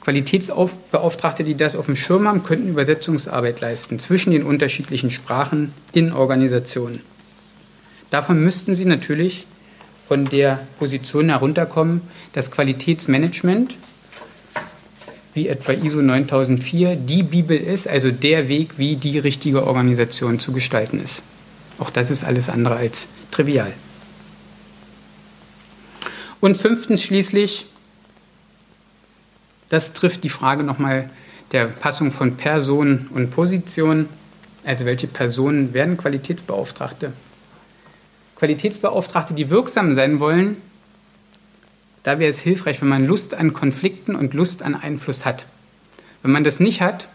Qualitätsbeauftragte, 0.09 1.43
die 1.43 1.53
das 1.53 1.75
auf 1.75 1.85
dem 1.85 1.95
Schirm 1.95 2.27
haben, 2.27 2.41
könnten 2.41 2.69
Übersetzungsarbeit 2.69 3.61
leisten 3.61 3.99
zwischen 3.99 4.31
den 4.31 4.41
unterschiedlichen 4.41 5.11
Sprachen 5.11 5.71
in 5.91 6.11
Organisationen. 6.13 7.01
Davon 8.09 8.43
müssten 8.43 8.73
Sie 8.73 8.85
natürlich 8.85 9.45
von 10.07 10.25
der 10.25 10.65
Position 10.79 11.29
herunterkommen, 11.29 12.01
dass 12.33 12.49
Qualitätsmanagement, 12.49 13.75
wie 15.35 15.47
etwa 15.47 15.73
ISO 15.73 16.01
9004, 16.01 16.95
die 16.95 17.21
Bibel 17.21 17.55
ist, 17.55 17.87
also 17.87 18.09
der 18.09 18.49
Weg, 18.49 18.79
wie 18.79 18.95
die 18.95 19.19
richtige 19.19 19.67
Organisation 19.67 20.39
zu 20.39 20.53
gestalten 20.53 20.99
ist. 20.99 21.21
Auch 21.77 21.91
das 21.91 22.09
ist 22.09 22.23
alles 22.23 22.49
andere 22.49 22.77
als 22.77 23.07
trivial. 23.29 23.73
Und 26.39 26.57
fünftens 26.57 27.03
schließlich, 27.03 27.67
das 29.69 29.93
trifft 29.93 30.23
die 30.23 30.29
Frage 30.29 30.63
nochmal 30.63 31.09
der 31.51 31.65
Passung 31.65 32.11
von 32.11 32.37
Person 32.37 33.07
und 33.13 33.31
Position. 33.31 34.07
Also 34.65 34.85
welche 34.85 35.07
Personen 35.07 35.73
werden 35.73 35.97
Qualitätsbeauftragte? 35.97 37.13
Qualitätsbeauftragte, 38.35 39.33
die 39.33 39.49
wirksam 39.49 39.93
sein 39.93 40.19
wollen, 40.19 40.57
da 42.03 42.19
wäre 42.19 42.31
es 42.31 42.39
hilfreich, 42.39 42.81
wenn 42.81 42.87
man 42.87 43.05
Lust 43.05 43.35
an 43.35 43.53
Konflikten 43.53 44.15
und 44.15 44.33
Lust 44.33 44.63
an 44.63 44.75
Einfluss 44.75 45.25
hat. 45.25 45.45
Wenn 46.23 46.31
man 46.31 46.43
das 46.43 46.59
nicht 46.59 46.81
hat 46.81 47.09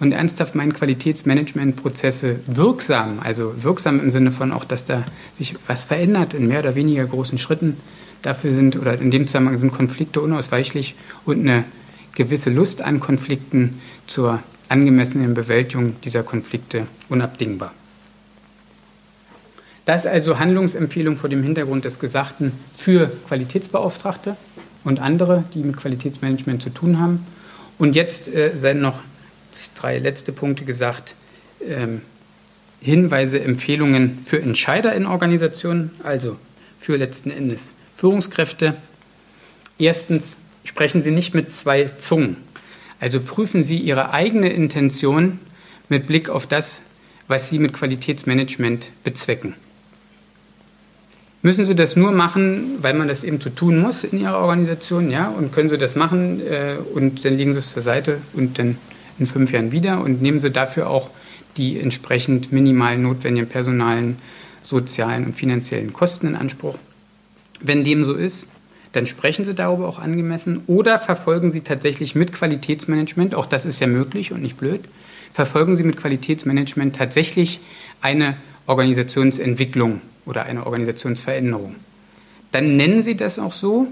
und 0.00 0.12
ernsthaft 0.12 0.54
meinen 0.54 0.72
Qualitätsmanagementprozesse 0.72 2.40
wirksam, 2.46 3.20
also 3.22 3.62
wirksam 3.62 4.00
im 4.00 4.10
Sinne 4.10 4.32
von 4.32 4.52
auch, 4.52 4.64
dass 4.64 4.84
da 4.84 5.04
sich 5.38 5.54
was 5.66 5.84
verändert 5.84 6.34
in 6.34 6.48
mehr 6.48 6.60
oder 6.60 6.74
weniger 6.74 7.04
großen 7.04 7.38
Schritten, 7.38 7.76
dafür 8.22 8.54
sind 8.54 8.76
oder 8.76 8.98
in 8.98 9.10
dem 9.10 9.26
Zusammenhang 9.26 9.58
sind 9.58 9.72
Konflikte 9.72 10.20
unausweichlich 10.20 10.94
und 11.24 11.40
eine 11.40 11.64
gewisse 12.14 12.50
Lust 12.50 12.82
an 12.82 13.00
Konflikten 13.00 13.80
zur 14.06 14.42
angemessenen 14.68 15.34
Bewältigung 15.34 16.00
dieser 16.02 16.22
Konflikte 16.22 16.86
unabdingbar. 17.08 17.72
Das 19.84 20.06
also 20.06 20.38
Handlungsempfehlung 20.38 21.16
vor 21.16 21.28
dem 21.28 21.42
Hintergrund 21.42 21.84
des 21.84 21.98
Gesagten 21.98 22.52
für 22.78 23.10
Qualitätsbeauftragte 23.26 24.36
und 24.84 25.00
andere, 25.00 25.44
die 25.54 25.62
mit 25.62 25.76
Qualitätsmanagement 25.76 26.62
zu 26.62 26.70
tun 26.70 26.98
haben. 26.98 27.26
Und 27.78 27.96
jetzt 27.96 28.28
äh, 28.28 28.56
seien 28.56 28.80
noch 28.80 29.00
drei 29.74 29.98
letzte 29.98 30.32
Punkte 30.32 30.64
gesagt. 30.64 31.14
Ähm, 31.66 32.02
Hinweise, 32.80 33.40
Empfehlungen 33.40 34.20
für 34.24 34.40
Entscheider 34.40 34.92
in 34.94 35.06
Organisationen, 35.06 35.92
also 36.02 36.36
für 36.80 36.96
letzten 36.96 37.30
Endes 37.30 37.72
Führungskräfte. 37.96 38.74
Erstens, 39.78 40.36
sprechen 40.64 41.02
Sie 41.02 41.10
nicht 41.10 41.34
mit 41.34 41.52
zwei 41.52 41.84
Zungen. 41.98 42.36
Also 43.00 43.20
prüfen 43.20 43.64
Sie 43.64 43.78
Ihre 43.78 44.12
eigene 44.12 44.52
Intention 44.52 45.40
mit 45.88 46.06
Blick 46.06 46.28
auf 46.28 46.46
das, 46.46 46.82
was 47.28 47.48
Sie 47.48 47.58
mit 47.58 47.72
Qualitätsmanagement 47.72 48.90
bezwecken. 49.04 49.54
Müssen 51.44 51.64
Sie 51.64 51.74
das 51.74 51.96
nur 51.96 52.12
machen, 52.12 52.78
weil 52.80 52.94
man 52.94 53.08
das 53.08 53.24
eben 53.24 53.40
zu 53.40 53.50
tun 53.50 53.80
muss 53.80 54.04
in 54.04 54.20
Ihrer 54.20 54.38
Organisation, 54.38 55.10
ja? 55.10 55.28
Und 55.28 55.52
können 55.52 55.68
Sie 55.68 55.78
das 55.78 55.96
machen 55.96 56.40
äh, 56.40 56.76
und 56.94 57.24
dann 57.24 57.36
legen 57.36 57.52
Sie 57.52 57.58
es 57.58 57.72
zur 57.72 57.82
Seite 57.82 58.18
und 58.34 58.60
dann 58.60 58.78
in 59.18 59.26
fünf 59.26 59.50
Jahren 59.50 59.72
wieder 59.72 60.00
und 60.00 60.22
nehmen 60.22 60.38
Sie 60.38 60.52
dafür 60.52 60.88
auch 60.88 61.10
die 61.56 61.80
entsprechend 61.80 62.52
minimal 62.52 62.96
notwendigen 62.96 63.48
personalen, 63.48 64.18
sozialen 64.62 65.26
und 65.26 65.34
finanziellen 65.34 65.92
Kosten 65.92 66.28
in 66.28 66.36
Anspruch. 66.36 66.76
Wenn 67.60 67.82
dem 67.82 68.04
so 68.04 68.14
ist, 68.14 68.48
dann 68.92 69.06
sprechen 69.06 69.44
Sie 69.44 69.54
darüber 69.54 69.88
auch 69.88 69.98
angemessen 69.98 70.62
oder 70.66 70.98
verfolgen 70.98 71.50
Sie 71.50 71.62
tatsächlich 71.62 72.14
mit 72.14 72.32
Qualitätsmanagement, 72.32 73.34
auch 73.34 73.46
das 73.46 73.64
ist 73.64 73.80
ja 73.80 73.86
möglich 73.86 74.32
und 74.32 74.42
nicht 74.42 74.56
blöd, 74.56 74.82
verfolgen 75.32 75.76
Sie 75.76 75.82
mit 75.82 75.96
Qualitätsmanagement 75.96 76.94
tatsächlich 76.96 77.60
eine 78.00 78.36
Organisationsentwicklung 78.66 80.02
oder 80.26 80.44
eine 80.44 80.66
Organisationsveränderung. 80.66 81.76
Dann 82.52 82.76
nennen 82.76 83.02
Sie 83.02 83.16
das 83.16 83.38
auch 83.38 83.52
so 83.52 83.88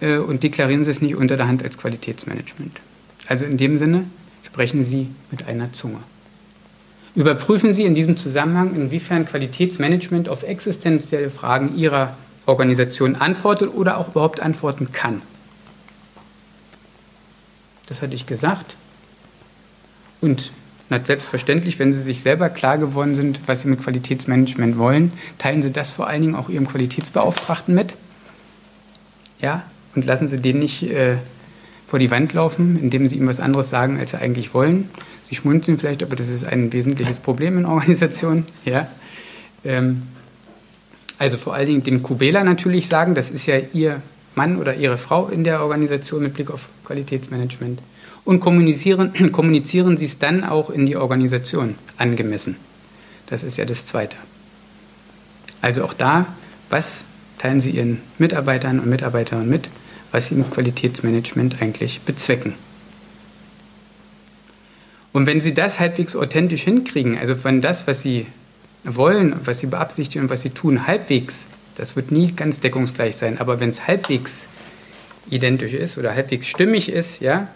äh, 0.00 0.18
und 0.18 0.42
deklarieren 0.42 0.84
Sie 0.84 0.90
es 0.90 1.00
nicht 1.00 1.16
unter 1.16 1.36
der 1.36 1.48
Hand 1.48 1.62
als 1.62 1.78
Qualitätsmanagement. 1.78 2.78
Also 3.26 3.46
in 3.46 3.56
dem 3.56 3.78
Sinne 3.78 4.04
sprechen 4.42 4.84
Sie 4.84 5.08
mit 5.30 5.46
einer 5.46 5.72
Zunge. 5.72 5.98
Überprüfen 7.14 7.72
Sie 7.72 7.84
in 7.84 7.94
diesem 7.94 8.16
Zusammenhang, 8.16 8.74
inwiefern 8.76 9.26
Qualitätsmanagement 9.26 10.28
auf 10.28 10.42
existenzielle 10.42 11.30
Fragen 11.30 11.76
Ihrer 11.76 12.16
Organisation 12.50 13.16
antwortet 13.16 13.72
oder 13.74 13.98
auch 13.98 14.08
überhaupt 14.08 14.40
antworten 14.40 14.92
kann. 14.92 15.22
Das 17.86 18.02
hatte 18.02 18.14
ich 18.14 18.26
gesagt. 18.26 18.76
Und 20.20 20.52
selbstverständlich, 21.04 21.78
wenn 21.78 21.92
Sie 21.92 22.02
sich 22.02 22.22
selber 22.22 22.48
klar 22.48 22.78
geworden 22.78 23.14
sind, 23.14 23.40
was 23.46 23.62
Sie 23.62 23.68
mit 23.68 23.82
Qualitätsmanagement 23.82 24.76
wollen, 24.76 25.12
teilen 25.38 25.62
Sie 25.62 25.70
das 25.70 25.90
vor 25.90 26.08
allen 26.08 26.22
Dingen 26.22 26.34
auch 26.34 26.48
Ihrem 26.48 26.68
Qualitätsbeauftragten 26.68 27.74
mit. 27.74 27.94
Ja, 29.40 29.64
und 29.94 30.04
lassen 30.04 30.28
Sie 30.28 30.38
den 30.38 30.58
nicht 30.58 30.82
äh, 30.82 31.16
vor 31.86 31.98
die 31.98 32.10
Wand 32.10 32.32
laufen, 32.32 32.78
indem 32.80 33.06
Sie 33.08 33.16
ihm 33.16 33.26
was 33.26 33.40
anderes 33.40 33.70
sagen, 33.70 33.98
als 33.98 34.10
Sie 34.10 34.18
eigentlich 34.18 34.52
wollen. 34.52 34.90
Sie 35.24 35.34
schmunzeln 35.34 35.78
vielleicht, 35.78 36.02
aber 36.02 36.16
das 36.16 36.28
ist 36.28 36.44
ein 36.44 36.72
wesentliches 36.72 37.20
Problem 37.20 37.58
in 37.58 37.66
Organisationen. 37.66 38.46
Ja. 38.64 38.88
Ähm, 39.64 40.02
also 41.20 41.36
vor 41.36 41.52
allen 41.52 41.66
Dingen 41.66 41.82
dem 41.82 42.02
Kubela 42.02 42.42
natürlich 42.44 42.88
sagen, 42.88 43.14
das 43.14 43.28
ist 43.28 43.44
ja 43.44 43.58
Ihr 43.74 44.00
Mann 44.34 44.56
oder 44.56 44.76
Ihre 44.76 44.96
Frau 44.96 45.28
in 45.28 45.44
der 45.44 45.62
Organisation 45.62 46.22
mit 46.22 46.32
Blick 46.32 46.50
auf 46.50 46.70
Qualitätsmanagement 46.86 47.78
und 48.24 48.40
kommunizieren, 48.40 49.12
kommunizieren 49.32 49.98
Sie 49.98 50.06
es 50.06 50.18
dann 50.18 50.44
auch 50.44 50.70
in 50.70 50.86
die 50.86 50.96
Organisation 50.96 51.74
angemessen. 51.98 52.56
Das 53.26 53.44
ist 53.44 53.58
ja 53.58 53.66
das 53.66 53.84
Zweite. 53.84 54.16
Also 55.60 55.84
auch 55.84 55.92
da, 55.92 56.24
was 56.70 57.04
teilen 57.36 57.60
Sie 57.60 57.72
Ihren 57.72 58.00
Mitarbeitern 58.16 58.80
und 58.80 58.88
Mitarbeiterinnen 58.88 59.50
mit, 59.50 59.68
was 60.12 60.28
Sie 60.28 60.36
mit 60.36 60.50
Qualitätsmanagement 60.50 61.60
eigentlich 61.60 62.00
bezwecken. 62.00 62.54
Und 65.12 65.26
wenn 65.26 65.42
Sie 65.42 65.52
das 65.52 65.80
halbwegs 65.80 66.16
authentisch 66.16 66.62
hinkriegen, 66.62 67.18
also 67.18 67.44
wenn 67.44 67.60
das, 67.60 67.86
was 67.86 68.00
Sie 68.00 68.26
wollen, 68.84 69.34
was 69.44 69.60
Sie 69.60 69.66
beabsichtigen 69.66 70.24
und 70.24 70.30
was 70.30 70.42
Sie 70.42 70.50
tun, 70.50 70.86
halbwegs, 70.86 71.48
das 71.76 71.96
wird 71.96 72.10
nie 72.10 72.32
ganz 72.32 72.60
deckungsgleich 72.60 73.16
sein, 73.16 73.38
aber 73.38 73.60
wenn 73.60 73.70
es 73.70 73.86
halbwegs 73.86 74.48
identisch 75.30 75.74
ist 75.74 75.98
oder 75.98 76.14
halbwegs 76.14 76.46
stimmig 76.46 76.90
ist, 76.90 77.20
ja, 77.20 77.48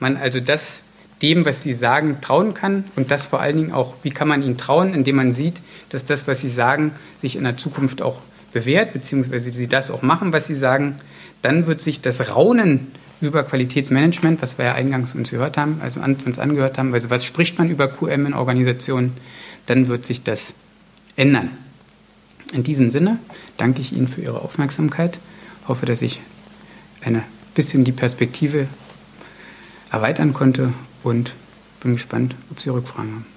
man 0.00 0.16
also 0.16 0.40
das 0.40 0.82
dem, 1.22 1.44
was 1.44 1.62
sie 1.62 1.72
sagen, 1.72 2.20
trauen 2.20 2.52
kann 2.52 2.84
und 2.96 3.10
das 3.10 3.26
vor 3.26 3.40
allen 3.40 3.56
Dingen 3.56 3.72
auch, 3.72 3.94
wie 4.02 4.10
kann 4.10 4.26
man 4.26 4.42
ihnen 4.42 4.58
trauen, 4.58 4.92
indem 4.92 5.16
man 5.16 5.32
sieht, 5.32 5.60
dass 5.90 6.04
das, 6.04 6.26
was 6.26 6.40
sie 6.40 6.48
sagen, 6.48 6.92
sich 7.16 7.36
in 7.36 7.44
der 7.44 7.56
Zukunft 7.56 8.02
auch 8.02 8.18
bewährt, 8.52 8.92
beziehungsweise 8.92 9.52
sie 9.52 9.68
das 9.68 9.90
auch 9.90 10.02
machen, 10.02 10.32
was 10.32 10.46
sie 10.46 10.56
sagen, 10.56 10.96
dann 11.40 11.66
wird 11.66 11.80
sich 11.80 12.02
das 12.02 12.28
Raunen 12.28 12.90
über 13.20 13.44
Qualitätsmanagement, 13.44 14.42
was 14.42 14.58
wir 14.58 14.66
ja 14.66 14.74
eingangs 14.74 15.14
uns 15.14 15.30
gehört 15.30 15.56
haben, 15.56 15.80
also 15.82 16.00
uns 16.00 16.38
angehört 16.38 16.76
haben, 16.76 16.92
also 16.92 17.08
was 17.08 17.24
spricht 17.24 17.56
man 17.56 17.70
über 17.70 17.86
QM 17.86 18.26
in 18.26 18.34
Organisationen, 18.34 19.16
dann 19.66 19.86
wird 19.86 20.04
sich 20.04 20.24
das 20.24 20.54
ändern. 21.16 21.50
In 22.52 22.62
diesem 22.62 22.90
Sinne 22.90 23.18
danke 23.56 23.80
ich 23.80 23.92
Ihnen 23.92 24.08
für 24.08 24.20
Ihre 24.20 24.42
Aufmerksamkeit, 24.42 25.18
hoffe, 25.68 25.86
dass 25.86 26.02
ich 26.02 26.20
ein 27.02 27.22
bisschen 27.54 27.84
die 27.84 27.92
Perspektive 27.92 28.66
erweitern 29.90 30.32
konnte 30.32 30.72
und 31.02 31.34
bin 31.80 31.94
gespannt, 31.94 32.34
ob 32.50 32.60
Sie 32.60 32.70
Rückfragen 32.70 33.12
haben. 33.12 33.31